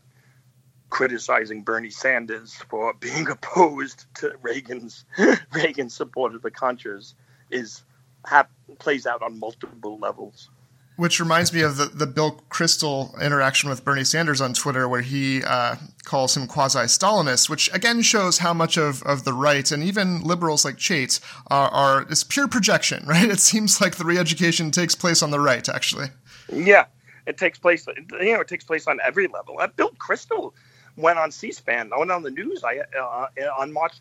criticizing 0.91 1.63
Bernie 1.63 1.91
Sanders 1.91 2.55
for 2.69 2.95
being 2.95 3.29
opposed 3.31 4.07
to 4.15 4.33
Reagan's 4.43 5.05
Reagan's 5.53 5.95
support 5.95 6.35
of 6.35 6.43
the 6.43 6.51
Contras 6.51 7.15
is 7.51 7.83
have, 8.27 8.49
plays 8.79 9.07
out 9.07 9.23
on 9.23 9.39
multiple 9.39 9.99
levels. 9.99 10.51
Which 10.97 11.21
reminds 11.21 11.53
me 11.53 11.61
of 11.61 11.77
the, 11.77 11.87
the 11.87 12.07
Bill 12.07 12.41
Kristol 12.49 13.21
interaction 13.21 13.69
with 13.69 13.85
Bernie 13.85 14.03
Sanders 14.03 14.41
on 14.41 14.55
Twitter, 14.55 14.89
where 14.89 15.03
he 15.03 15.45
uh, 15.45 15.77
calls 16.05 16.35
him 16.35 16.47
quasi 16.47 16.79
Stalinist, 16.79 17.51
which 17.51 17.73
again 17.75 18.01
shows 18.01 18.39
how 18.39 18.55
much 18.55 18.79
of, 18.79 19.03
of 19.03 19.25
the 19.25 19.35
right 19.35 19.71
and 19.71 19.83
even 19.83 20.23
liberals 20.23 20.65
like 20.65 20.77
Chait 20.77 21.21
are, 21.49 21.69
are 21.69 22.07
pure 22.31 22.49
projection, 22.49 23.05
right? 23.07 23.29
It 23.29 23.41
seems 23.41 23.81
like 23.81 23.97
the 23.97 24.05
re 24.05 24.17
education 24.17 24.71
takes 24.71 24.95
place 24.95 25.23
on 25.23 25.31
the 25.31 25.41
right, 25.41 25.69
actually. 25.69 26.09
Yeah, 26.51 26.87
it 27.27 27.37
takes 27.37 27.59
place, 27.59 27.87
you 27.87 28.33
know, 28.33 28.41
it 28.41 28.49
takes 28.49 28.65
place 28.65 28.87
on 28.87 28.99
every 29.05 29.27
level. 29.27 29.57
Uh, 29.61 29.67
Bill 29.67 29.91
Kristol 29.99 30.53
went 30.97 31.19
on 31.19 31.31
C 31.31 31.53
SPAN, 31.53 31.93
I 31.93 31.99
went 31.99 32.11
on 32.11 32.23
the 32.23 32.31
news 32.31 32.65
I, 32.65 32.79
uh, 32.99 33.27
on 33.59 33.73
March 33.73 33.99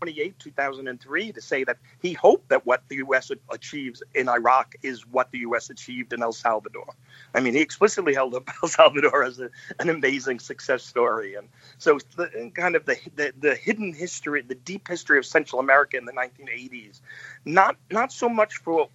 28, 0.00 0.38
2003, 0.38 1.32
to 1.32 1.40
say 1.40 1.64
that 1.64 1.78
he 2.00 2.12
hoped 2.12 2.48
that 2.50 2.66
what 2.66 2.82
the 2.88 2.96
U.S. 2.96 3.30
achieves 3.50 4.02
in 4.14 4.28
Iraq 4.28 4.74
is 4.82 5.06
what 5.06 5.30
the 5.30 5.38
U.S. 5.38 5.70
achieved 5.70 6.12
in 6.12 6.22
El 6.22 6.32
Salvador. 6.32 6.86
I 7.34 7.40
mean, 7.40 7.54
he 7.54 7.60
explicitly 7.60 8.14
held 8.14 8.34
up 8.34 8.48
El 8.62 8.68
Salvador 8.68 9.24
as 9.24 9.38
a, 9.40 9.50
an 9.78 9.88
amazing 9.88 10.40
success 10.40 10.82
story. 10.82 11.34
And 11.34 11.48
so, 11.78 11.98
the, 12.16 12.50
kind 12.54 12.76
of 12.76 12.84
the, 12.84 12.96
the, 13.14 13.32
the 13.38 13.54
hidden 13.54 13.94
history, 13.94 14.42
the 14.42 14.54
deep 14.54 14.88
history 14.88 15.18
of 15.18 15.26
Central 15.26 15.60
America 15.60 15.96
in 15.96 16.04
the 16.04 16.12
1980s, 16.12 17.00
not 17.44 17.76
not 17.90 18.12
so 18.12 18.28
much 18.28 18.56
for 18.56 18.88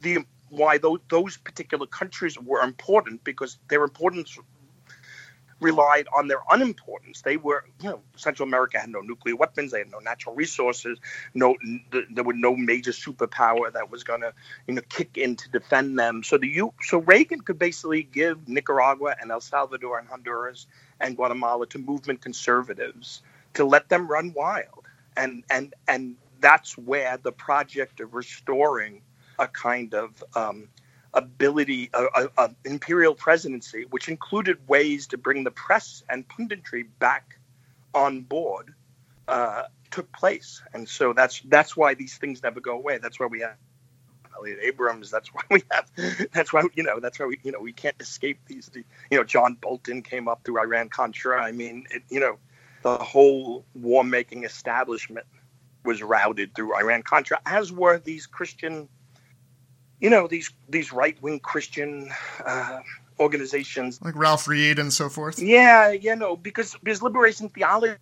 the 0.00 0.24
why 0.50 0.78
those, 0.78 1.00
those 1.10 1.36
particular 1.36 1.86
countries 1.86 2.38
were 2.38 2.60
important 2.60 3.22
because 3.24 3.58
their 3.68 3.84
importance 3.84 4.38
relied 5.60 6.06
on 6.16 6.28
their 6.28 6.40
unimportance. 6.50 7.22
They 7.22 7.36
were, 7.36 7.64
you 7.82 7.90
know, 7.90 8.00
Central 8.16 8.46
America 8.48 8.78
had 8.78 8.90
no 8.90 9.00
nuclear 9.00 9.36
weapons, 9.36 9.72
they 9.72 9.78
had 9.78 9.90
no 9.90 9.98
natural 9.98 10.34
resources, 10.34 10.98
no, 11.34 11.56
there 12.10 12.24
was 12.24 12.36
no 12.38 12.54
major 12.56 12.92
superpower 12.92 13.72
that 13.72 13.90
was 13.90 14.04
going 14.04 14.20
to, 14.20 14.32
you 14.66 14.74
know, 14.74 14.82
kick 14.88 15.18
in 15.18 15.36
to 15.36 15.50
defend 15.50 15.98
them. 15.98 16.22
So 16.22 16.38
the 16.38 16.48
U, 16.48 16.72
so 16.82 16.98
Reagan 16.98 17.40
could 17.40 17.58
basically 17.58 18.02
give 18.02 18.48
Nicaragua 18.48 19.16
and 19.20 19.30
El 19.30 19.40
Salvador 19.40 19.98
and 19.98 20.08
Honduras 20.08 20.66
and 21.00 21.16
Guatemala 21.16 21.66
to 21.68 21.78
movement 21.78 22.20
conservatives 22.20 23.22
to 23.54 23.64
let 23.64 23.88
them 23.88 24.08
run 24.08 24.32
wild, 24.34 24.84
and 25.16 25.44
and 25.50 25.74
and 25.88 26.16
that's 26.40 26.78
where 26.78 27.16
the 27.16 27.32
project 27.32 28.00
of 28.00 28.14
restoring 28.14 29.02
a 29.38 29.48
kind 29.48 29.94
of 29.94 30.22
um, 30.34 30.68
ability, 31.18 31.90
a, 31.92 32.28
a, 32.36 32.50
imperial 32.64 33.14
presidency, 33.14 33.84
which 33.90 34.08
included 34.08 34.56
ways 34.68 35.08
to 35.08 35.18
bring 35.18 35.44
the 35.44 35.50
press 35.50 36.02
and 36.08 36.26
punditry 36.28 36.86
back 36.98 37.38
on 37.92 38.22
board, 38.22 38.74
uh, 39.26 39.64
took 39.90 40.10
place. 40.12 40.62
And 40.72 40.88
so 40.88 41.12
that's 41.12 41.40
that's 41.40 41.76
why 41.76 41.94
these 41.94 42.16
things 42.16 42.42
never 42.42 42.60
go 42.60 42.72
away. 42.72 42.98
That's 42.98 43.18
why 43.18 43.26
we 43.26 43.40
have 43.40 43.56
Elliott 44.36 44.60
Abrams. 44.62 45.10
That's 45.10 45.28
why 45.34 45.42
we 45.50 45.62
have. 45.70 45.90
That's 46.32 46.52
why 46.52 46.62
you 46.74 46.84
know. 46.84 47.00
That's 47.00 47.18
why 47.18 47.26
we 47.26 47.38
you 47.42 47.52
know 47.52 47.60
we 47.60 47.72
can't 47.72 47.96
escape 48.00 48.38
these. 48.46 48.70
You 49.10 49.18
know, 49.18 49.24
John 49.24 49.54
Bolton 49.54 50.02
came 50.02 50.28
up 50.28 50.44
through 50.44 50.60
Iran 50.60 50.88
Contra. 50.88 51.42
I 51.42 51.52
mean, 51.52 51.86
it, 51.90 52.02
you 52.08 52.20
know, 52.20 52.38
the 52.82 52.96
whole 52.96 53.64
war 53.74 54.04
making 54.04 54.44
establishment 54.44 55.26
was 55.84 56.02
routed 56.02 56.54
through 56.54 56.76
Iran 56.78 57.02
Contra, 57.02 57.40
as 57.44 57.72
were 57.72 57.98
these 57.98 58.26
Christian 58.26 58.88
you 60.00 60.10
know 60.10 60.26
these 60.26 60.50
these 60.68 60.92
right 60.92 61.20
wing 61.22 61.40
Christian 61.40 62.10
uh, 62.44 62.80
organizations 63.18 64.00
like 64.02 64.16
Ralph 64.16 64.48
Reed 64.48 64.78
and 64.78 64.92
so 64.92 65.08
forth. 65.08 65.38
Yeah, 65.38 65.90
you 65.90 66.16
know 66.16 66.36
because 66.36 66.76
because 66.82 67.02
liberation 67.02 67.48
theology. 67.48 67.98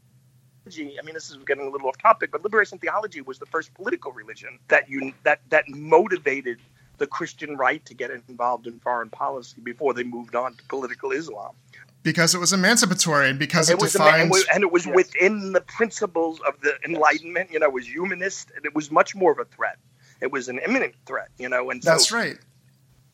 I 0.69 1.05
mean, 1.05 1.15
this 1.15 1.31
is 1.31 1.37
getting 1.47 1.65
a 1.65 1.71
little 1.71 1.89
off 1.89 1.99
topic, 1.99 2.33
but 2.33 2.43
liberation 2.43 2.79
theology 2.79 3.21
was 3.21 3.39
the 3.39 3.47
first 3.47 3.73
political 3.75 4.11
religion 4.13 4.59
that 4.69 4.91
you 4.91 5.13
that 5.23 5.41
that 5.51 5.69
motivated 5.69 6.59
the 6.99 7.07
Christian 7.07 7.57
right 7.57 7.85
to 7.85 7.95
get 7.95 8.11
involved 8.11 8.67
in 8.67 8.81
foreign 8.81 9.11
policy 9.11 9.61
before 9.61 9.95
they 9.95 10.03
moved 10.03 10.35
on 10.35 10.55
to 10.55 10.65
political 10.65 11.13
Islam. 11.13 11.55
Because 12.03 12.35
it 12.35 12.39
was 12.39 12.53
emancipatory, 12.53 13.31
and 13.31 13.39
because 13.39 13.69
it, 13.69 13.75
it 13.75 13.81
defined, 13.81 14.33
and 14.53 14.63
it 14.63 14.71
was 14.71 14.87
yes. 14.87 14.95
within 14.95 15.53
the 15.53 15.61
principles 15.61 16.41
of 16.41 16.61
the 16.61 16.75
Enlightenment. 16.85 17.51
You 17.51 17.59
know, 17.59 17.67
it 17.67 17.73
was 17.73 17.87
humanist, 17.89 18.53
and 18.55 18.65
it 18.65 18.75
was 18.75 18.91
much 18.93 19.15
more 19.15 19.33
of 19.33 19.39
a 19.39 19.45
threat 19.45 19.79
it 20.21 20.33
was 20.33 20.49
an 20.49 20.59
imminent 20.59 20.95
threat, 21.07 21.29
you 21.39 21.49
know. 21.49 21.71
And 21.71 21.83
so, 21.83 21.91
that's 21.91 22.13
right. 22.13 22.37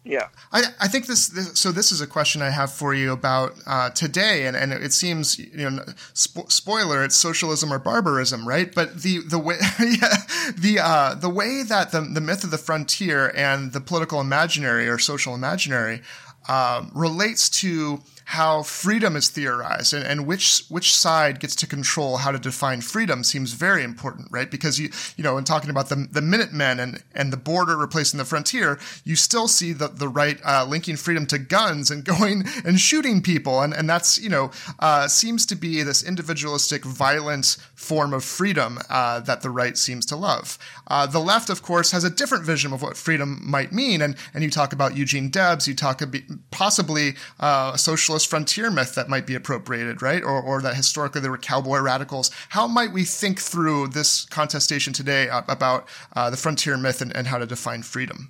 Yeah, 0.05 0.29
I, 0.51 0.65
I 0.81 0.89
think 0.89 1.07
this, 1.07 1.29
this, 1.29 1.61
So 1.61 1.71
this 1.71 1.93
is 1.93 2.01
a 2.01 2.09
question 2.09 2.43
I 2.43 2.51
have 2.51 2.73
for 2.73 2.93
you 2.93 3.13
about 3.13 3.53
uh, 3.69 3.91
today, 3.91 4.47
and, 4.47 4.57
and 4.57 4.73
it 4.73 4.93
seems 4.93 5.39
you 5.39 5.71
know 5.71 5.85
spo- 6.13 6.51
spoiler, 6.51 7.05
it's 7.05 7.15
socialism 7.15 7.73
or 7.73 7.79
barbarism, 7.79 8.47
right? 8.47 8.75
But 8.75 9.03
the 9.03 9.19
the 9.19 9.39
way 9.39 9.59
yeah, 9.79 10.17
the 10.59 10.81
uh, 10.83 11.15
the 11.15 11.29
way 11.29 11.63
that 11.63 11.93
the 11.93 12.01
the 12.01 12.21
myth 12.21 12.43
of 12.43 12.51
the 12.51 12.59
frontier 12.59 13.33
and 13.37 13.73
the 13.73 13.81
political 13.81 14.21
imaginary 14.21 14.89
or 14.89 14.99
social 14.99 15.37
imaginary 15.37 16.03
uh, 16.49 16.85
relates 16.93 17.49
to 17.61 18.03
how 18.33 18.63
freedom 18.63 19.15
is 19.15 19.29
theorized 19.29 19.93
and, 19.93 20.03
and 20.07 20.27
which 20.27 20.65
which 20.71 20.97
side 20.97 21.39
gets 21.39 21.55
to 21.55 21.67
control 21.67 22.17
how 22.17 22.31
to 22.31 22.39
define 22.39 22.81
freedom 22.81 23.23
seems 23.23 23.53
very 23.53 23.85
important, 23.85 24.27
right? 24.31 24.51
Because 24.51 24.81
you 24.81 24.89
you 25.19 25.23
know, 25.23 25.37
in 25.37 25.45
talking 25.45 25.69
about 25.69 25.91
the 25.91 26.09
the 26.11 26.23
Minutemen 26.23 26.81
and 26.81 27.03
and 27.15 27.31
the 27.31 27.37
border 27.37 27.77
replacing 27.77 28.17
the 28.17 28.25
frontier, 28.25 28.79
you 29.05 29.17
still 29.17 29.49
see 29.49 29.75
the 29.75 29.89
the 29.89 30.09
right 30.09 30.41
uh, 30.47 30.65
linking 30.67 30.97
freedom 30.97 31.27
to 31.27 31.39
guns 31.39 31.91
and 31.91 32.05
going 32.13 32.45
and 32.65 32.81
shooting 32.81 33.21
people, 33.21 33.61
and 33.61 33.75
and 33.75 33.87
that's 33.87 34.19
you 34.19 34.31
know 34.31 34.51
uh, 34.79 35.09
seems 35.09 35.45
to 35.45 35.55
be 35.55 35.83
this 35.83 36.03
individualistic, 36.03 36.87
violent 36.87 37.59
form 37.75 38.15
of 38.15 38.25
freedom 38.25 38.79
uh, 38.89 39.21
that 39.21 39.43
the 39.43 39.51
right 39.51 39.77
seems 39.77 40.07
to 40.07 40.17
love. 40.17 40.57
Uh, 40.87 41.05
the 41.05 41.21
left, 41.21 41.51
of 41.51 41.63
course, 41.63 41.91
has 41.91 42.03
a 42.03 42.11
different 42.11 42.45
vision 42.45 42.73
of 42.73 42.81
what 42.81 42.97
freedom 42.97 43.43
might 43.45 43.73
mean, 43.73 44.01
and 44.01 44.17
and 44.33 44.43
you 44.43 44.49
talk 44.49 44.73
about 44.73 44.97
Eugene 44.97 45.29
Debs, 45.29 45.69
you 45.69 45.75
talk 45.75 46.01
about 46.01 46.23
possibly 46.51 47.15
uh, 47.39 47.73
a 47.75 47.79
socialist 47.79 48.22
socialist 48.23 48.31
frontier 48.31 48.71
myth 48.71 48.95
that 48.95 49.09
might 49.09 49.27
be 49.27 49.35
appropriated, 49.35 50.03
right? 50.03 50.23
Or, 50.23 50.41
or 50.41 50.63
that 50.63 50.75
historically 50.75 51.21
there 51.21 51.31
were 51.31 51.39
cowboy 51.39 51.81
radicals. 51.81 52.31
How 52.51 52.67
might 52.67 52.93
we 52.93 53.05
think 53.05 53.41
through 53.41 53.89
this 53.89 54.25
contestation 54.27 54.93
today 54.93 55.29
about 55.31 55.89
uh, 56.15 56.31
the 56.31 56.37
frontier 56.37 56.77
myth 56.77 57.01
and, 57.01 57.15
and 57.17 57.27
how 57.27 57.39
to 57.39 57.47
define 57.47 57.83
freedom? 57.83 58.29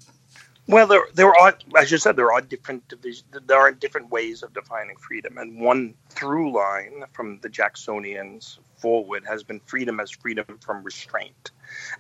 Well, 0.68 0.86
there 0.86 1.02
there 1.14 1.34
are, 1.34 1.58
as 1.76 1.90
you 1.90 1.98
said, 1.98 2.14
there 2.14 2.32
are 2.32 2.40
different 2.40 2.86
divisions. 2.88 3.24
There 3.46 3.58
are 3.58 3.72
different 3.72 4.10
ways 4.10 4.44
of 4.44 4.54
defining 4.54 4.96
freedom, 4.96 5.36
and 5.36 5.60
one 5.60 5.94
through 6.08 6.52
line 6.54 7.04
from 7.12 7.40
the 7.42 7.48
Jacksonians 7.48 8.58
forward 8.76 9.24
has 9.26 9.42
been 9.42 9.60
freedom 9.66 9.98
as 9.98 10.10
freedom 10.12 10.46
from 10.60 10.84
restraint, 10.84 11.50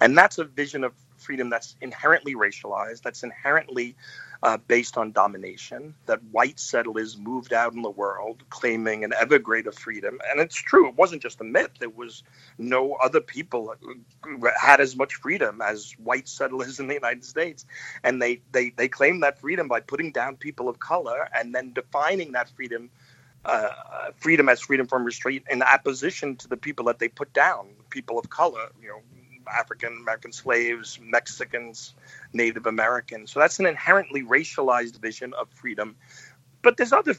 and 0.00 0.16
that's 0.16 0.38
a 0.38 0.44
vision 0.44 0.84
of 0.84 0.92
freedom 1.22 1.50
that's 1.50 1.76
inherently 1.80 2.34
racialized, 2.34 3.02
that's 3.02 3.22
inherently 3.22 3.96
uh, 4.42 4.56
based 4.66 4.96
on 4.96 5.12
domination, 5.12 5.94
that 6.06 6.22
white 6.32 6.58
settlers 6.58 7.16
moved 7.16 7.52
out 7.52 7.74
in 7.74 7.82
the 7.82 7.90
world 7.90 8.42
claiming 8.50 9.04
an 9.04 9.12
ever 9.18 9.38
greater 9.38 9.70
freedom. 9.70 10.18
And 10.28 10.40
it's 10.40 10.56
true, 10.56 10.88
it 10.88 10.96
wasn't 10.96 11.22
just 11.22 11.40
a 11.40 11.44
myth. 11.44 11.70
There 11.78 11.88
was 11.88 12.24
no 12.58 12.94
other 12.94 13.20
people 13.20 13.74
had 14.60 14.80
as 14.80 14.96
much 14.96 15.14
freedom 15.14 15.62
as 15.62 15.92
white 15.98 16.28
settlers 16.28 16.80
in 16.80 16.88
the 16.88 16.94
United 16.94 17.24
States. 17.24 17.64
And 18.02 18.20
they, 18.20 18.42
they, 18.50 18.70
they 18.70 18.88
claimed 18.88 19.22
that 19.22 19.40
freedom 19.40 19.68
by 19.68 19.80
putting 19.80 20.10
down 20.10 20.36
people 20.36 20.68
of 20.68 20.78
color 20.80 21.28
and 21.34 21.54
then 21.54 21.72
defining 21.72 22.32
that 22.32 22.50
freedom. 22.50 22.90
Uh, 23.44 23.70
freedom 24.18 24.48
as 24.48 24.60
freedom 24.60 24.86
from 24.86 25.04
restraint 25.04 25.42
in 25.50 25.62
opposition 25.62 26.36
to 26.36 26.46
the 26.46 26.56
people 26.56 26.84
that 26.84 27.00
they 27.00 27.08
put 27.08 27.32
down, 27.32 27.70
people 27.90 28.16
of 28.16 28.30
color, 28.30 28.68
you 28.80 28.86
know, 28.86 29.02
African 29.48 29.98
American 30.02 30.32
slaves, 30.32 30.98
Mexicans, 31.02 31.94
Native 32.32 32.66
Americans. 32.66 33.30
So 33.30 33.40
that's 33.40 33.58
an 33.58 33.66
inherently 33.66 34.22
racialized 34.22 35.00
vision 35.00 35.34
of 35.34 35.48
freedom. 35.50 35.96
But 36.62 36.76
there's 36.76 36.92
other 36.92 37.14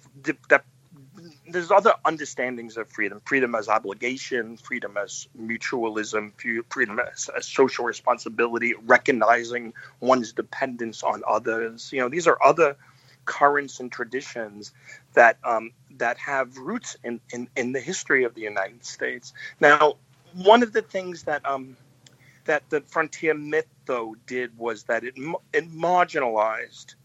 there's 1.47 1.71
other 1.71 1.93
understandings 2.05 2.77
of 2.77 2.89
freedom: 2.89 3.21
freedom 3.25 3.55
as 3.55 3.67
obligation, 3.67 4.57
freedom 4.57 4.97
as 4.97 5.27
mutualism, 5.39 6.31
freedom 6.69 6.99
as, 6.99 7.29
as 7.35 7.45
social 7.45 7.85
responsibility, 7.85 8.73
recognizing 8.85 9.73
one's 9.99 10.33
dependence 10.33 11.03
on 11.03 11.23
others. 11.27 11.91
You 11.91 12.01
know, 12.01 12.09
these 12.09 12.27
are 12.27 12.37
other 12.43 12.75
currents 13.25 13.79
and 13.79 13.91
traditions 13.91 14.73
that 15.13 15.37
um, 15.43 15.71
that 15.97 16.17
have 16.17 16.57
roots 16.57 16.97
in, 17.03 17.19
in, 17.31 17.47
in 17.55 17.71
the 17.71 17.79
history 17.79 18.23
of 18.23 18.33
the 18.33 18.41
United 18.41 18.83
States. 18.85 19.33
Now, 19.59 19.97
one 20.33 20.63
of 20.63 20.73
the 20.73 20.81
things 20.81 21.23
that 21.23 21.45
um, 21.45 21.77
that 22.45 22.69
the 22.69 22.81
frontier 22.81 23.33
myth, 23.33 23.67
though, 23.85 24.15
did 24.25 24.57
was 24.57 24.83
that 24.83 25.03
it 25.03 25.15
it 25.53 25.71
marginalized 25.71 26.95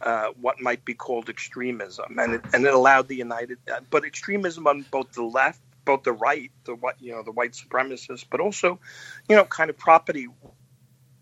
uh, 0.00 0.28
what 0.40 0.60
might 0.60 0.84
be 0.84 0.94
called 0.94 1.28
extremism, 1.28 2.18
and 2.18 2.34
it, 2.34 2.42
and 2.52 2.64
it 2.64 2.72
allowed 2.72 3.08
the 3.08 3.16
United, 3.16 3.58
uh, 3.72 3.80
but 3.90 4.04
extremism 4.04 4.66
on 4.66 4.84
both 4.90 5.12
the 5.12 5.22
left, 5.22 5.60
both 5.84 6.02
the 6.04 6.12
right, 6.12 6.50
the 6.64 6.74
what 6.74 7.00
you 7.00 7.12
know, 7.12 7.22
the 7.22 7.32
white 7.32 7.52
supremacists, 7.52 8.24
but 8.28 8.40
also, 8.40 8.78
you 9.28 9.36
know, 9.36 9.44
kind 9.44 9.70
of 9.70 9.78
property 9.78 10.28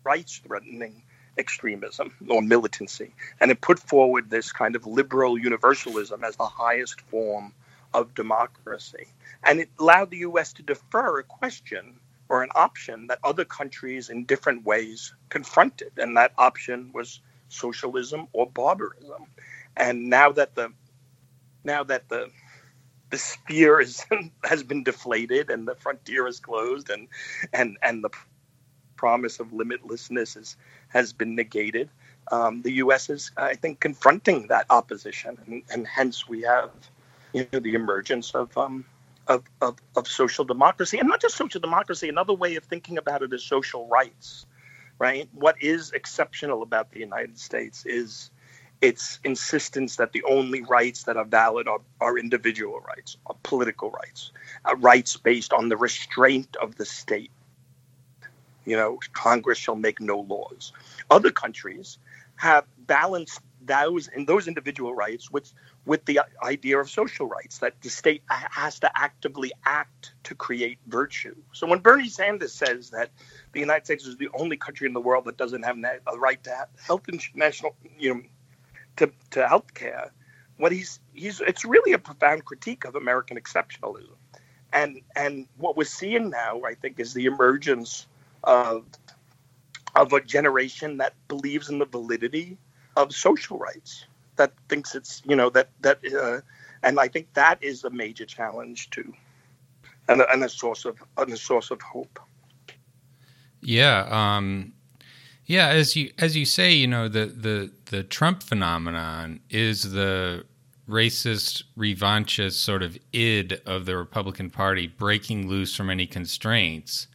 rights 0.03 0.41
threatening 0.45 1.03
extremism 1.37 2.13
or 2.29 2.41
militancy, 2.41 3.13
and 3.39 3.51
it 3.51 3.61
put 3.61 3.79
forward 3.79 4.29
this 4.29 4.51
kind 4.51 4.75
of 4.75 4.85
liberal 4.85 5.37
universalism 5.37 6.23
as 6.23 6.35
the 6.35 6.45
highest 6.45 7.01
form 7.01 7.53
of 7.93 8.13
democracy, 8.13 9.07
and 9.43 9.59
it 9.59 9.69
allowed 9.79 10.11
the 10.11 10.17
U.S. 10.17 10.53
to 10.53 10.63
defer 10.63 11.19
a 11.19 11.23
question 11.23 11.99
or 12.29 12.43
an 12.43 12.49
option 12.55 13.07
that 13.07 13.19
other 13.23 13.45
countries 13.45 14.09
in 14.09 14.25
different 14.25 14.65
ways 14.65 15.13
confronted, 15.29 15.91
and 15.97 16.17
that 16.17 16.33
option 16.37 16.91
was 16.93 17.21
socialism 17.49 18.27
or 18.33 18.49
barbarism. 18.49 19.25
And 19.75 20.09
now 20.09 20.31
that 20.33 20.55
the 20.55 20.73
now 21.63 21.83
that 21.83 22.09
the 22.09 22.29
the 23.09 23.17
sphere 23.17 23.79
is, 23.79 24.05
has 24.43 24.63
been 24.63 24.83
deflated 24.83 25.49
and 25.49 25.67
the 25.67 25.75
frontier 25.75 26.27
is 26.27 26.39
closed 26.39 26.89
and 26.89 27.07
and 27.53 27.77
and 27.81 28.03
the 28.03 28.09
promise 28.97 29.39
of 29.39 29.51
limitlessness 29.51 30.35
is, 30.35 30.57
has 30.89 31.13
been 31.13 31.35
negated. 31.35 31.89
Um, 32.29 32.61
the 32.61 32.71
U.S. 32.73 33.09
is, 33.09 33.31
I 33.37 33.53
think, 33.53 33.79
confronting 33.79 34.47
that 34.47 34.65
opposition, 34.69 35.37
and, 35.45 35.63
and 35.69 35.87
hence 35.87 36.27
we 36.27 36.41
have 36.41 36.71
you 37.31 37.47
know, 37.53 37.59
the 37.59 37.75
emergence 37.75 38.31
of 38.35 38.57
um, 38.57 38.83
of, 39.27 39.43
of, 39.61 39.77
of 39.95 40.07
social 40.07 40.45
democracy, 40.45 40.99
and 40.99 41.07
not 41.07 41.21
just 41.21 41.35
social 41.35 41.61
democracy. 41.61 42.09
Another 42.09 42.33
way 42.33 42.55
of 42.55 42.63
thinking 42.63 42.97
about 42.97 43.21
it 43.21 43.33
is 43.33 43.43
social 43.43 43.87
rights, 43.87 44.45
right? 44.99 45.29
What 45.33 45.61
is 45.61 45.91
exceptional 45.91 46.63
about 46.63 46.91
the 46.91 46.99
United 46.99 47.37
States 47.37 47.85
is 47.85 48.31
its 48.81 49.19
insistence 49.23 49.95
that 49.97 50.11
the 50.11 50.23
only 50.23 50.61
rights 50.61 51.03
that 51.03 51.17
are 51.17 51.25
valid 51.25 51.67
are, 51.67 51.81
are 51.99 52.17
individual 52.17 52.79
rights, 52.79 53.17
are 53.25 53.35
political 53.43 53.89
rights, 53.91 54.31
uh, 54.65 54.75
rights 54.75 55.17
based 55.17 55.53
on 55.53 55.69
the 55.69 55.77
restraint 55.77 56.55
of 56.61 56.75
the 56.75 56.85
state. 56.85 57.31
You 58.65 58.75
know, 58.75 58.99
Congress 59.13 59.57
shall 59.57 59.75
make 59.75 59.99
no 59.99 60.19
laws. 60.19 60.73
Other 61.09 61.31
countries 61.31 61.97
have 62.35 62.65
balanced 62.77 63.39
those 63.61 64.07
in 64.07 64.25
those 64.25 64.47
individual 64.47 64.93
rights 64.93 65.31
with 65.31 65.51
with 65.87 66.03
the 66.03 66.19
idea 66.43 66.77
of 66.77 66.89
social 66.89 67.27
rights 67.27 67.59
that 67.59 67.81
the 67.81 67.89
state 67.89 68.21
has 68.29 68.77
to 68.81 68.91
actively 68.93 69.53
act 69.65 70.11
to 70.25 70.35
create 70.35 70.77
virtue. 70.85 71.33
So 71.53 71.65
when 71.65 71.79
Bernie 71.79 72.09
Sanders 72.09 72.51
says 72.51 72.89
that 72.89 73.09
the 73.53 73.61
United 73.61 73.85
States 73.85 74.05
is 74.05 74.17
the 74.17 74.27
only 74.33 74.57
country 74.57 74.85
in 74.85 74.93
the 74.93 74.99
world 74.99 75.23
that 75.25 75.37
doesn't 75.37 75.63
have 75.63 75.77
a 76.05 76.17
right 76.17 76.43
to 76.43 76.67
health 76.85 77.05
national, 77.33 77.73
you 77.97 78.15
know, 78.15 78.21
to 78.97 79.11
to 79.31 79.47
health 79.47 79.73
care, 79.73 80.11
what 80.57 80.73
he's 80.73 80.99
he's 81.13 81.39
it's 81.39 81.63
really 81.63 81.93
a 81.93 81.99
profound 81.99 82.43
critique 82.43 82.83
of 82.83 82.95
American 82.95 83.39
exceptionalism. 83.39 84.17
And 84.73 84.99
and 85.15 85.47
what 85.57 85.77
we're 85.77 85.85
seeing 85.85 86.29
now, 86.29 86.63
I 86.63 86.73
think, 86.73 86.99
is 86.99 87.13
the 87.13 87.27
emergence 87.27 88.07
of 88.43 88.85
of 89.95 90.11
a 90.11 90.19
generation 90.19 90.97
that 90.97 91.13
believes 91.29 91.69
in 91.69 91.79
the 91.79 91.85
validity 91.85 92.57
of 92.97 93.15
social 93.15 93.57
rights 93.57 94.05
that 94.37 94.53
thinks 94.69 94.95
it's 94.95 95.21
you 95.25 95.35
know 95.35 95.49
that 95.51 95.69
that 95.81 95.99
uh, 96.13 96.41
and 96.83 96.99
I 96.99 97.07
think 97.07 97.33
that 97.33 97.61
is 97.61 97.83
a 97.83 97.89
major 97.89 98.25
challenge 98.25 98.89
too, 98.89 99.13
and 100.07 100.21
a, 100.21 100.31
and 100.31 100.43
a 100.43 100.49
source 100.49 100.85
of 100.85 100.97
and 101.17 101.31
a 101.31 101.37
source 101.37 101.71
of 101.71 101.81
hope. 101.81 102.19
Yeah, 103.61 104.07
um, 104.09 104.73
yeah. 105.45 105.67
As 105.67 105.95
you 105.95 106.11
as 106.17 106.35
you 106.37 106.45
say, 106.45 106.71
you 106.71 106.87
know 106.87 107.07
the 107.07 107.25
the 107.25 107.71
the 107.85 108.03
Trump 108.03 108.43
phenomenon 108.43 109.41
is 109.49 109.91
the 109.91 110.45
racist, 110.89 111.63
revanchist 111.77 112.53
sort 112.53 112.81
of 112.81 112.97
id 113.11 113.61
of 113.65 113.85
the 113.85 113.97
Republican 113.97 114.49
Party 114.49 114.87
breaking 114.87 115.47
loose 115.47 115.75
from 115.75 115.89
any 115.89 116.07
constraints 116.07 117.07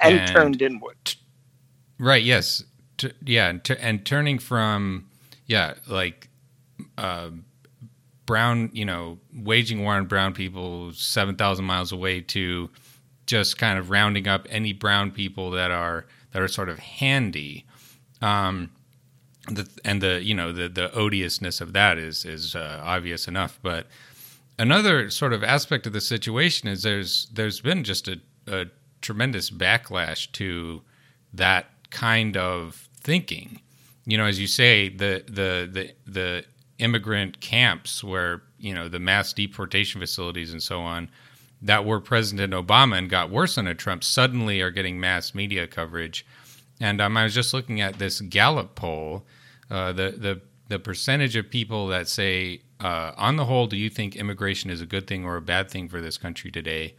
and, 0.00 0.20
and 0.20 0.28
turned 0.28 0.62
inward. 0.62 0.96
T- 1.04 1.18
right. 1.98 2.22
Yes. 2.22 2.64
T- 2.98 3.12
yeah. 3.24 3.48
And, 3.48 3.64
t- 3.64 3.76
and 3.80 4.04
turning 4.04 4.38
from 4.38 5.08
yeah, 5.46 5.74
like 5.86 6.28
uh, 6.98 7.30
brown, 8.26 8.70
you 8.72 8.84
know, 8.84 9.18
waging 9.34 9.82
war 9.82 9.94
on 9.94 10.06
brown 10.06 10.32
people 10.32 10.92
7,000 10.92 11.64
miles 11.64 11.92
away 11.92 12.20
to 12.20 12.70
just 13.26 13.58
kind 13.58 13.78
of 13.78 13.90
rounding 13.90 14.28
up 14.28 14.46
any 14.50 14.72
brown 14.72 15.10
people 15.10 15.50
that 15.52 15.70
are 15.70 16.06
that 16.32 16.42
are 16.42 16.48
sort 16.48 16.68
of 16.68 16.78
handy. 16.78 17.66
Um, 18.20 18.70
the, 19.48 19.68
and 19.84 20.00
the 20.00 20.22
you 20.22 20.34
know 20.34 20.52
the 20.52 20.68
the 20.68 20.92
odiousness 20.94 21.60
of 21.60 21.72
that 21.72 21.98
is 21.98 22.24
is 22.24 22.54
uh, 22.54 22.80
obvious 22.82 23.26
enough. 23.26 23.58
But 23.62 23.86
another 24.58 25.10
sort 25.10 25.32
of 25.32 25.42
aspect 25.42 25.86
of 25.86 25.92
the 25.92 26.00
situation 26.00 26.68
is 26.68 26.82
there's 26.82 27.26
there's 27.32 27.60
been 27.60 27.84
just 27.84 28.08
a, 28.08 28.20
a 28.46 28.66
tremendous 29.00 29.50
backlash 29.50 30.30
to 30.32 30.82
that 31.32 31.66
kind 31.90 32.36
of 32.36 32.88
thinking. 32.94 33.60
You 34.04 34.18
know, 34.18 34.26
as 34.26 34.40
you 34.40 34.46
say, 34.46 34.88
the 34.88 35.24
the 35.26 35.68
the 35.70 35.92
the 36.06 36.44
immigrant 36.82 37.40
camps 37.40 38.02
where 38.02 38.42
you 38.58 38.74
know 38.74 38.88
the 38.88 38.98
mass 38.98 39.32
deportation 39.32 40.00
facilities 40.00 40.52
and 40.52 40.62
so 40.62 40.80
on 40.80 41.08
that 41.62 41.84
were 41.84 42.00
President 42.00 42.52
Obama 42.52 42.98
and 42.98 43.08
got 43.08 43.30
worse 43.30 43.56
under 43.56 43.72
Trump 43.72 44.02
suddenly 44.02 44.60
are 44.60 44.72
getting 44.72 44.98
mass 44.98 45.34
media 45.34 45.66
coverage. 45.68 46.26
And 46.80 47.00
um, 47.00 47.16
I 47.16 47.22
was 47.22 47.34
just 47.34 47.54
looking 47.54 47.80
at 47.80 47.98
this 47.98 48.20
Gallup 48.20 48.74
poll. 48.74 49.24
Uh, 49.70 49.92
the 49.92 50.10
the 50.10 50.40
the 50.68 50.78
percentage 50.78 51.36
of 51.36 51.50
people 51.50 51.86
that 51.88 52.08
say, 52.08 52.62
uh, 52.80 53.12
on 53.16 53.36
the 53.36 53.44
whole, 53.44 53.66
do 53.66 53.76
you 53.76 53.90
think 53.90 54.16
immigration 54.16 54.70
is 54.70 54.80
a 54.80 54.86
good 54.86 55.06
thing 55.06 55.24
or 55.24 55.36
a 55.36 55.42
bad 55.42 55.70
thing 55.70 55.88
for 55.88 56.00
this 56.00 56.16
country 56.16 56.50
today? 56.50 56.94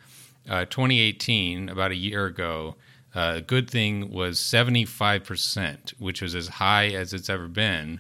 Uh, 0.48 0.66
2018, 0.66 1.70
about 1.70 1.92
a 1.92 1.96
year 1.96 2.26
ago, 2.26 2.76
uh, 3.16 3.40
good 3.40 3.70
thing 3.70 4.12
was 4.12 4.38
75%, 4.38 5.92
which 6.00 6.22
was 6.22 6.36
as 6.36 6.48
high 6.50 6.88
as 6.90 7.14
it's 7.14 7.30
ever 7.30 7.48
been 7.48 8.00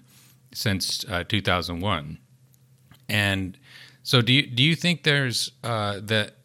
since 0.53 1.05
uh, 1.09 1.23
2001. 1.27 2.17
And 3.09 3.57
so, 4.03 4.21
do 4.21 4.33
you 4.33 4.47
do 4.47 4.63
you 4.63 4.75
think 4.75 5.03
there's 5.03 5.51
uh, 5.63 5.99
that 6.03 6.35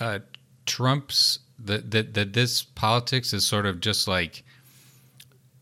uh, 0.00 0.20
Trump's 0.66 1.38
that 1.58 1.90
that 1.90 2.14
that 2.14 2.32
this 2.32 2.62
politics 2.62 3.32
is 3.32 3.46
sort 3.46 3.66
of 3.66 3.80
just 3.80 4.08
like 4.08 4.44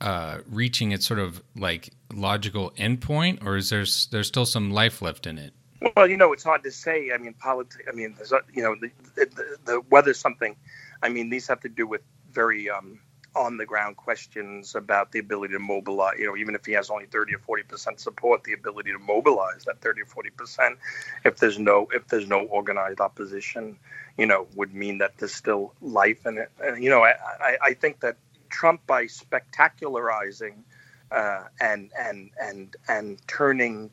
uh, 0.01 0.39
reaching 0.49 0.93
its 0.93 1.07
sort 1.07 1.21
of 1.21 1.43
like 1.57 1.91
logical 2.13 2.71
endpoint, 2.73 3.45
or 3.45 3.57
is 3.57 3.71
there 3.71 3.85
there's 4.11 4.27
still 4.27 4.47
some 4.47 4.71
life 4.71 5.03
left 5.03 5.27
in 5.27 5.39
it? 5.39 5.53
Well, 5.97 6.09
you 6.09 6.17
know, 6.17 6.33
it's 6.33 6.45
hard 6.45 6.63
to 6.65 6.71
say. 6.71 7.11
I 7.13 7.19
mean, 7.19 7.35
politics. 7.35 7.85
I 7.89 7.93
mean, 7.95 8.15
there's 8.17 8.33
you 8.53 8.63
know, 8.63 8.77
the, 8.81 8.91
the, 9.15 9.57
the 9.65 9.83
whether 9.89 10.15
something. 10.15 10.57
I 11.03 11.09
mean, 11.09 11.31
these 11.31 11.47
have 11.49 11.61
to 11.61 11.69
do 11.69 11.87
with 11.87 12.03
very 12.31 12.69
um, 12.69 13.01
on 13.35 13.57
the 13.57 13.67
ground 13.67 13.97
questions 13.97 14.75
about 14.75 15.13
the 15.13 15.19
ability 15.19 15.55
to 15.55 15.61
mobilize. 15.61 16.19
You 16.19 16.27
know, 16.27 16.37
even 16.37 16.55
if 16.55 16.67
he 16.67 16.73
has 16.73 16.91
only 16.91 17.07
30 17.07 17.35
or 17.35 17.39
40 17.39 17.63
percent 17.65 18.01
support, 18.01 18.45
the 18.45 18.53
ability 18.53 18.93
to 18.93 18.99
mobilize 18.99 19.65
that 19.65 19.81
30 19.81 20.03
or 20.03 20.07
40 20.07 20.31
percent, 20.31 20.79
if 21.25 21.37
there's 21.37 21.59
no 21.59 21.89
if 21.93 22.09
there's 22.09 22.27
no 22.27 22.41
organized 22.41 23.01
opposition, 23.01 23.79
you 24.19 24.27
know, 24.27 24.47
would 24.55 24.75
mean 24.75 24.99
that 24.99 25.17
there's 25.19 25.35
still 25.35 25.73
life 25.81 26.27
in 26.27 26.39
it. 26.39 26.51
And, 26.63 26.83
you 26.83 26.91
know, 26.91 27.03
I, 27.03 27.15
I, 27.41 27.57
I 27.63 27.75
think 27.75 28.01
that 28.01 28.17
Trump 28.49 28.87
by 28.87 29.05
spectacularizing 29.05 30.55
uh, 31.11 31.45
and 31.61 31.91
and 31.99 32.31
and 32.41 32.77
and 32.89 33.19
turning 33.27 33.91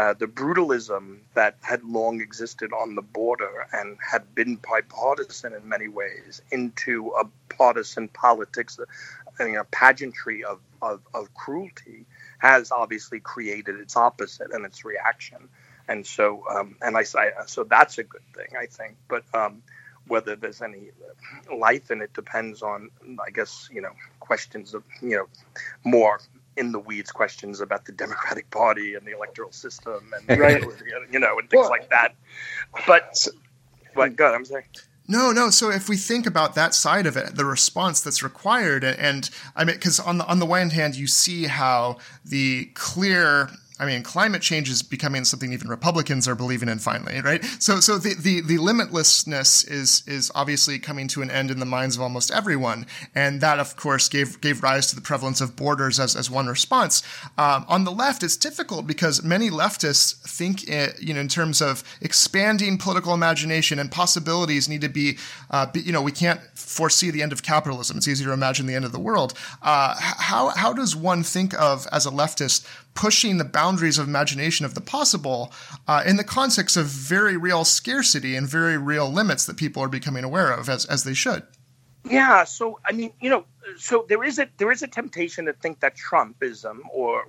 uh, 0.00 0.14
the 0.14 0.26
brutalism 0.26 1.18
that 1.34 1.56
had 1.60 1.84
long 1.84 2.22
existed 2.22 2.72
on 2.72 2.94
the 2.94 3.02
border 3.02 3.66
and 3.70 3.98
had 4.00 4.34
been 4.34 4.56
bipartisan 4.56 5.52
in 5.52 5.68
many 5.68 5.88
ways 5.88 6.40
into 6.50 7.12
a 7.20 7.24
partisan 7.54 8.08
politics, 8.08 8.78
uh, 8.80 9.44
you 9.44 9.52
know, 9.52 9.64
pageantry 9.70 10.42
of, 10.42 10.58
of, 10.80 11.02
of 11.12 11.34
cruelty 11.34 12.06
has 12.38 12.72
obviously 12.72 13.20
created 13.20 13.78
its 13.78 13.94
opposite 13.94 14.50
and 14.54 14.64
its 14.64 14.86
reaction. 14.86 15.50
And 15.86 16.06
so, 16.06 16.44
um, 16.50 16.76
and 16.80 16.96
I, 16.96 17.02
say 17.02 17.32
so 17.46 17.64
that's 17.64 17.98
a 17.98 18.04
good 18.04 18.24
thing, 18.34 18.56
I 18.58 18.64
think. 18.64 18.96
But 19.06 19.24
um, 19.34 19.62
whether 20.08 20.34
there's 20.34 20.62
any 20.62 20.92
life 21.54 21.90
in 21.90 22.00
it 22.00 22.14
depends 22.14 22.62
on, 22.62 22.90
I 23.26 23.28
guess, 23.32 23.68
you 23.70 23.82
know, 23.82 23.92
questions 24.18 24.72
of, 24.72 24.82
you 25.02 25.16
know, 25.18 25.26
more 25.84 26.20
in 26.56 26.72
the 26.72 26.78
weeds 26.78 27.10
questions 27.10 27.60
about 27.60 27.84
the 27.84 27.92
Democratic 27.92 28.50
Party 28.50 28.94
and 28.94 29.06
the 29.06 29.14
electoral 29.14 29.52
system 29.52 30.12
and 30.28 30.40
right. 30.40 30.62
you 31.10 31.18
know 31.18 31.38
and 31.38 31.48
things 31.48 31.60
well, 31.60 31.70
like 31.70 31.88
that. 31.90 32.14
But 32.86 33.26
but 33.94 34.16
good, 34.16 34.34
I'm 34.34 34.44
saying. 34.44 34.64
No, 35.08 35.32
no. 35.32 35.50
So 35.50 35.70
if 35.70 35.88
we 35.88 35.96
think 35.96 36.24
about 36.24 36.54
that 36.54 36.72
side 36.72 37.04
of 37.04 37.16
it, 37.16 37.34
the 37.34 37.44
response 37.44 38.00
that's 38.00 38.22
required, 38.22 38.84
and, 38.84 38.96
and 38.98 39.30
I 39.56 39.64
mean, 39.64 39.74
because 39.74 39.98
on 39.98 40.18
the 40.18 40.26
on 40.26 40.38
the 40.38 40.46
one 40.46 40.70
hand, 40.70 40.94
you 40.94 41.08
see 41.08 41.46
how 41.46 41.98
the 42.24 42.66
clear 42.74 43.50
I 43.80 43.86
mean, 43.86 44.02
climate 44.02 44.42
change 44.42 44.68
is 44.68 44.82
becoming 44.82 45.24
something 45.24 45.52
even 45.54 45.68
Republicans 45.68 46.28
are 46.28 46.34
believing 46.34 46.68
in 46.68 46.78
finally, 46.78 47.20
right? 47.22 47.42
So, 47.58 47.80
so 47.80 47.96
the, 47.96 48.14
the, 48.14 48.42
the 48.42 48.58
limitlessness 48.58 49.68
is, 49.68 50.04
is 50.06 50.30
obviously 50.34 50.78
coming 50.78 51.08
to 51.08 51.22
an 51.22 51.30
end 51.30 51.50
in 51.50 51.60
the 51.60 51.66
minds 51.66 51.96
of 51.96 52.02
almost 52.02 52.30
everyone. 52.30 52.86
And 53.14 53.40
that, 53.40 53.58
of 53.58 53.76
course, 53.76 54.08
gave, 54.10 54.38
gave 54.42 54.62
rise 54.62 54.88
to 54.88 54.94
the 54.94 55.00
prevalence 55.00 55.40
of 55.40 55.56
borders 55.56 55.98
as, 55.98 56.14
as 56.14 56.30
one 56.30 56.46
response. 56.46 57.02
Um, 57.38 57.64
on 57.68 57.84
the 57.84 57.90
left, 57.90 58.22
it's 58.22 58.36
difficult 58.36 58.86
because 58.86 59.22
many 59.22 59.48
leftists 59.48 60.14
think, 60.28 60.68
it, 60.68 61.00
you 61.00 61.14
know, 61.14 61.20
in 61.20 61.28
terms 61.28 61.62
of 61.62 61.82
expanding 62.02 62.76
political 62.76 63.14
imagination 63.14 63.78
and 63.78 63.90
possibilities 63.90 64.68
need 64.68 64.82
to 64.82 64.90
be, 64.90 65.16
uh, 65.50 65.64
be, 65.72 65.80
you 65.80 65.92
know, 65.92 66.02
we 66.02 66.12
can't 66.12 66.40
foresee 66.54 67.10
the 67.10 67.22
end 67.22 67.32
of 67.32 67.42
capitalism. 67.42 67.96
It's 67.96 68.08
easy 68.08 68.26
to 68.26 68.32
imagine 68.32 68.66
the 68.66 68.74
end 68.74 68.84
of 68.84 68.92
the 68.92 69.00
world. 69.00 69.32
Uh, 69.62 69.94
how, 69.98 70.50
how 70.50 70.74
does 70.74 70.94
one 70.94 71.22
think 71.22 71.58
of, 71.58 71.86
as 71.90 72.04
a 72.04 72.10
leftist, 72.10 72.66
pushing 72.94 73.38
the 73.38 73.44
boundaries 73.44 73.98
of 73.98 74.06
imagination 74.06 74.66
of 74.66 74.74
the 74.74 74.80
possible 74.80 75.52
uh, 75.86 76.02
in 76.06 76.16
the 76.16 76.24
context 76.24 76.76
of 76.76 76.86
very 76.86 77.36
real 77.36 77.64
scarcity 77.64 78.36
and 78.36 78.48
very 78.48 78.76
real 78.76 79.10
limits 79.10 79.46
that 79.46 79.56
people 79.56 79.82
are 79.82 79.88
becoming 79.88 80.24
aware 80.24 80.50
of 80.50 80.68
as, 80.68 80.84
as 80.86 81.04
they 81.04 81.14
should. 81.14 81.42
Yeah, 82.04 82.44
so 82.44 82.80
I 82.84 82.92
mean, 82.92 83.12
you 83.20 83.30
know, 83.30 83.44
so 83.76 84.06
there 84.08 84.24
is 84.24 84.38
a 84.38 84.48
there 84.56 84.70
is 84.70 84.82
a 84.82 84.86
temptation 84.86 85.46
to 85.46 85.52
think 85.52 85.80
that 85.80 85.96
Trumpism 85.96 86.78
or 86.92 87.28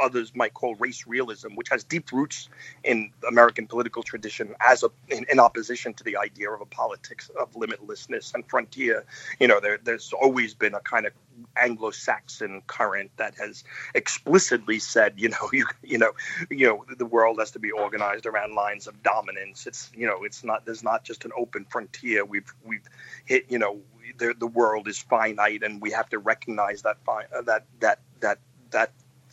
others 0.00 0.34
might 0.34 0.54
call 0.54 0.74
race 0.76 1.06
realism, 1.06 1.54
which 1.54 1.68
has 1.70 1.84
deep 1.84 2.12
roots 2.12 2.48
in 2.84 3.10
American 3.28 3.66
political 3.66 4.02
tradition 4.02 4.54
as 4.60 4.82
a 4.82 4.90
in, 5.08 5.26
in 5.30 5.40
opposition 5.40 5.94
to 5.94 6.04
the 6.04 6.16
idea 6.16 6.50
of 6.50 6.60
a 6.60 6.66
politics 6.66 7.30
of 7.40 7.52
limitlessness 7.52 8.34
and 8.34 8.48
frontier. 8.48 9.04
You 9.38 9.48
know, 9.48 9.60
there, 9.60 9.78
there's 9.82 10.12
always 10.12 10.54
been 10.54 10.74
a 10.74 10.80
kind 10.80 11.06
of 11.06 11.12
Anglo-Saxon 11.56 12.62
current 12.66 13.10
that 13.16 13.34
has 13.36 13.64
explicitly 13.94 14.78
said, 14.78 15.14
you 15.16 15.28
know, 15.30 15.48
you 15.52 15.66
you 15.82 15.98
know, 15.98 16.12
you 16.50 16.66
know, 16.68 16.84
the 16.96 17.06
world 17.06 17.38
has 17.38 17.52
to 17.52 17.58
be 17.58 17.70
organized 17.70 18.26
around 18.26 18.54
lines 18.54 18.86
of 18.86 19.02
dominance. 19.02 19.66
It's 19.66 19.90
you 19.94 20.06
know, 20.06 20.24
it's 20.24 20.44
not 20.44 20.64
there's 20.64 20.82
not 20.82 21.04
just 21.04 21.24
an 21.24 21.32
open 21.36 21.66
frontier. 21.68 22.24
We've 22.24 22.52
we've 22.64 22.88
hit 23.24 23.46
you 23.48 23.58
know 23.58 23.80
the 24.18 24.34
the 24.38 24.46
world 24.46 24.88
is 24.88 24.98
finite, 24.98 25.62
and 25.62 25.80
we 25.80 25.92
have 25.92 26.08
to 26.10 26.18
recognize 26.18 26.82
that 26.82 26.98
fi- 27.04 27.26
uh, 27.34 27.42
that 27.42 27.66
that 27.80 28.00
that 28.20 28.38
that 28.70 28.92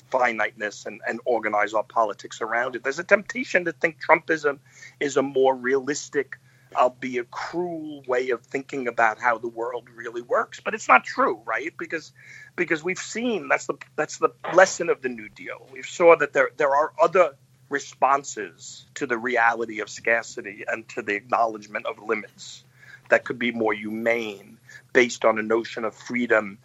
finiteness 0.09 0.85
and, 0.85 1.01
and 1.07 1.19
organize 1.25 1.73
our 1.73 1.83
politics 1.83 2.41
around 2.41 2.75
it. 2.75 2.83
There's 2.83 2.99
a 2.99 3.03
temptation 3.03 3.65
to 3.65 3.71
think 3.71 3.97
Trumpism 4.01 4.59
is 4.99 5.17
a 5.17 5.21
more 5.21 5.55
realistic, 5.55 6.37
albeit 6.75 7.31
cruel 7.31 8.03
way 8.07 8.29
of 8.31 8.41
thinking 8.43 8.87
about 8.87 9.19
how 9.19 9.37
the 9.37 9.47
world 9.47 9.87
really 9.95 10.21
works. 10.21 10.59
But 10.59 10.73
it's 10.73 10.87
not 10.87 11.03
true, 11.03 11.41
right? 11.45 11.73
Because 11.77 12.11
because 12.55 12.83
we've 12.83 12.99
seen 12.99 13.47
that's 13.47 13.67
the 13.67 13.75
that's 13.95 14.17
the 14.17 14.29
lesson 14.53 14.89
of 14.89 15.01
the 15.01 15.09
New 15.09 15.29
Deal. 15.29 15.67
We've 15.71 15.85
saw 15.85 16.15
that 16.17 16.33
there 16.33 16.49
there 16.57 16.75
are 16.75 16.91
other 17.01 17.35
responses 17.69 18.85
to 18.95 19.05
the 19.05 19.17
reality 19.17 19.81
of 19.81 19.89
scarcity 19.89 20.63
and 20.67 20.87
to 20.89 21.01
the 21.01 21.15
acknowledgement 21.15 21.85
of 21.85 21.99
limits 21.99 22.63
that 23.09 23.25
could 23.25 23.39
be 23.39 23.51
more 23.51 23.73
humane 23.73 24.57
based 24.93 25.25
on 25.25 25.37
a 25.39 25.43
notion 25.43 25.85
of 25.85 25.93
freedom 25.93 26.57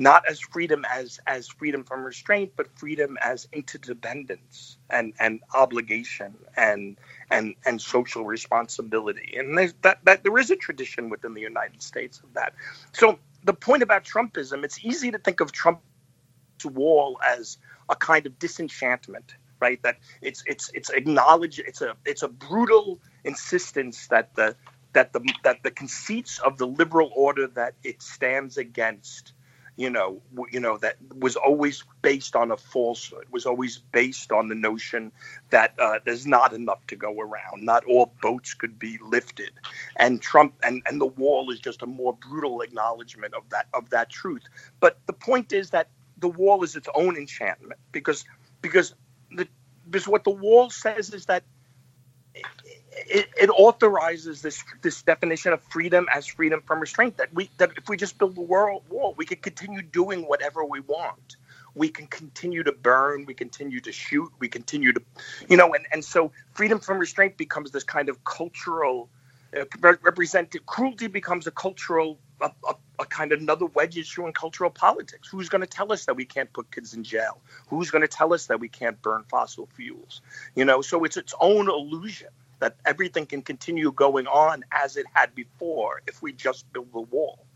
not 0.00 0.26
as 0.26 0.40
freedom 0.40 0.84
as 0.90 1.20
as 1.26 1.46
freedom 1.46 1.84
from 1.84 2.02
restraint, 2.02 2.52
but 2.56 2.66
freedom 2.78 3.18
as 3.20 3.46
interdependence 3.52 4.78
and 4.88 5.12
and 5.20 5.40
obligation 5.54 6.34
and 6.56 6.98
and 7.30 7.54
and 7.66 7.80
social 7.80 8.24
responsibility. 8.24 9.36
And 9.36 9.56
there's 9.56 9.74
that 9.82 10.04
that 10.06 10.24
there 10.24 10.38
is 10.38 10.50
a 10.50 10.56
tradition 10.56 11.10
within 11.10 11.34
the 11.34 11.42
United 11.42 11.82
States 11.82 12.20
of 12.24 12.32
that. 12.34 12.54
So 12.92 13.18
the 13.44 13.52
point 13.52 13.82
about 13.82 14.04
Trumpism, 14.04 14.64
it's 14.64 14.82
easy 14.82 15.10
to 15.10 15.18
think 15.18 15.40
of 15.40 15.52
Trump's 15.52 15.82
wall 16.64 17.20
as 17.26 17.58
a 17.90 17.96
kind 17.96 18.24
of 18.24 18.38
disenchantment, 18.38 19.34
right? 19.60 19.82
That 19.82 19.98
it's 20.22 20.42
it's 20.46 20.70
it's 20.72 20.88
acknowledged 20.88 21.58
it's 21.60 21.82
a 21.82 21.94
it's 22.06 22.22
a 22.22 22.28
brutal 22.28 23.00
insistence 23.22 24.06
that 24.06 24.34
the 24.34 24.56
that 24.94 25.12
the 25.12 25.20
that 25.44 25.62
the 25.62 25.70
conceits 25.70 26.38
of 26.38 26.56
the 26.56 26.66
liberal 26.66 27.10
order 27.14 27.48
that 27.48 27.74
it 27.84 28.00
stands 28.00 28.56
against 28.56 29.34
you 29.80 29.88
know, 29.88 30.20
you 30.52 30.60
know 30.60 30.76
that 30.76 30.96
was 31.18 31.36
always 31.36 31.84
based 32.02 32.36
on 32.36 32.50
a 32.50 32.56
falsehood. 32.58 33.24
Was 33.30 33.46
always 33.46 33.78
based 33.78 34.30
on 34.30 34.48
the 34.48 34.54
notion 34.54 35.10
that 35.48 35.74
uh, 35.78 36.00
there's 36.04 36.26
not 36.26 36.52
enough 36.52 36.86
to 36.88 36.96
go 36.96 37.18
around. 37.18 37.62
Not 37.62 37.86
all 37.86 38.12
boats 38.20 38.52
could 38.52 38.78
be 38.78 38.98
lifted, 39.02 39.52
and 39.96 40.20
Trump 40.20 40.54
and 40.62 40.82
and 40.86 41.00
the 41.00 41.06
wall 41.06 41.50
is 41.50 41.60
just 41.60 41.80
a 41.80 41.86
more 41.86 42.12
brutal 42.12 42.60
acknowledgement 42.60 43.32
of 43.32 43.48
that 43.50 43.68
of 43.72 43.88
that 43.88 44.10
truth. 44.10 44.42
But 44.80 44.98
the 45.06 45.14
point 45.14 45.54
is 45.54 45.70
that 45.70 45.88
the 46.18 46.28
wall 46.28 46.62
is 46.62 46.76
its 46.76 46.88
own 46.94 47.16
enchantment 47.16 47.80
because 47.90 48.26
because 48.60 48.94
the 49.34 49.48
because 49.88 50.06
what 50.06 50.24
the 50.24 50.30
wall 50.30 50.68
says 50.68 51.14
is 51.14 51.24
that 51.26 51.44
it, 52.34 53.28
it, 53.36 53.50
authorizes 53.50 54.42
this 54.42 54.62
this 54.82 55.02
definition 55.02 55.52
of 55.52 55.62
freedom 55.64 56.06
as 56.12 56.26
freedom 56.26 56.62
from 56.66 56.80
restraint. 56.80 57.16
That 57.16 57.32
we 57.32 57.50
that 57.58 57.70
if 57.76 57.88
we 57.88 57.96
just 57.96 58.18
build 58.18 58.36
a 58.38 58.42
world 58.42 58.82
wall, 58.88 59.14
we 59.16 59.24
can 59.24 59.38
continue 59.38 59.82
doing 59.82 60.22
whatever 60.22 60.64
we 60.64 60.80
want. 60.80 61.36
We 61.74 61.88
can 61.88 62.06
continue 62.06 62.62
to 62.64 62.72
burn. 62.72 63.26
We 63.26 63.34
continue 63.34 63.80
to 63.80 63.92
shoot. 63.92 64.30
We 64.38 64.48
continue 64.48 64.92
to, 64.92 65.02
you 65.48 65.56
know, 65.56 65.74
and 65.74 65.86
and 65.92 66.04
so 66.04 66.32
freedom 66.54 66.80
from 66.80 66.98
restraint 66.98 67.36
becomes 67.36 67.70
this 67.70 67.84
kind 67.84 68.08
of 68.08 68.22
cultural. 68.24 69.08
Uh, 69.56 69.64
represented 69.82 70.64
cruelty 70.64 71.08
becomes 71.08 71.48
a 71.48 71.50
cultural 71.50 72.20
a, 72.40 72.50
a, 72.68 72.74
a, 73.00 73.06
kind 73.06 73.32
of 73.32 73.40
another 73.40 73.66
wedge 73.66 73.96
issue 73.96 74.26
in 74.26 74.32
cultural 74.32 74.70
politics. 74.70 75.28
Who's 75.28 75.48
going 75.48 75.60
to 75.60 75.66
tell 75.66 75.92
us 75.92 76.06
that 76.06 76.16
we 76.16 76.24
can't 76.24 76.52
put 76.52 76.70
kids 76.70 76.94
in 76.94 77.04
jail? 77.04 77.40
Who's 77.68 77.90
going 77.90 78.02
to 78.02 78.08
tell 78.08 78.32
us 78.32 78.46
that 78.46 78.60
we 78.60 78.68
can't 78.68 79.00
burn 79.02 79.24
fossil 79.28 79.68
fuels? 79.74 80.22
You 80.54 80.64
know, 80.64 80.82
so 80.82 81.04
it's 81.04 81.16
its 81.16 81.34
own 81.40 81.68
illusion 81.68 82.28
that 82.60 82.76
everything 82.84 83.26
can 83.26 83.42
continue 83.42 83.90
going 83.92 84.26
on 84.26 84.64
as 84.70 84.96
it 84.96 85.06
had 85.12 85.34
before 85.34 86.02
if 86.06 86.22
we 86.22 86.32
just 86.32 86.70
build 86.72 86.92
the 86.92 87.00
wall 87.00 87.46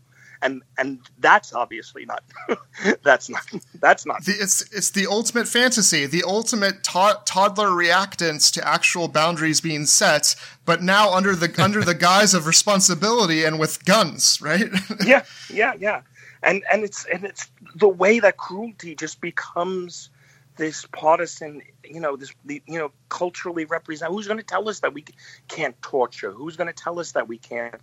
and 0.41 0.61
and 0.77 0.99
that's 1.19 1.53
obviously 1.53 2.05
not 2.05 2.23
that's 3.03 3.29
not 3.29 3.43
that's 3.79 4.05
not 4.05 4.23
the, 4.25 4.33
it's 4.33 4.61
it's 4.73 4.91
the 4.91 5.07
ultimate 5.07 5.47
fantasy 5.47 6.05
the 6.05 6.23
ultimate 6.23 6.83
to- 6.83 7.19
toddler 7.25 7.69
reactance 7.69 8.51
to 8.51 8.67
actual 8.67 9.07
boundaries 9.07 9.61
being 9.61 9.85
set 9.85 10.35
but 10.65 10.81
now 10.81 11.13
under 11.13 11.35
the 11.35 11.53
under 11.63 11.83
the 11.83 11.95
guise 11.95 12.33
of 12.33 12.47
responsibility 12.47 13.43
and 13.43 13.59
with 13.59 13.83
guns 13.85 14.39
right 14.41 14.69
yeah 15.05 15.23
yeah 15.51 15.73
yeah 15.79 16.01
and 16.43 16.63
and 16.71 16.83
it's 16.83 17.05
and 17.05 17.23
it's 17.23 17.49
the 17.75 17.89
way 17.89 18.19
that 18.19 18.37
cruelty 18.37 18.95
just 18.95 19.21
becomes 19.21 20.09
this 20.57 20.85
partisan, 20.85 21.61
you 21.83 21.99
know, 21.99 22.15
this, 22.15 22.31
you 22.47 22.79
know, 22.79 22.91
culturally 23.09 23.65
represent. 23.65 24.11
Who's 24.11 24.27
going 24.27 24.39
to 24.39 24.45
tell 24.45 24.69
us 24.69 24.79
that 24.81 24.93
we 24.93 25.03
can't 25.49 25.79
torture? 25.81 26.31
Who's 26.31 26.55
going 26.55 26.67
to 26.67 26.73
tell 26.73 26.99
us 26.99 27.13
that 27.13 27.27
we 27.27 27.37
can't 27.37 27.81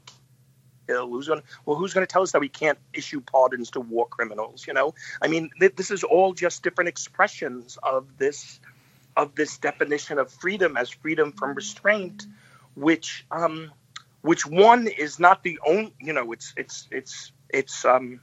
kill? 0.86 1.08
Who's 1.08 1.28
going 1.28 1.42
well, 1.64 1.76
who's 1.76 1.94
going 1.94 2.06
to 2.06 2.12
tell 2.12 2.22
us 2.22 2.32
that 2.32 2.40
we 2.40 2.48
can't 2.48 2.78
issue 2.92 3.20
pardons 3.20 3.70
to 3.72 3.80
war 3.80 4.06
criminals? 4.06 4.66
You 4.66 4.74
know, 4.74 4.94
I 5.20 5.28
mean, 5.28 5.50
th- 5.58 5.76
this 5.76 5.90
is 5.90 6.04
all 6.04 6.32
just 6.32 6.62
different 6.62 6.88
expressions 6.88 7.78
of 7.82 8.18
this, 8.18 8.60
of 9.16 9.34
this 9.34 9.58
definition 9.58 10.18
of 10.18 10.30
freedom 10.30 10.76
as 10.76 10.90
freedom 10.90 11.32
from 11.32 11.54
restraint, 11.54 12.26
which, 12.74 13.26
um, 13.30 13.72
which 14.22 14.46
one 14.46 14.86
is 14.86 15.18
not 15.18 15.42
the 15.42 15.58
only, 15.66 15.94
you 16.00 16.12
know, 16.12 16.32
it's, 16.32 16.54
it's, 16.56 16.88
it's, 16.90 17.32
it's, 17.48 17.84
um, 17.84 18.20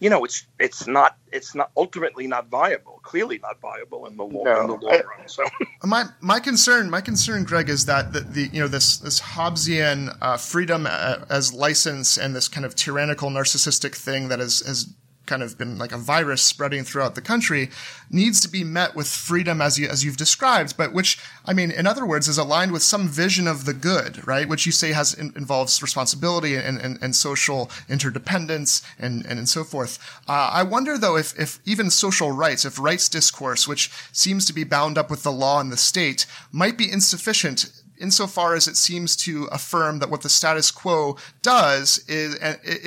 you 0.00 0.10
know, 0.10 0.24
it's 0.24 0.46
it's 0.58 0.86
not 0.86 1.16
it's 1.32 1.54
not 1.54 1.70
ultimately 1.76 2.26
not 2.26 2.48
viable. 2.48 3.00
Clearly 3.02 3.38
not 3.38 3.60
viable 3.60 4.06
in 4.06 4.16
the 4.16 4.24
long, 4.24 4.44
no. 4.44 4.60
in 4.60 4.66
the 4.66 4.72
long 4.74 4.92
run. 4.92 5.28
So 5.28 5.44
my 5.84 6.04
my 6.20 6.40
concern 6.40 6.90
my 6.90 7.00
concern, 7.00 7.44
Greg, 7.44 7.68
is 7.68 7.86
that 7.86 8.12
the, 8.12 8.20
the 8.20 8.50
you 8.52 8.60
know 8.60 8.68
this 8.68 8.98
this 8.98 9.20
Hobbesian 9.20 10.16
uh, 10.20 10.36
freedom 10.36 10.86
uh, 10.88 11.24
as 11.30 11.54
license 11.54 12.18
and 12.18 12.34
this 12.34 12.48
kind 12.48 12.66
of 12.66 12.74
tyrannical 12.74 13.30
narcissistic 13.30 13.94
thing 13.94 14.28
that 14.28 14.40
has 14.40 14.60
has 14.60 14.94
kind 15.26 15.42
of 15.42 15.56
been 15.56 15.78
like 15.78 15.92
a 15.92 15.98
virus 15.98 16.42
spreading 16.42 16.84
throughout 16.84 17.14
the 17.14 17.20
country 17.20 17.70
needs 18.10 18.40
to 18.40 18.48
be 18.48 18.64
met 18.64 18.94
with 18.94 19.06
freedom 19.06 19.60
as 19.60 19.78
you 19.78 19.88
as 19.88 20.04
you've 20.04 20.16
described 20.16 20.76
but 20.76 20.92
which 20.92 21.18
i 21.46 21.52
mean 21.52 21.70
in 21.70 21.86
other 21.86 22.04
words 22.04 22.28
is 22.28 22.38
aligned 22.38 22.72
with 22.72 22.82
some 22.82 23.08
vision 23.08 23.46
of 23.46 23.64
the 23.64 23.74
good 23.74 24.14
right? 24.26 24.48
Which 24.48 24.66
you 24.66 24.72
say 24.72 24.92
has 24.92 25.14
in, 25.14 25.32
involves 25.36 25.82
responsibility 25.82 26.56
and, 26.56 26.78
and, 26.78 26.98
and, 27.00 27.14
social 27.14 27.70
interdependence 27.88 28.82
and, 28.98 29.24
and, 29.26 29.38
and 29.38 29.48
so 29.48 29.64
forth. 29.64 29.98
Uh, 30.28 30.50
i 30.52 30.62
wonder 30.62 30.98
though 30.98 31.16
if, 31.16 31.38
if 31.38 31.60
even 31.64 31.90
social 31.90 32.32
rights 32.32 32.64
if 32.64 32.78
rights 32.78 33.08
discourse 33.08 33.68
which 33.68 33.90
seems 34.12 34.44
to 34.46 34.52
be 34.52 34.64
bound 34.64 34.98
up 34.98 35.10
with 35.10 35.22
the 35.22 35.32
law 35.32 35.60
and 35.60 35.70
the 35.70 35.76
state 35.76 36.26
might 36.52 36.76
be 36.76 36.90
insufficient 36.90 37.82
insofar 38.04 38.54
as 38.54 38.68
it 38.68 38.76
seems 38.76 39.16
to 39.16 39.44
affirm 39.50 39.98
that 39.98 40.10
what 40.10 40.20
the 40.20 40.28
status 40.28 40.70
quo 40.70 41.16
does 41.40 42.04
is 42.06 42.34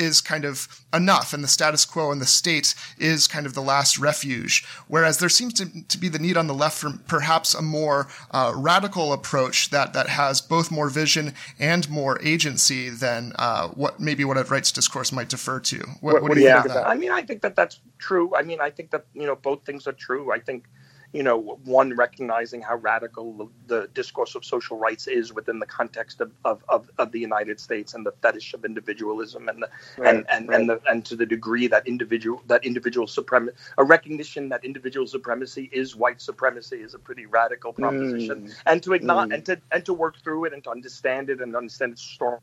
is 0.05 0.21
kind 0.21 0.45
of 0.45 0.67
enough, 0.93 1.33
and 1.33 1.43
the 1.43 1.47
status 1.47 1.85
quo 1.85 2.11
and 2.11 2.21
the 2.21 2.31
state 2.41 2.75
is 2.99 3.27
kind 3.27 3.47
of 3.47 3.55
the 3.55 3.61
last 3.73 3.97
refuge. 3.97 4.63
Whereas 4.87 5.17
there 5.17 5.33
seems 5.39 5.53
to, 5.53 5.65
to 5.87 5.97
be 5.97 6.07
the 6.07 6.19
need 6.19 6.37
on 6.37 6.45
the 6.45 6.53
left 6.53 6.77
for 6.77 6.91
perhaps 7.07 7.55
a 7.55 7.63
more 7.63 8.07
uh, 8.29 8.53
radical 8.55 9.11
approach 9.11 9.71
that 9.71 9.93
that 9.93 10.07
has 10.07 10.39
both 10.39 10.69
more 10.69 10.89
vision 10.89 11.33
and 11.59 11.89
more 11.89 12.21
agency 12.21 12.89
than 12.89 13.33
uh, 13.39 13.69
what 13.69 13.99
maybe 13.99 14.23
what 14.23 14.37
a 14.37 14.43
rights 14.43 14.71
discourse 14.71 15.11
might 15.11 15.29
defer 15.29 15.59
to. 15.59 15.79
What, 16.01 16.21
what 16.21 16.33
do 16.35 16.39
you 16.39 16.45
yeah. 16.45 16.61
think 16.61 16.75
of 16.75 16.75
that? 16.75 16.87
I 16.87 16.95
mean, 16.95 17.11
I 17.11 17.23
think 17.23 17.41
that 17.41 17.55
that's 17.55 17.79
true. 17.97 18.35
I 18.35 18.43
mean, 18.43 18.61
I 18.61 18.69
think 18.69 18.91
that 18.91 19.05
you 19.15 19.25
know 19.25 19.35
both 19.35 19.65
things 19.65 19.87
are 19.87 19.97
true. 20.07 20.31
I 20.31 20.39
think 20.39 20.65
you 21.13 21.23
know, 21.23 21.59
one 21.63 21.95
recognizing 21.95 22.61
how 22.61 22.75
radical 22.75 23.49
the 23.67 23.89
discourse 23.93 24.35
of 24.35 24.43
social 24.43 24.77
rights 24.77 25.07
is 25.07 25.33
within 25.33 25.57
the 25.57 25.65
context 25.65 26.19
of, 26.19 26.31
of, 26.43 26.63
of, 26.67 26.89
of 26.97 27.11
the 27.11 27.19
United 27.19 27.59
States 27.59 27.93
and 27.93 28.05
the 28.05 28.11
fetish 28.21 28.53
of 28.53 28.65
individualism 28.65 29.47
and 29.47 29.63
the, 29.63 29.69
right, 29.97 30.15
and 30.15 30.25
and 30.29 30.49
right. 30.49 30.59
and, 30.59 30.69
the, 30.69 30.81
and 30.89 31.05
to 31.05 31.15
the 31.15 31.25
degree 31.25 31.67
that 31.67 31.87
individual 31.87 32.41
that 32.47 32.65
individual 32.65 33.07
supremacy 33.07 33.55
a 33.77 33.83
recognition 33.83 34.49
that 34.49 34.63
individual 34.65 35.07
supremacy 35.07 35.69
is 35.71 35.95
white 35.95 36.21
supremacy 36.21 36.77
is 36.77 36.93
a 36.93 36.99
pretty 36.99 37.25
radical 37.25 37.71
proposition 37.71 38.47
mm. 38.47 38.53
and 38.65 38.83
to 38.83 38.93
acknowledge 38.93 39.29
mm. 39.29 39.35
and 39.35 39.45
to 39.45 39.61
and 39.71 39.85
to 39.85 39.93
work 39.93 40.21
through 40.21 40.43
it 40.43 40.53
and 40.53 40.63
to 40.63 40.69
understand 40.69 41.29
it 41.29 41.39
and 41.39 41.55
understand 41.55 41.93
its 41.93 42.05
historical 42.05 42.41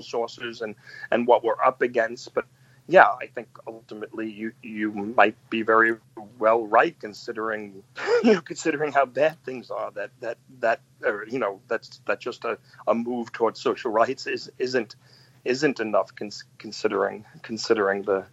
sources 0.00 0.60
and 0.60 0.76
and 1.10 1.26
what 1.26 1.42
we're 1.42 1.60
up 1.64 1.82
against 1.82 2.32
but 2.32 2.46
yeah, 2.88 3.06
I 3.20 3.26
think 3.26 3.48
ultimately 3.66 4.30
you 4.30 4.52
you 4.62 4.92
might 4.92 5.36
be 5.50 5.62
very 5.62 5.96
well 6.38 6.66
right 6.66 6.98
considering 6.98 7.82
you 8.24 8.34
know 8.34 8.40
considering 8.40 8.92
how 8.92 9.06
bad 9.06 9.42
things 9.44 9.70
are 9.70 9.90
that 9.92 10.10
that 10.20 10.38
that 10.60 10.80
or, 11.04 11.24
you 11.28 11.38
know 11.38 11.60
that's 11.68 12.00
that 12.06 12.20
just 12.20 12.44
a, 12.44 12.58
a 12.86 12.94
move 12.94 13.32
towards 13.32 13.60
social 13.60 13.92
rights 13.92 14.26
is 14.26 14.50
isn't 14.58 14.96
isn't 15.44 15.80
enough 15.80 16.14
cons- 16.14 16.44
considering 16.58 17.24
considering 17.42 18.02
the 18.02 18.24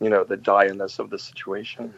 you 0.00 0.10
know 0.10 0.24
the 0.24 0.36
direness 0.36 0.98
of 0.98 1.10
the 1.10 1.18
situation. 1.18 1.94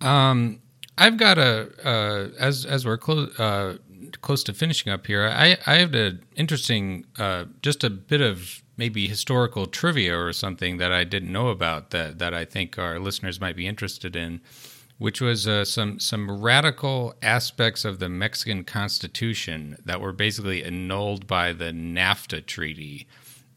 Um, 0.00 0.60
I've 0.98 1.16
got 1.16 1.38
a 1.38 1.70
uh, 1.84 2.28
as 2.38 2.64
as 2.64 2.86
we're 2.86 2.98
close 2.98 3.38
uh, 3.38 3.76
close 4.20 4.42
to 4.44 4.52
finishing 4.52 4.92
up 4.92 5.06
here. 5.06 5.26
I 5.26 5.58
I 5.66 5.76
have 5.76 5.94
an 5.94 6.24
interesting 6.36 7.06
uh, 7.18 7.46
just 7.62 7.84
a 7.84 7.90
bit 7.90 8.20
of 8.20 8.62
maybe 8.76 9.06
historical 9.06 9.66
trivia 9.66 10.18
or 10.18 10.32
something 10.32 10.78
that 10.78 10.92
I 10.92 11.04
didn't 11.04 11.32
know 11.32 11.48
about 11.48 11.90
that 11.90 12.18
that 12.18 12.34
I 12.34 12.44
think 12.44 12.78
our 12.78 12.98
listeners 12.98 13.40
might 13.40 13.56
be 13.56 13.66
interested 13.66 14.16
in, 14.16 14.40
which 14.98 15.20
was 15.20 15.46
uh, 15.46 15.64
some 15.64 15.98
some 15.98 16.42
radical 16.42 17.14
aspects 17.22 17.84
of 17.84 17.98
the 17.98 18.08
Mexican 18.08 18.64
Constitution 18.64 19.76
that 19.84 20.00
were 20.00 20.12
basically 20.12 20.64
annulled 20.64 21.26
by 21.26 21.52
the 21.52 21.72
NAFTA 21.72 22.46
treaty. 22.46 23.06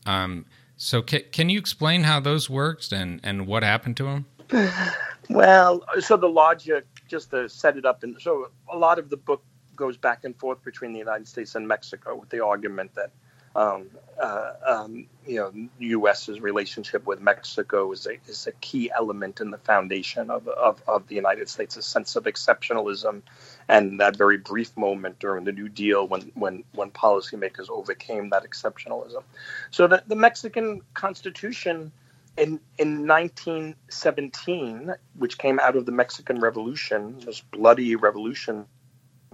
Um, 0.05 0.45
so, 0.77 1.01
ca- 1.01 1.25
can 1.31 1.49
you 1.49 1.57
explain 1.57 2.03
how 2.03 2.19
those 2.19 2.49
worked 2.49 2.91
and 2.91 3.19
and 3.23 3.47
what 3.47 3.63
happened 3.63 3.97
to 3.97 4.03
them? 4.03 4.25
Well, 5.27 5.83
so 6.01 6.17
the 6.17 6.27
logic, 6.29 6.85
just 7.07 7.31
to 7.31 7.49
set 7.49 7.77
it 7.77 7.85
up, 7.85 8.03
and 8.03 8.15
so 8.21 8.51
a 8.71 8.77
lot 8.77 8.99
of 8.99 9.09
the 9.09 9.17
book 9.17 9.43
goes 9.75 9.97
back 9.97 10.23
and 10.23 10.35
forth 10.35 10.63
between 10.63 10.93
the 10.93 10.99
United 10.99 11.27
States 11.27 11.55
and 11.55 11.67
Mexico 11.67 12.15
with 12.15 12.29
the 12.29 12.43
argument 12.43 12.93
that 12.95 13.11
um, 13.55 13.89
uh, 14.21 14.51
um, 14.65 15.07
you 15.25 15.37
know, 15.37 15.51
U.S.'s 15.79 16.39
relationship 16.41 17.05
with 17.05 17.21
Mexico 17.21 17.91
is 17.91 18.05
a, 18.05 18.17
is 18.27 18.47
a 18.47 18.51
key 18.53 18.91
element 18.95 19.39
in 19.39 19.49
the 19.49 19.57
foundation 19.57 20.29
of, 20.29 20.47
of, 20.47 20.81
of 20.87 21.07
the 21.07 21.15
United 21.15 21.47
States' 21.49 21.77
a 21.77 21.81
sense 21.81 22.15
of 22.15 22.25
exceptionalism, 22.25 23.21
and 23.69 23.99
that 23.99 24.17
very 24.17 24.37
brief 24.37 24.75
moment 24.75 25.19
during 25.19 25.45
the 25.45 25.53
New 25.53 25.69
Deal 25.69 26.07
when 26.07 26.31
when 26.35 26.63
when 26.73 26.91
policymakers 26.91 27.69
overcame 27.69 28.29
that 28.29 28.43
exceptionalism. 28.43 29.23
So 29.71 29.87
the, 29.87 30.03
the 30.07 30.15
Mexican 30.15 30.81
Constitution. 30.93 31.91
In, 32.37 32.59
in 32.77 33.07
1917, 33.07 34.93
which 35.17 35.37
came 35.37 35.57
out 35.57 35.77
of 35.77 35.85
the 35.85 35.93
Mexican 35.93 36.41
Revolution, 36.41 37.17
this 37.25 37.39
bloody 37.39 37.95
revolution 37.95 38.65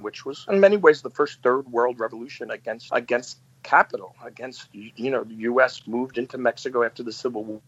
which 0.01 0.25
was 0.25 0.45
in 0.49 0.59
many 0.59 0.77
ways 0.77 1.01
the 1.01 1.09
first 1.09 1.41
third 1.43 1.67
world 1.71 1.99
revolution 1.99 2.51
against 2.51 2.89
against 2.91 3.39
capital 3.63 4.15
against 4.25 4.67
you 4.73 5.11
know 5.11 5.23
the 5.23 5.35
U.S. 5.35 5.87
moved 5.87 6.17
into 6.17 6.37
Mexico 6.37 6.83
after 6.83 7.03
the 7.03 7.11
Civil 7.11 7.61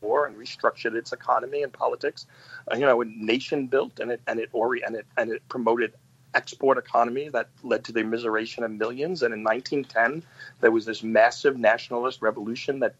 War 0.00 0.26
and 0.26 0.36
restructured 0.36 0.94
its 0.94 1.12
economy 1.12 1.62
and 1.62 1.72
politics. 1.72 2.26
Uh, 2.70 2.76
you 2.76 2.82
know, 2.82 3.00
a 3.00 3.04
nation 3.04 3.66
built 3.66 4.00
and 4.00 4.10
it 4.10 4.20
and 4.26 4.38
it 4.38 4.50
and 4.52 4.96
it 4.96 5.06
and 5.16 5.30
it 5.30 5.48
promoted 5.48 5.94
export 6.34 6.78
economy 6.78 7.28
that 7.28 7.48
led 7.62 7.84
to 7.84 7.92
the 7.92 8.00
immiseration 8.00 8.64
of 8.64 8.70
millions. 8.70 9.22
And 9.22 9.32
in 9.32 9.44
1910, 9.44 10.22
there 10.60 10.70
was 10.70 10.84
this 10.84 11.02
massive 11.02 11.56
nationalist 11.56 12.22
revolution 12.22 12.80
that 12.80 12.94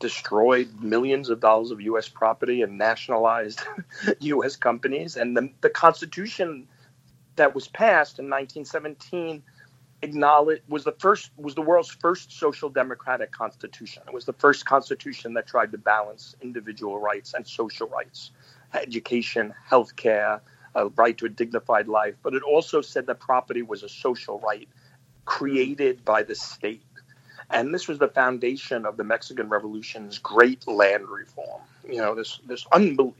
destroyed 0.00 0.82
millions 0.82 1.30
of 1.30 1.38
dollars 1.38 1.70
of 1.70 1.80
U.S. 1.80 2.08
property 2.08 2.62
and 2.62 2.76
nationalized 2.76 3.60
U.S. 4.18 4.56
companies. 4.56 5.16
And 5.16 5.36
the, 5.36 5.50
the 5.60 5.70
Constitution 5.70 6.66
that 7.36 7.54
was 7.54 7.68
passed 7.68 8.18
in 8.18 8.26
1917 8.26 9.42
acknowledged 10.02 10.62
was 10.68 10.84
the 10.84 10.92
first 10.92 11.30
was 11.36 11.54
the 11.54 11.62
world's 11.62 11.90
first 11.90 12.32
social 12.32 12.68
democratic 12.68 13.30
constitution. 13.30 14.02
It 14.06 14.12
was 14.12 14.24
the 14.24 14.32
first 14.34 14.66
constitution 14.66 15.34
that 15.34 15.46
tried 15.46 15.72
to 15.72 15.78
balance 15.78 16.34
individual 16.42 17.00
rights 17.00 17.34
and 17.34 17.46
social 17.46 17.88
rights, 17.88 18.32
education, 18.74 19.54
healthcare, 19.70 20.40
a 20.74 20.88
right 20.88 21.16
to 21.18 21.26
a 21.26 21.28
dignified 21.28 21.88
life. 21.88 22.14
But 22.22 22.34
it 22.34 22.42
also 22.42 22.80
said 22.80 23.06
that 23.06 23.20
property 23.20 23.62
was 23.62 23.82
a 23.82 23.88
social 23.88 24.40
right 24.40 24.68
created 25.24 26.04
by 26.04 26.22
the 26.22 26.34
state. 26.34 26.82
And 27.50 27.72
this 27.72 27.86
was 27.86 27.98
the 27.98 28.08
foundation 28.08 28.86
of 28.86 28.96
the 28.96 29.04
Mexican 29.04 29.48
Revolution's 29.48 30.18
great 30.18 30.66
land 30.66 31.08
reform. 31.08 31.60
You 31.88 31.98
know, 31.98 32.14
this 32.14 32.40
this 32.46 32.66
unbelievable. 32.72 33.16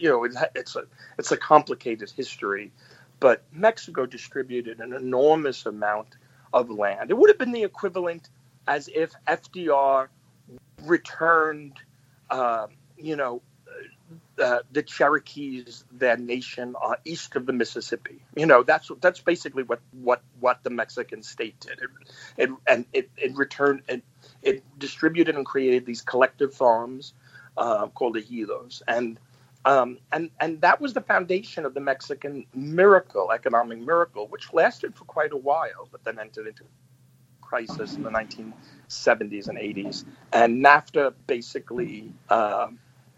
You 0.00 0.08
know, 0.08 0.24
it's 0.54 0.76
a 0.76 0.84
it's 1.18 1.32
a 1.32 1.36
complicated 1.36 2.10
history, 2.10 2.72
but 3.20 3.44
Mexico 3.52 4.06
distributed 4.06 4.80
an 4.80 4.92
enormous 4.92 5.66
amount 5.66 6.16
of 6.52 6.70
land. 6.70 7.10
It 7.10 7.16
would 7.16 7.30
have 7.30 7.38
been 7.38 7.52
the 7.52 7.64
equivalent 7.64 8.28
as 8.66 8.88
if 8.88 9.12
FDR 9.26 10.08
returned, 10.82 11.74
uh, 12.30 12.66
you 12.96 13.16
know, 13.16 13.42
uh, 14.38 14.58
the 14.70 14.82
Cherokees, 14.82 15.84
their 15.90 16.16
nation 16.16 16.76
uh, 16.80 16.94
east 17.04 17.36
of 17.36 17.46
the 17.46 17.52
Mississippi. 17.52 18.22
You 18.36 18.46
know, 18.46 18.62
that's 18.62 18.90
that's 19.00 19.20
basically 19.20 19.62
what 19.62 19.80
what 19.92 20.22
what 20.40 20.62
the 20.62 20.70
Mexican 20.70 21.22
state 21.22 21.58
did. 21.60 21.80
It, 21.80 21.90
it 22.36 22.50
and 22.66 22.84
it, 22.92 23.10
it 23.16 23.36
returned 23.36 23.82
it, 23.88 24.02
it 24.42 24.62
distributed 24.78 25.36
and 25.36 25.44
created 25.44 25.86
these 25.86 26.02
collective 26.02 26.54
farms 26.54 27.14
uh, 27.56 27.86
called 27.88 28.16
ejidos, 28.16 28.82
and 28.86 29.18
um, 29.66 29.98
and 30.12 30.30
and 30.40 30.60
that 30.62 30.80
was 30.80 30.94
the 30.94 31.02
foundation 31.02 31.66
of 31.66 31.74
the 31.74 31.80
Mexican 31.80 32.46
miracle, 32.54 33.32
economic 33.32 33.80
miracle, 33.80 34.28
which 34.28 34.54
lasted 34.54 34.96
for 34.96 35.04
quite 35.06 35.32
a 35.32 35.38
while, 35.38 35.88
but 35.92 36.04
then 36.04 36.20
entered 36.20 36.48
into 36.48 36.64
crisis 37.42 37.96
in 37.96 38.04
the 38.04 38.10
1970s 38.10 39.48
and 39.48 39.58
80s. 39.58 40.06
And 40.34 40.64
NAFTA 40.64 41.14
basically 41.28 42.12
uh, 42.30 42.68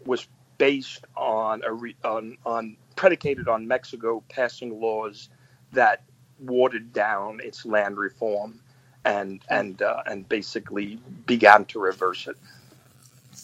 was 0.05 0.27
based 0.59 1.05
on 1.17 1.63
a 1.65 1.73
re- 1.73 1.97
on 2.05 2.37
on 2.45 2.77
predicated 2.97 3.49
on 3.49 3.67
Mexico 3.67 4.23
passing 4.29 4.79
laws 4.81 5.29
that 5.73 6.03
watered 6.39 6.93
down 6.93 7.41
its 7.43 7.65
land 7.65 7.97
reform 7.97 8.61
and 9.05 9.41
and 9.49 9.81
uh, 9.83 10.03
and 10.07 10.29
basically 10.29 10.99
began 11.27 11.65
to 11.65 11.79
reverse 11.79 12.27
it 12.27 12.37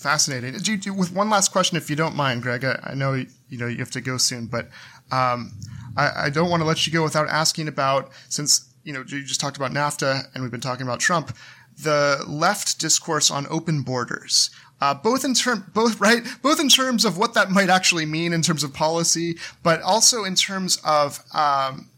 fascinating. 0.06 0.54
Do 0.60 0.78
do, 0.78 0.94
with 0.94 1.12
one 1.12 1.32
last 1.32 1.52
question, 1.52 1.78
if 1.78 1.90
you 1.90 1.96
don't 1.96 2.16
mind, 2.16 2.44
Greg, 2.44 2.64
I, 2.64 2.80
I 2.92 2.94
know 2.94 3.14
you 3.14 3.58
know 3.58 3.66
you 3.66 3.80
have 3.80 3.90
to 3.92 4.02
go 4.02 4.18
soon, 4.18 4.46
but 4.46 4.66
um, 5.12 5.52
I, 5.98 6.26
I, 6.26 6.30
don't 6.30 6.52
want 6.52 6.62
to 6.62 6.68
let 6.68 6.86
you 6.86 6.94
go 6.94 7.02
without 7.02 7.28
asking 7.28 7.68
about 7.68 8.12
since 8.30 8.72
you 8.84 8.94
know 8.94 9.00
you 9.00 9.24
just 9.24 9.40
talked 9.40 9.58
about 9.58 9.72
NAFTA 9.72 10.26
and 10.34 10.44
we've 10.44 10.52
been 10.52 10.62
talking 10.62 10.86
about 10.86 11.00
Trump. 11.00 11.36
the 11.76 12.24
left 12.28 12.80
discourse 12.80 13.32
on 13.32 13.48
open 13.50 13.82
borders. 13.82 14.52
Uh, 14.80 14.94
both 14.94 15.26
in 15.26 15.34
term, 15.34 15.72
both 15.74 16.00
right, 16.00 16.22
both 16.44 16.60
in 16.60 16.70
terms 16.70 17.04
of 17.04 17.18
what 17.18 17.34
that 17.34 17.50
might 17.50 17.70
actually 17.70 18.06
mean 18.06 18.32
in 18.32 18.44
terms 18.44 18.64
of 18.64 18.74
policy, 18.74 19.38
but 19.64 19.82
also 19.82 20.24
in 20.24 20.36
terms 20.36 20.78
of 20.86 21.24
um, 21.34 21.90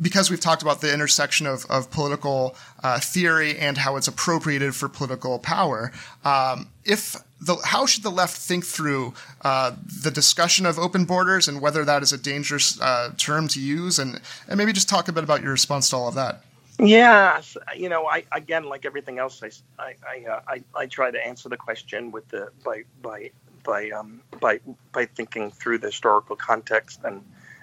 because 0.00 0.30
we've 0.30 0.40
talked 0.40 0.62
about 0.62 0.80
the 0.80 0.92
intersection 0.92 1.46
of, 1.46 1.64
of 1.70 1.90
political 1.90 2.56
uh, 2.82 2.98
theory 3.00 3.58
and 3.58 3.78
how 3.78 3.96
it's 3.96 4.08
appropriated 4.08 4.74
for 4.74 4.88
political 4.88 5.38
power. 5.38 5.92
Um, 6.24 6.68
if 6.84 7.16
the, 7.40 7.56
how 7.64 7.86
should 7.86 8.02
the 8.02 8.10
left 8.10 8.36
think 8.36 8.64
through 8.64 9.14
uh, 9.42 9.72
the 10.02 10.10
discussion 10.10 10.66
of 10.66 10.78
open 10.78 11.04
borders 11.04 11.48
and 11.48 11.60
whether 11.60 11.84
that 11.84 12.02
is 12.02 12.12
a 12.12 12.18
dangerous 12.18 12.80
uh, 12.80 13.12
term 13.16 13.48
to 13.48 13.60
use, 13.60 13.98
and 13.98 14.20
and 14.48 14.58
maybe 14.58 14.72
just 14.72 14.88
talk 14.88 15.08
a 15.08 15.12
bit 15.12 15.24
about 15.24 15.42
your 15.42 15.52
response 15.52 15.90
to 15.90 15.96
all 15.96 16.08
of 16.08 16.14
that. 16.14 16.42
Yeah, 16.78 17.40
you 17.74 17.88
know, 17.88 18.06
I 18.06 18.24
again, 18.32 18.64
like 18.64 18.84
everything 18.84 19.18
else, 19.18 19.42
I 19.42 19.50
I 19.78 19.94
I, 20.06 20.30
uh, 20.30 20.40
I, 20.48 20.64
I 20.74 20.86
try 20.86 21.10
to 21.10 21.26
answer 21.26 21.48
the 21.48 21.56
question 21.56 22.10
with 22.10 22.28
the 22.28 22.50
by 22.64 22.84
by 23.02 23.30
by 23.64 23.90
um 23.90 24.22
by 24.40 24.60
by 24.92 25.06
thinking 25.06 25.50
through 25.50 25.78
the 25.78 25.88
historical 25.88 26.36
context 26.36 27.00
and 27.04 27.22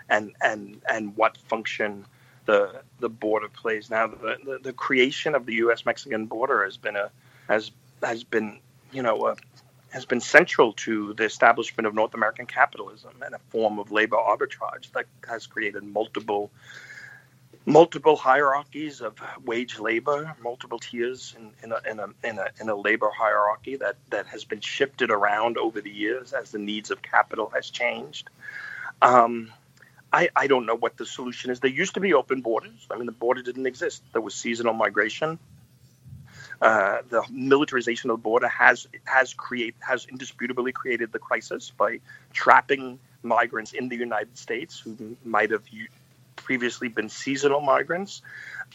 and 0.09 0.33
and 0.41 0.81
and 0.89 1.15
what 1.15 1.37
function 1.37 2.05
the 2.45 2.81
the 2.99 3.09
border 3.09 3.49
plays. 3.49 3.89
Now, 3.89 4.07
the, 4.07 4.37
the, 4.43 4.59
the 4.61 4.73
creation 4.73 5.35
of 5.35 5.45
the 5.45 5.55
U.S. 5.55 5.85
Mexican 5.85 6.25
border 6.25 6.63
has 6.65 6.77
been 6.77 6.95
a 6.95 7.09
has 7.47 7.71
has 8.01 8.23
been 8.23 8.59
you 8.91 9.01
know 9.01 9.27
a, 9.27 9.35
has 9.89 10.05
been 10.05 10.21
central 10.21 10.73
to 10.73 11.13
the 11.13 11.23
establishment 11.23 11.85
of 11.85 11.93
North 11.93 12.13
American 12.13 12.45
capitalism 12.45 13.13
and 13.23 13.35
a 13.35 13.39
form 13.49 13.79
of 13.79 13.91
labor 13.91 14.17
arbitrage 14.17 14.91
that 14.93 15.05
has 15.27 15.45
created 15.45 15.83
multiple 15.83 16.51
multiple 17.65 18.15
hierarchies 18.15 19.01
of 19.01 19.17
wage 19.45 19.79
labor, 19.79 20.35
multiple 20.41 20.79
tiers 20.79 21.35
in, 21.37 21.51
in, 21.63 21.71
a, 21.71 21.89
in, 21.89 21.99
a, 21.99 22.07
in, 22.27 22.39
a, 22.39 22.47
in 22.59 22.69
a 22.69 22.75
labor 22.75 23.09
hierarchy 23.15 23.77
that, 23.77 23.95
that 24.09 24.27
has 24.27 24.43
been 24.43 24.59
shifted 24.59 25.09
around 25.09 25.57
over 25.57 25.79
the 25.79 25.89
years 25.89 26.33
as 26.33 26.51
the 26.51 26.59
needs 26.59 26.91
of 26.91 27.01
capital 27.01 27.49
has 27.55 27.69
changed. 27.69 28.29
Um, 29.01 29.51
I, 30.13 30.29
I 30.35 30.45
don't 30.45 30.67
know 30.67 30.75
what 30.75 30.95
the 30.95 31.07
solution 31.07 31.49
is. 31.49 31.59
There 31.59 31.71
used 31.71 31.95
to 31.95 31.99
be 31.99 32.13
open 32.13 32.41
borders. 32.41 32.87
I 32.91 32.97
mean, 32.97 33.07
the 33.07 33.11
border 33.11 33.41
didn't 33.41 33.65
exist. 33.65 34.03
There 34.13 34.21
was 34.21 34.35
seasonal 34.35 34.73
migration. 34.73 35.39
Uh, 36.61 36.99
the 37.09 37.23
militarization 37.31 38.11
of 38.11 38.17
the 38.17 38.21
border 38.21 38.47
has 38.47 38.87
has 39.05 39.33
create 39.33 39.75
has 39.79 40.05
indisputably 40.05 40.71
created 40.71 41.11
the 41.11 41.19
crisis 41.19 41.71
by 41.71 41.99
trapping 42.31 42.99
migrants 43.23 43.73
in 43.73 43.89
the 43.89 43.97
United 43.97 44.37
States 44.37 44.79
who 44.79 45.17
might 45.25 45.51
have 45.51 45.63
previously 46.35 46.87
been 46.89 47.09
seasonal 47.09 47.59
migrants. 47.59 48.21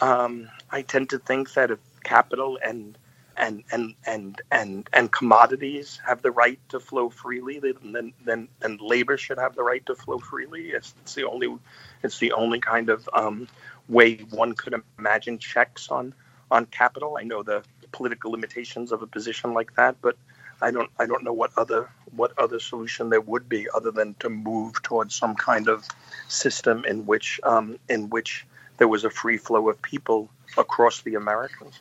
Um, 0.00 0.50
I 0.70 0.82
tend 0.82 1.10
to 1.10 1.18
think 1.18 1.54
that 1.54 1.70
if 1.70 1.78
capital 2.02 2.58
and 2.62 2.98
and 3.38 3.62
and 3.70 3.94
and 4.04 4.40
and 4.50 4.88
and 4.92 5.12
commodities 5.12 6.00
have 6.06 6.22
the 6.22 6.30
right 6.30 6.58
to 6.70 6.80
flow 6.80 7.08
freely, 7.08 7.60
then 7.60 8.12
then 8.24 8.48
then 8.60 8.78
labor 8.80 9.16
should 9.16 9.38
have 9.38 9.54
the 9.54 9.62
right 9.62 9.84
to 9.86 9.94
flow 9.94 10.18
freely. 10.18 10.70
It's, 10.70 10.94
it's 11.02 11.14
the 11.14 11.24
only 11.24 11.56
it's 12.02 12.18
the 12.18 12.32
only 12.32 12.60
kind 12.60 12.90
of 12.90 13.08
um, 13.12 13.48
way 13.88 14.16
one 14.30 14.54
could 14.54 14.74
imagine 14.98 15.38
checks 15.38 15.88
on 15.88 16.14
on 16.50 16.66
capital. 16.66 17.16
I 17.18 17.22
know 17.22 17.42
the 17.42 17.62
political 17.92 18.32
limitations 18.32 18.92
of 18.92 19.02
a 19.02 19.06
position 19.06 19.54
like 19.54 19.74
that, 19.76 19.96
but 20.02 20.16
I 20.60 20.70
don't 20.70 20.90
I 20.98 21.06
don't 21.06 21.24
know 21.24 21.32
what 21.32 21.52
other 21.56 21.88
what 22.16 22.32
other 22.38 22.58
solution 22.58 23.10
there 23.10 23.20
would 23.20 23.48
be 23.48 23.68
other 23.72 23.90
than 23.90 24.14
to 24.20 24.28
move 24.28 24.82
towards 24.82 25.14
some 25.14 25.36
kind 25.36 25.68
of 25.68 25.86
system 26.26 26.84
in 26.84 27.06
which 27.06 27.40
um, 27.44 27.78
in 27.88 28.10
which 28.10 28.46
there 28.78 28.88
was 28.88 29.04
a 29.04 29.10
free 29.10 29.36
flow 29.36 29.68
of 29.68 29.80
people 29.82 30.28
across 30.56 31.02
the 31.02 31.14
Americas. 31.14 31.80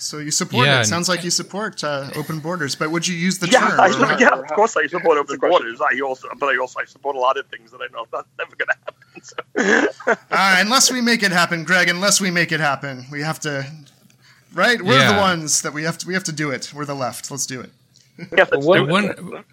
So 0.00 0.18
you 0.18 0.30
support 0.30 0.64
yeah, 0.64 0.80
it. 0.80 0.84
Sounds 0.84 1.08
like 1.08 1.24
you 1.24 1.30
support 1.30 1.82
uh, 1.82 2.08
open 2.14 2.38
borders, 2.38 2.76
but 2.76 2.92
would 2.92 3.06
you 3.06 3.16
use 3.16 3.38
the 3.38 3.48
yeah, 3.48 3.68
term? 3.68 3.80
I, 3.80 4.16
yeah, 4.20 4.28
of 4.28 4.46
course 4.46 4.76
I 4.76 4.86
support 4.86 5.18
open 5.18 5.38
borders. 5.40 5.80
I 5.80 5.98
also, 6.00 6.28
but 6.38 6.46
I 6.46 6.56
also 6.56 6.78
I 6.78 6.84
support 6.84 7.16
a 7.16 7.18
lot 7.18 7.36
of 7.36 7.46
things 7.48 7.72
that 7.72 7.80
I 7.80 7.92
know 7.92 8.06
that's 8.12 8.28
never 8.38 8.54
going 8.54 8.68
to 8.68 8.76
happen. 8.84 9.88
So. 9.96 10.14
uh, 10.30 10.56
unless 10.60 10.92
we 10.92 11.00
make 11.00 11.24
it 11.24 11.32
happen, 11.32 11.64
Greg. 11.64 11.88
Unless 11.88 12.20
we 12.20 12.30
make 12.30 12.52
it 12.52 12.60
happen, 12.60 13.06
we 13.10 13.22
have 13.22 13.40
to. 13.40 13.66
Right, 14.54 14.80
we're 14.80 14.98
yeah. 14.98 15.14
the 15.14 15.20
ones 15.20 15.62
that 15.62 15.74
we 15.74 15.82
have 15.82 15.98
to. 15.98 16.06
We 16.06 16.14
have 16.14 16.24
to 16.24 16.32
do 16.32 16.52
it. 16.52 16.72
We're 16.72 16.84
the 16.84 16.94
left. 16.94 17.28
Let's 17.30 17.44
do 17.44 17.60
it. 17.60 17.70
Yeah, 18.36 18.46
let's 18.50 18.66
do 18.66 18.74
it. 18.74 18.88
One, 18.88 19.44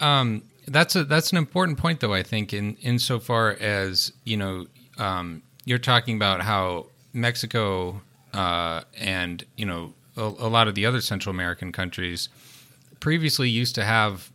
um, 0.00 0.42
that's 0.66 0.96
a 0.96 1.04
that's 1.04 1.32
an 1.32 1.38
important 1.38 1.76
point, 1.76 2.00
though. 2.00 2.14
I 2.14 2.22
think 2.22 2.54
in 2.54 2.76
insofar 2.76 3.58
as 3.60 4.10
you 4.24 4.38
know, 4.38 4.66
um, 4.96 5.42
you're 5.66 5.78
talking 5.78 6.16
about 6.16 6.40
how 6.40 6.86
Mexico 7.12 8.00
uh, 8.36 8.82
and 8.98 9.44
you 9.56 9.64
know 9.64 9.94
a, 10.16 10.22
a, 10.22 10.48
lot 10.48 10.68
of 10.68 10.74
the 10.74 10.86
other 10.86 11.00
Central 11.00 11.34
American 11.34 11.72
countries 11.72 12.28
previously 13.00 13.48
used 13.48 13.74
to 13.74 13.84
have 13.84 14.30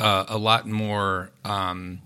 uh, 0.00 0.24
a 0.28 0.38
lot 0.38 0.66
more 0.66 1.30
um, 1.44 2.00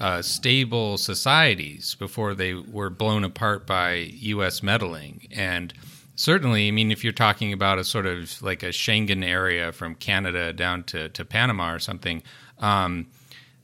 uh, 0.00 0.22
stable 0.22 0.96
societies 0.96 1.96
before 1.96 2.34
they 2.34 2.54
were 2.54 2.90
blown 2.90 3.24
apart 3.24 3.66
by 3.66 3.94
U.S. 3.94 4.62
meddling. 4.62 5.26
And 5.32 5.74
certainly, 6.14 6.68
I 6.68 6.70
mean, 6.70 6.92
if 6.92 7.02
you're 7.02 7.12
talking 7.12 7.52
about 7.52 7.78
a 7.78 7.84
sort 7.84 8.06
of 8.06 8.40
like 8.40 8.62
a 8.62 8.68
Schengen 8.68 9.24
area 9.24 9.72
from 9.72 9.94
Canada 9.96 10.52
down 10.52 10.84
to, 10.84 11.08
to 11.08 11.24
Panama 11.24 11.74
or 11.74 11.78
something, 11.78 12.22
um, 12.58 13.06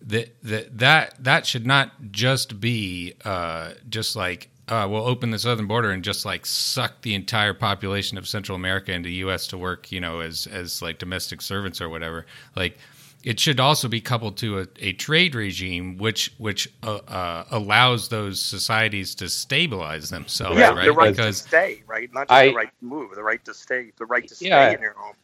that 0.03 0.35
that 0.43 1.25
that 1.25 1.47
should 1.47 1.67
not 1.67 1.91
just 2.11 2.61
be 2.61 3.15
uh, 3.25 3.73
just 3.89 4.17
like 4.17 4.51
uh, 4.69 4.87
we'll 4.91 5.07
open 5.07 5.31
the 5.31 5.39
southern 5.39 5.67
border 5.67 5.91
and 5.91 6.03
just 6.03 6.25
like 6.25 6.47
suck 6.47 7.03
the 7.03 7.15
entire 7.15 7.53
population 7.53 8.17
of 8.17 8.27
Central 8.27 8.57
America 8.57 8.93
into 8.93 9.09
the 9.09 9.17
U.S. 9.17 9.47
to 9.49 9.59
work, 9.59 9.93
you 9.93 10.01
know, 10.01 10.21
as 10.21 10.47
as 10.47 10.81
like 10.81 10.99
domestic 10.99 11.43
servants 11.43 11.81
or 11.81 11.89
whatever. 11.89 12.25
Like, 12.57 12.79
it 13.23 13.39
should 13.39 13.61
also 13.61 13.89
be 13.89 14.01
coupled 14.01 14.39
to 14.39 14.61
a, 14.61 14.67
a 14.79 14.93
trade 14.95 15.35
regime 15.35 15.99
which 15.99 16.33
which 16.39 16.73
uh, 16.83 16.97
uh, 17.09 17.45
allows 17.51 18.09
those 18.09 18.41
societies 18.41 19.15
to 19.17 19.29
stabilize 19.29 20.09
themselves. 20.09 20.59
Yeah, 20.59 20.71
right? 20.71 20.87
the 20.87 20.93
right 20.93 21.11
because 21.15 21.43
to 21.43 21.49
stay, 21.49 21.83
right? 21.87 22.13
Not 22.15 22.29
just 22.29 22.33
I, 22.33 22.49
the 22.49 22.55
right 22.55 22.71
to 22.81 22.85
move, 22.85 23.15
the 23.15 23.23
right 23.23 23.45
to 23.45 23.53
stay, 23.53 23.93
the 23.99 24.07
right 24.07 24.27
to 24.27 24.35
stay 24.35 24.49
yeah. 24.49 24.71
in 24.71 24.81
your 24.81 24.95
home 24.95 25.15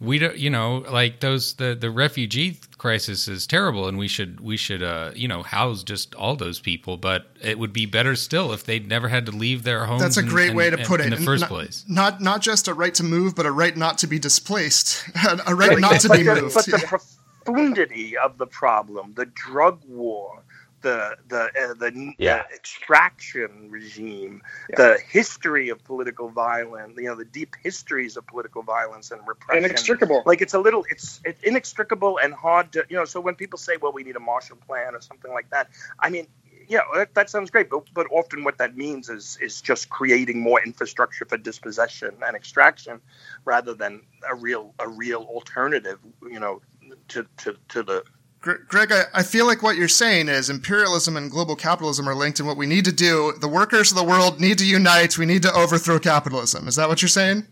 we 0.00 0.18
don't 0.18 0.36
you 0.36 0.50
know 0.50 0.84
like 0.90 1.20
those 1.20 1.54
the 1.54 1.74
the 1.74 1.90
refugee 1.90 2.58
crisis 2.86 3.26
is 3.26 3.48
terrible 3.48 3.88
and 3.88 3.98
we 3.98 4.06
should 4.06 4.38
we 4.38 4.56
should 4.56 4.80
uh 4.80 5.10
you 5.16 5.26
know 5.26 5.42
house 5.42 5.82
just 5.82 6.14
all 6.14 6.36
those 6.36 6.60
people 6.60 6.96
but 6.96 7.26
it 7.42 7.58
would 7.58 7.72
be 7.72 7.84
better 7.84 8.14
still 8.14 8.52
if 8.52 8.62
they'd 8.62 8.86
never 8.86 9.08
had 9.08 9.26
to 9.26 9.32
leave 9.32 9.64
their 9.64 9.86
homes 9.86 10.00
that's 10.00 10.16
a 10.16 10.22
great 10.22 10.50
in, 10.50 10.56
way 10.56 10.70
to 10.70 10.76
put 10.84 11.00
in, 11.00 11.08
it. 11.08 11.12
in 11.12 11.18
the 11.18 11.26
first 11.26 11.40
not, 11.40 11.50
place. 11.50 11.84
not 11.88 12.20
not 12.20 12.40
just 12.40 12.68
a 12.68 12.74
right 12.74 12.94
to 12.94 13.02
move 13.02 13.34
but 13.34 13.44
a 13.44 13.50
right 13.50 13.76
not 13.76 13.98
to 13.98 14.06
be 14.06 14.20
displaced. 14.20 15.02
A 15.48 15.52
right 15.52 15.80
not 15.80 15.98
to 16.02 16.08
be 16.10 16.22
moved. 16.22 16.54
but 16.54 16.66
the 16.66 17.00
profundity 17.44 18.16
of 18.16 18.38
the 18.38 18.46
problem 18.46 19.14
the 19.16 19.26
drug 19.26 19.80
war 19.88 20.44
the 20.86 21.16
the 21.26 21.42
uh, 21.42 21.74
the, 21.74 22.14
yeah. 22.16 22.44
the, 22.48 22.54
extraction 22.54 23.68
regime, 23.70 24.40
yeah. 24.70 24.76
the 24.76 24.98
history 25.10 25.68
of 25.70 25.82
political 25.82 26.28
violence, 26.28 26.94
you 26.96 27.04
know, 27.04 27.16
the 27.16 27.24
deep 27.24 27.56
histories 27.60 28.16
of 28.16 28.24
political 28.28 28.62
violence 28.62 29.10
and 29.10 29.20
repression. 29.26 29.64
Inextricable. 29.64 30.22
Like 30.24 30.42
it's 30.42 30.54
a 30.54 30.60
little, 30.60 30.84
it's 30.88 31.20
it's 31.24 31.42
inextricable 31.42 32.20
and 32.22 32.32
hard 32.32 32.72
to, 32.72 32.84
you 32.88 32.96
know. 32.96 33.04
So 33.04 33.20
when 33.20 33.34
people 33.34 33.58
say, 33.58 33.76
"Well, 33.82 33.92
we 33.92 34.04
need 34.04 34.14
a 34.14 34.20
Marshall 34.20 34.58
Plan" 34.64 34.94
or 34.94 35.00
something 35.00 35.32
like 35.32 35.50
that, 35.50 35.70
I 35.98 36.08
mean, 36.08 36.28
yeah, 36.68 36.82
that, 36.94 37.14
that 37.14 37.30
sounds 37.30 37.50
great, 37.50 37.68
but 37.68 37.82
but 37.92 38.06
often 38.12 38.44
what 38.44 38.58
that 38.58 38.76
means 38.76 39.08
is 39.08 39.38
is 39.42 39.60
just 39.60 39.88
creating 39.88 40.40
more 40.40 40.62
infrastructure 40.62 41.24
for 41.24 41.36
dispossession 41.36 42.14
and 42.24 42.36
extraction, 42.36 43.00
rather 43.44 43.74
than 43.74 44.02
a 44.30 44.36
real 44.36 44.72
a 44.78 44.88
real 44.88 45.22
alternative, 45.22 45.98
you 46.22 46.38
know, 46.38 46.62
to 47.08 47.26
to 47.38 47.56
to 47.70 47.82
the 47.82 48.04
Greg, 48.40 48.92
I, 48.92 49.04
I, 49.12 49.22
feel 49.24 49.44
like 49.44 49.62
what 49.62 49.76
you're 49.76 49.88
saying 49.88 50.28
is 50.28 50.50
imperialism 50.50 51.16
and 51.16 51.30
global 51.30 51.56
capitalism 51.56 52.08
are 52.08 52.14
linked, 52.14 52.38
and 52.38 52.46
what 52.46 52.56
we 52.56 52.66
need 52.66 52.84
to 52.84 52.92
do, 52.92 53.32
the 53.40 53.48
workers 53.48 53.90
of 53.90 53.96
the 53.96 54.04
world 54.04 54.40
need 54.40 54.58
to 54.58 54.66
unite. 54.66 55.18
We 55.18 55.26
need 55.26 55.42
to 55.42 55.52
overthrow 55.52 55.98
capitalism. 55.98 56.68
Is 56.68 56.76
that 56.76 56.88
what 56.88 57.02
you're 57.02 57.08
saying? 57.08 57.46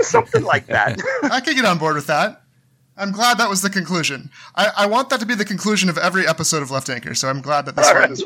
Something 0.00 0.42
like 0.42 0.66
that. 0.66 1.00
I 1.22 1.40
can 1.40 1.54
get 1.54 1.64
on 1.64 1.78
board 1.78 1.94
with 1.94 2.08
that. 2.08 2.42
I'm 2.96 3.10
glad 3.10 3.38
that 3.38 3.48
was 3.48 3.62
the 3.62 3.70
conclusion. 3.70 4.30
I, 4.54 4.70
I, 4.76 4.86
want 4.86 5.08
that 5.10 5.20
to 5.20 5.26
be 5.26 5.34
the 5.34 5.46
conclusion 5.46 5.88
of 5.88 5.96
every 5.96 6.26
episode 6.28 6.62
of 6.62 6.70
Left 6.70 6.90
Anchor, 6.90 7.14
so 7.14 7.28
I'm 7.28 7.40
glad 7.40 7.64
that 7.66 7.76
this 7.76 7.88
All 7.88 7.94
one. 7.94 8.02
Right. 8.02 8.10
This 8.10 8.24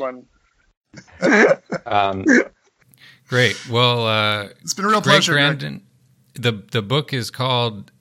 one. 1.21 1.61
um, 1.85 2.25
great. 3.27 3.69
Well, 3.69 4.05
uh, 4.05 4.49
it's 4.61 4.73
been 4.73 4.85
a 4.85 4.89
real 4.89 5.01
pleasure. 5.01 5.33
Grandin, 5.33 5.83
the 6.33 6.63
the 6.71 6.81
book 6.81 7.13
is 7.13 7.31
called 7.31 7.91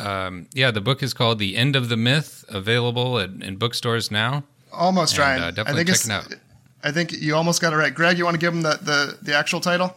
um, 0.00 0.46
yeah, 0.54 0.70
the 0.70 0.80
book 0.80 1.02
is 1.02 1.14
called 1.14 1.38
"The 1.38 1.56
End 1.56 1.76
of 1.76 1.88
the 1.88 1.96
Myth," 1.96 2.44
available 2.48 3.18
at, 3.18 3.30
in 3.30 3.56
bookstores 3.56 4.10
now. 4.10 4.44
Almost, 4.72 5.14
and, 5.14 5.20
Ryan. 5.20 5.42
Uh, 5.42 5.50
definitely 5.50 5.82
I 5.82 5.84
think 5.84 5.96
check 5.96 6.06
it 6.06 6.10
out. 6.10 6.40
I 6.82 6.92
think 6.92 7.12
you 7.12 7.34
almost 7.34 7.60
got 7.60 7.72
it 7.72 7.76
right, 7.76 7.94
Greg. 7.94 8.18
You 8.18 8.24
want 8.24 8.34
to 8.34 8.38
give 8.38 8.54
him 8.54 8.62
the, 8.62 8.78
the, 8.80 9.18
the 9.22 9.34
actual 9.34 9.60
title? 9.60 9.96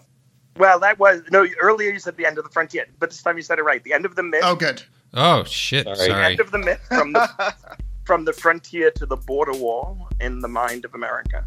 Well, 0.58 0.80
that 0.80 0.98
was 0.98 1.22
no. 1.32 1.48
Earlier 1.60 1.92
you 1.92 2.00
said 2.00 2.18
the 2.18 2.26
end 2.26 2.38
of 2.38 2.44
the 2.44 2.50
frontier, 2.50 2.86
but 3.00 3.10
this 3.10 3.22
time 3.22 3.38
you 3.38 3.44
said 3.44 3.60
it 3.60 3.64
right. 3.64 3.84
The 3.84 3.94
end 3.94 4.06
of 4.06 4.16
the 4.16 4.24
myth. 4.24 4.42
Oh, 4.44 4.56
good. 4.56 4.84
Oh 5.14 5.44
shit! 5.44 5.86
Sorry. 5.86 6.10
The 6.10 6.16
end 6.16 6.40
of 6.40 6.52
the 6.52 6.58
myth 6.58 6.82
from 6.88 7.14
the 7.14 7.54
from 8.06 8.26
the 8.26 8.34
frontier 8.34 8.92
to 8.92 9.06
the 9.06 9.16
border 9.16 9.54
wall 9.54 10.08
in 10.20 10.40
the 10.40 10.48
mind 10.48 10.86
of 10.86 10.94
America. 10.96 11.46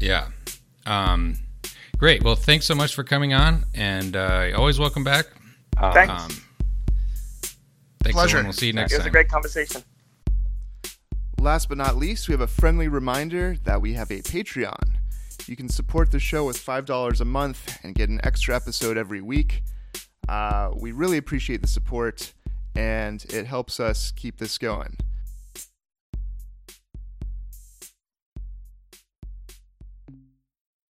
Yeah. 0.00 0.28
Um, 0.86 1.38
Great. 1.98 2.22
Well, 2.22 2.36
thanks 2.36 2.66
so 2.66 2.74
much 2.74 2.94
for 2.94 3.04
coming 3.04 3.32
on, 3.32 3.64
and 3.72 4.16
uh, 4.16 4.50
always 4.56 4.78
welcome 4.78 5.04
back. 5.04 5.26
Thanks. 5.92 6.22
Um, 6.24 6.30
thanks, 8.04 8.14
Pleasure. 8.14 8.36
everyone. 8.38 8.46
We'll 8.46 8.52
see 8.52 8.66
you 8.68 8.72
next 8.74 8.92
time. 8.92 8.96
it 8.96 8.98
was 8.98 9.04
time. 9.04 9.10
a 9.10 9.12
great 9.12 9.28
conversation. 9.28 9.82
Last 11.40 11.68
but 11.68 11.78
not 11.78 11.96
least, 11.96 12.28
we 12.28 12.32
have 12.32 12.40
a 12.40 12.46
friendly 12.46 12.88
reminder 12.88 13.56
that 13.64 13.80
we 13.82 13.94
have 13.94 14.10
a 14.10 14.22
Patreon. 14.22 14.94
You 15.46 15.56
can 15.56 15.68
support 15.68 16.10
the 16.10 16.18
show 16.20 16.46
with 16.46 16.56
$5 16.58 17.20
a 17.20 17.24
month 17.24 17.78
and 17.82 17.94
get 17.94 18.08
an 18.08 18.20
extra 18.24 18.54
episode 18.56 18.96
every 18.96 19.20
week. 19.20 19.62
Uh, 20.28 20.70
we 20.74 20.92
really 20.92 21.18
appreciate 21.18 21.60
the 21.60 21.68
support, 21.68 22.32
and 22.74 23.22
it 23.28 23.46
helps 23.46 23.78
us 23.78 24.10
keep 24.12 24.38
this 24.38 24.56
going. 24.56 24.96